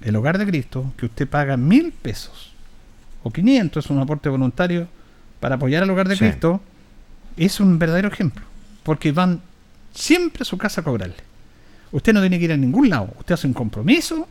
[0.00, 2.52] el hogar de Cristo, que usted paga mil pesos
[3.22, 4.88] o 500, es un aporte voluntario
[5.40, 6.24] para apoyar al hogar de Sí.
[6.24, 6.60] Cristo,
[7.36, 8.44] es un verdadero ejemplo.
[8.82, 9.40] Porque van
[9.94, 11.16] siempre a su casa a cobrarle.
[11.90, 13.12] Usted no tiene que ir a ningún lado.
[13.18, 14.26] Usted hace un compromiso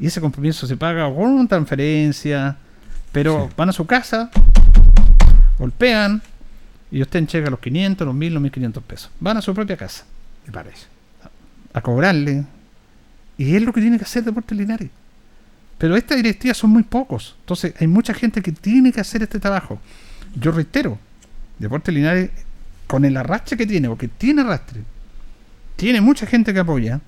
[0.00, 2.56] y ese compromiso se paga con transferencia.
[3.12, 4.30] Pero van a su casa,
[5.58, 6.22] golpean
[6.90, 9.10] y usted entrega los 500, los 1000, los 1500 pesos.
[9.20, 10.04] Van a su propia casa
[10.46, 10.86] Me parece.
[11.72, 12.44] a cobrarle.
[13.36, 14.90] Y es lo que tiene que hacer Deportes Linares.
[15.78, 17.36] Pero estas directivas son muy pocos.
[17.40, 19.80] Entonces hay mucha gente que tiene que hacer este trabajo.
[20.34, 20.98] Yo reitero,
[21.58, 22.30] Deportes Linares,
[22.86, 24.82] con el arrastre que tiene, porque tiene arrastre,
[25.76, 27.00] tiene mucha gente que apoya,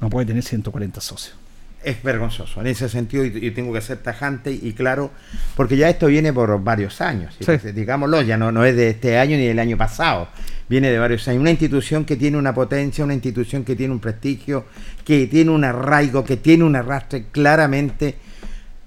[0.00, 1.34] no puede tener 140 socios.
[1.82, 2.60] Es vergonzoso.
[2.60, 5.10] En ese sentido, y, y tengo que ser tajante y claro,
[5.56, 7.34] porque ya esto viene por varios años.
[7.40, 7.72] Sí.
[7.72, 10.28] Digámoslo, ya no, no es de este año ni del año pasado.
[10.68, 11.40] Viene de varios años.
[11.40, 14.66] Una institución que tiene una potencia, una institución que tiene un prestigio,
[15.04, 18.16] que tiene un arraigo, que tiene un arrastre claramente.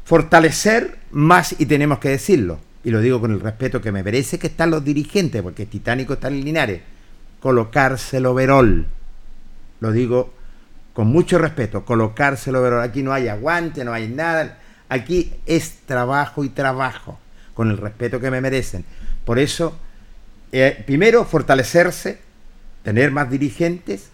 [0.05, 4.37] Fortalecer más, y tenemos que decirlo, y lo digo con el respeto que me merece
[4.37, 6.81] que están los dirigentes, porque Titánico está en Linares,
[7.39, 8.85] colocárselo verol.
[9.79, 10.33] Lo digo
[10.93, 12.81] con mucho respeto, colocárselo verol.
[12.81, 14.59] Aquí no hay aguante, no hay nada.
[14.89, 17.19] Aquí es trabajo y trabajo,
[17.53, 18.85] con el respeto que me merecen.
[19.25, 19.77] Por eso,
[20.51, 22.19] eh, primero, fortalecerse,
[22.83, 24.09] tener más dirigentes,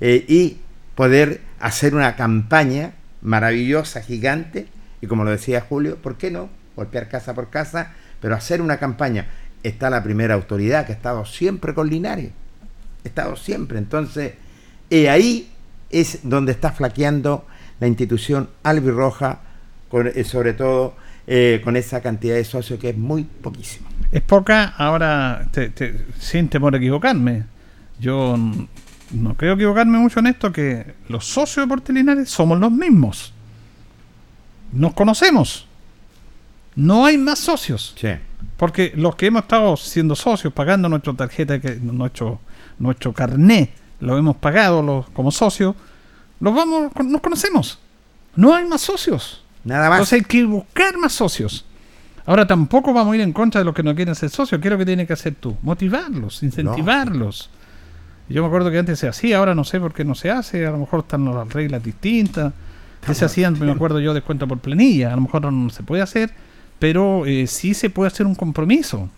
[0.00, 0.58] eh, y
[0.96, 4.66] poder hacer una campaña maravillosa, gigante,
[5.00, 6.50] y como lo decía Julio, ¿por qué no?
[6.76, 9.26] Golpear casa por casa, pero hacer una campaña.
[9.62, 12.32] Está la primera autoridad que ha estado siempre con Linares,
[13.04, 14.34] estado siempre, entonces,
[14.90, 15.51] y ahí
[15.92, 17.46] es donde está flaqueando
[17.80, 19.40] la institución albirroja,
[19.88, 20.94] con, eh, sobre todo
[21.26, 23.88] eh, con esa cantidad de socios que es muy poquísimo.
[24.10, 27.44] Es poca, ahora, te- te- sin temor a equivocarme,
[27.98, 28.36] yo
[29.12, 33.32] no creo equivocarme mucho en esto, que los socios de Deportes Linares somos los mismos.
[34.72, 35.66] Nos conocemos.
[36.74, 37.94] No hay más socios.
[38.00, 38.08] Sí.
[38.56, 42.40] Porque los que hemos estado siendo socios, pagando nuestra tarjeta, nuestro,
[42.78, 43.70] nuestro carné,
[44.02, 45.76] lo hemos pagado los, como socios,
[46.40, 47.78] los vamos, nos conocemos.
[48.34, 49.44] No hay más socios.
[49.64, 49.98] Nada más.
[49.98, 51.64] Entonces hay que buscar más socios.
[52.26, 54.60] Ahora tampoco vamos a ir en contra de los que no quieren ser socios.
[54.60, 55.56] ¿Qué es lo que tienes que hacer tú?
[55.62, 57.48] Motivarlos, incentivarlos.
[58.28, 60.66] Yo me acuerdo que antes se hacía, ahora no sé por qué no se hace.
[60.66, 62.52] A lo mejor están las reglas distintas.
[63.06, 65.12] Que se hacían, me acuerdo yo, descuento por planilla.
[65.12, 66.32] A lo mejor no se puede hacer,
[66.78, 69.08] pero eh, sí se puede hacer un compromiso.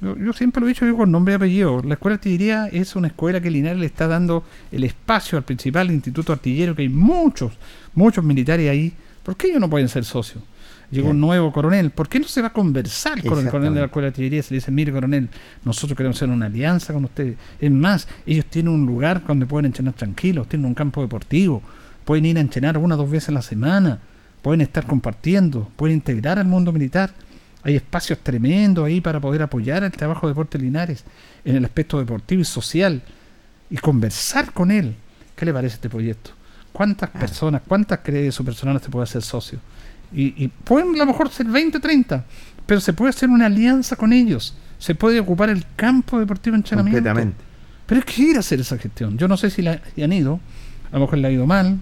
[0.00, 1.82] Yo, yo siempre lo he dicho yo con nombre y apellido.
[1.82, 5.44] La escuela de artillería es una escuela que Linares le está dando el espacio al
[5.44, 7.52] principal instituto artillero, que hay muchos,
[7.94, 8.92] muchos militares ahí.
[9.22, 10.42] ¿Por qué ellos no pueden ser socios?
[10.90, 11.90] Llegó un nuevo coronel.
[11.90, 14.42] ¿Por qué no se va a conversar con el coronel de la escuela de artillería?
[14.42, 15.28] Se le dice, mire coronel,
[15.64, 17.36] nosotros queremos hacer una alianza con ustedes.
[17.60, 21.62] Es más, ellos tienen un lugar donde pueden entrenar tranquilos, tienen un campo deportivo,
[22.04, 24.00] pueden ir a entrenar una o dos veces a la semana,
[24.42, 27.12] pueden estar compartiendo, pueden integrar al mundo militar.
[27.62, 31.04] Hay espacios tremendos ahí para poder apoyar el trabajo de Deportes Linares
[31.44, 33.02] en el aspecto deportivo y social
[33.68, 34.94] y conversar con él.
[35.36, 36.30] ¿Qué le parece este proyecto?
[36.72, 39.58] ¿Cuántas personas, cuántas cree su personal se puede hacer socio?
[40.12, 42.24] Y, y pueden a lo mejor ser 20, 30,
[42.66, 44.54] pero se puede hacer una alianza con ellos.
[44.78, 46.98] Se puede ocupar el campo deportivo de entrenamiento.
[46.98, 47.44] Completamente.
[47.86, 49.18] Pero es que ir a hacer esa gestión.
[49.18, 50.40] Yo no sé si la si han ido,
[50.90, 51.80] a lo mejor le ha ido mal,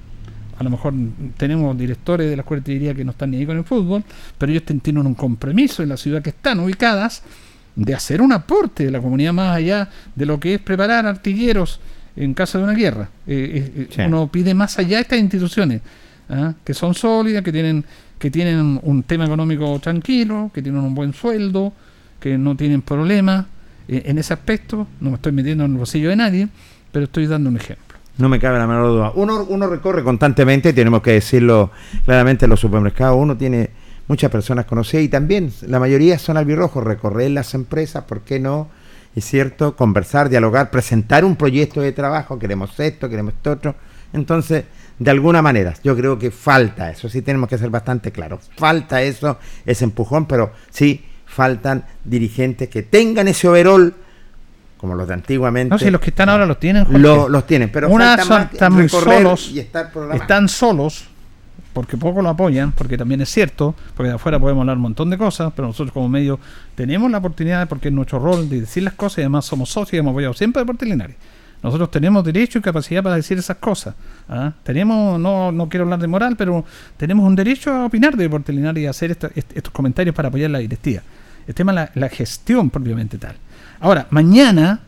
[0.59, 0.93] a lo mejor
[1.37, 4.03] tenemos directores de la escuela de artillería que no están ni ahí con el fútbol,
[4.37, 7.23] pero ellos tienen un compromiso en la ciudad que están ubicadas
[7.77, 11.81] de hacer un aporte de la comunidad más allá de lo que es preparar artilleros
[12.17, 13.09] en caso de una guerra.
[13.27, 14.03] Eh, eh, eh, Sí.
[14.03, 15.81] Uno pide más allá de estas instituciones,
[16.29, 16.55] ¿ah?
[16.65, 17.85] que son sólidas, que tienen,
[18.19, 21.73] que tienen un tema económico tranquilo, que tienen un buen sueldo,
[22.19, 23.47] que no tienen problemas.
[23.87, 26.49] Eh, en ese aspecto, no me estoy metiendo en el bolsillo de nadie,
[26.91, 27.88] pero estoy dando un ejemplo.
[28.19, 29.13] No me cabe la menor duda.
[29.15, 31.71] Uno, uno recorre constantemente, tenemos que decirlo
[32.05, 33.17] claramente, en los supermercados.
[33.17, 33.71] Uno tiene
[34.09, 36.83] muchas personas conocidas y también la mayoría son albirrojos.
[36.83, 38.69] Recorrer las empresas, ¿por qué no?
[39.15, 42.39] Es cierto, conversar, dialogar, presentar un proyecto de trabajo.
[42.39, 43.75] Queremos esto, queremos esto otro.
[44.13, 44.65] Entonces,
[44.99, 47.09] de alguna manera, yo creo que falta eso.
[47.09, 48.51] Sí, tenemos que ser bastante claros.
[48.57, 53.95] Falta eso, ese empujón, pero sí faltan dirigentes que tengan ese overall
[54.79, 55.71] como los de antiguamente.
[55.71, 56.87] No, si los que están ahora los tienen.
[56.91, 61.05] Lo- los tienen, pero Una están solos, y estar están solos,
[61.73, 65.11] porque poco lo apoyan, porque también es cierto, porque de afuera podemos hablar un montón
[65.11, 66.39] de cosas, pero nosotros como medio
[66.75, 69.95] tenemos la oportunidad, porque es nuestro rol de decir las cosas y además somos socios
[69.95, 71.17] y hemos apoyado siempre a Deportes Linares.
[71.61, 73.95] Nosotros tenemos derecho y capacidad para decir esas cosas.
[74.29, 74.53] ¿ah?
[74.63, 76.65] Tenemos, no, no quiero hablar de moral, pero
[76.97, 80.29] tenemos un derecho a opinar de Deportes Linares y hacer esta- est- estos comentarios para
[80.29, 81.03] apoyar la directiva.
[81.49, 83.35] El tema es la, la gestión propiamente tal.
[83.81, 84.81] Ahora, mañana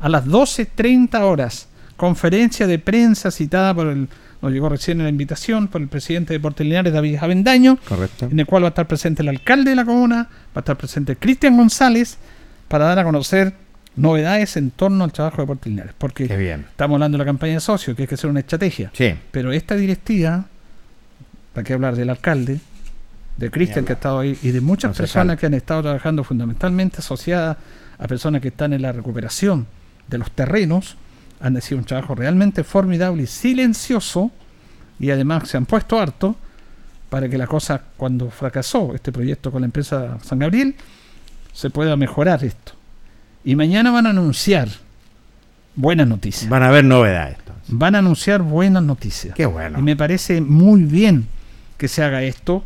[0.00, 4.08] a las 12.30 horas, conferencia de prensa citada por el,
[4.40, 8.26] nos llegó recién la invitación por el presidente de Deportes Linares, David Avendaño, Correcto.
[8.30, 10.76] en el cual va a estar presente el alcalde de la comuna, va a estar
[10.76, 12.18] presente Cristian González,
[12.68, 13.52] para dar a conocer
[13.96, 15.92] novedades en torno al trabajo de Deportes Linares.
[15.98, 16.66] Porque Qué bien.
[16.70, 18.90] estamos hablando de la campaña de socios, que hay que hacer una estrategia.
[18.94, 19.12] Sí.
[19.32, 20.46] Pero esta directiva,
[21.52, 22.60] para qué hablar del alcalde,
[23.36, 26.98] de Cristian que ha estado ahí y de muchas personas que han estado trabajando fundamentalmente
[26.98, 27.56] asociadas
[28.00, 29.66] a personas que están en la recuperación
[30.08, 30.96] de los terrenos,
[31.40, 34.30] han hecho un trabajo realmente formidable y silencioso
[34.98, 36.36] y además se han puesto harto
[37.10, 40.74] para que la cosa, cuando fracasó este proyecto con la empresa San Gabriel,
[41.52, 42.72] se pueda mejorar esto.
[43.44, 44.68] Y mañana van a anunciar
[45.74, 46.48] buenas noticias.
[46.48, 47.36] Van a haber novedades.
[47.68, 49.34] Van a anunciar buenas noticias.
[49.34, 49.78] Qué bueno.
[49.78, 51.26] Y me parece muy bien
[51.76, 52.64] que se haga esto.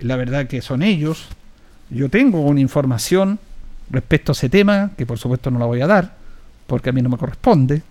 [0.00, 1.26] La verdad que son ellos.
[1.90, 3.38] Yo tengo una información
[3.90, 6.14] respecto a ese tema, que por supuesto no la voy a dar,
[6.66, 7.82] porque a mí no me corresponde.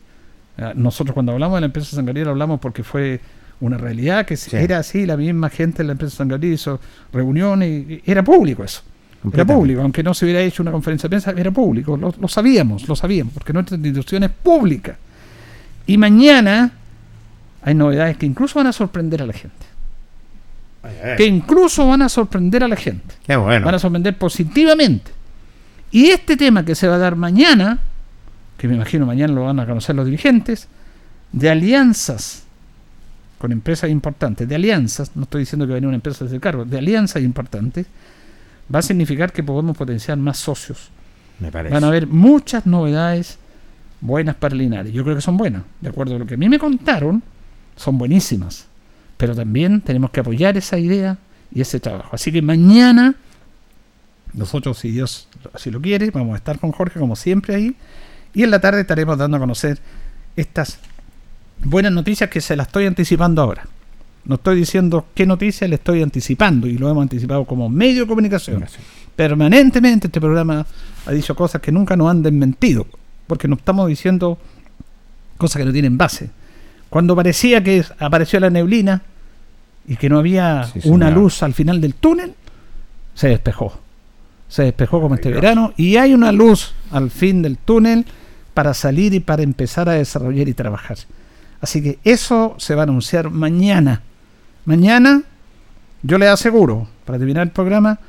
[0.58, 3.20] Ah, Nosotros cuando hablamos de la empresa San Gabriel hablamos porque fue
[3.60, 4.56] una realidad que Sí.
[4.56, 6.80] era así, la misma gente de la empresa San Gabriel hizo
[7.12, 8.82] reuniones, y- era público eso.
[9.34, 12.28] Era público, aunque no se hubiera hecho una conferencia de prensa, era público, lo, lo
[12.28, 14.96] sabíamos, lo sabíamos, porque nuestra institución es pública.
[15.88, 16.72] Y mañana
[17.64, 19.66] hay novedades que incluso van a sorprender a la gente.
[21.18, 23.16] Que incluso van a sorprender a la gente.
[23.26, 23.66] Qué bueno.
[23.66, 25.12] Van a sorprender positivamente.
[25.92, 27.80] Y este tema que se va a dar mañana,
[28.58, 30.68] que me imagino mañana lo van a conocer los dirigentes,
[31.32, 32.44] de alianzas
[33.38, 36.40] con empresas importantes, de alianzas, no estoy diciendo que va a venir una empresa de
[36.40, 37.86] cargo, de alianzas importantes,
[38.74, 40.90] va a significar que podemos potenciar más socios.
[41.40, 41.74] Me parece.
[41.74, 43.38] Van a haber muchas novedades
[44.02, 44.92] buenas para Linares.
[44.92, 45.64] Yo creo que son buenas.
[45.82, 47.22] De acuerdo a lo que a mí me contaron,
[47.76, 48.68] son buenísimas.
[49.18, 51.18] Pero también tenemos que apoyar esa idea
[51.54, 52.10] y ese trabajo.
[52.14, 53.16] Así que mañana,
[54.34, 57.76] nosotros, si Dios así lo quiere, vamos a estar con Jorge como siempre ahí.
[58.34, 59.80] Y en la tarde estaremos dando a conocer
[60.36, 60.80] estas
[61.64, 63.66] buenas noticias que se las estoy anticipando ahora.
[64.26, 68.08] No estoy diciendo qué noticias le estoy anticipando y lo hemos anticipado como medio de
[68.08, 68.66] comunicación.
[69.16, 70.66] Permanentemente este programa
[71.06, 72.86] ha dicho cosas que nunca nos han desmentido,
[73.26, 74.38] porque no estamos diciendo
[75.38, 76.30] cosas que no tienen base.
[76.90, 79.02] Cuando parecía que apareció la neblina
[79.88, 82.34] y que no había Sí, una luz al final del túnel,
[83.16, 83.80] se despejó.
[84.48, 88.06] Se despejó como este verano y hay una luz al fin del túnel
[88.54, 90.98] para salir y para empezar a desarrollar y trabajar.
[91.62, 94.02] Así que eso se va a anunciar mañana.
[94.66, 95.24] Mañana
[96.04, 98.00] yo les aseguro, para terminar el programa,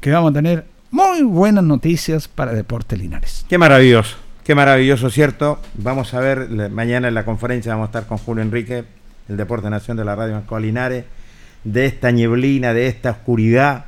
[0.00, 3.44] que vamos a tener muy buenas noticias para Deporte Linares.
[3.48, 5.60] Qué maravilloso, qué maravilloso, ¿cierto?
[5.74, 8.84] Vamos a ver, mañana en la conferencia vamos a estar con Julio Enrique,
[9.28, 11.04] el Deporte Nación de la Radio Banco Linares,
[11.64, 13.86] de esta nieblina, de esta oscuridad.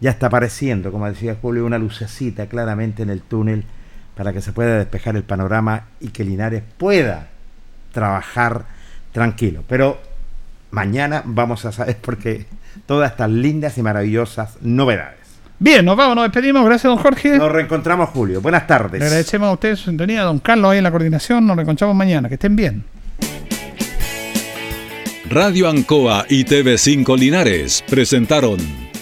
[0.00, 3.64] Ya está apareciendo, como decía Julio, una lucecita claramente en el túnel
[4.16, 7.28] para que se pueda despejar el panorama y que Linares pueda
[7.92, 8.64] trabajar
[9.12, 9.62] tranquilo.
[9.68, 10.00] Pero
[10.70, 12.46] mañana vamos a saber porque
[12.86, 15.18] todas estas lindas y maravillosas novedades.
[15.58, 16.64] Bien, nos vamos, nos despedimos.
[16.64, 17.36] Gracias, don Jorge.
[17.36, 18.40] Nos reencontramos, Julio.
[18.40, 18.98] Buenas tardes.
[18.98, 21.46] Le agradecemos a ustedes su sintonía, don Carlos ahí en la coordinación.
[21.46, 22.28] Nos reencontramos mañana.
[22.28, 22.82] Que estén bien.
[25.28, 28.89] Radio Ancoa y TV5 Linares presentaron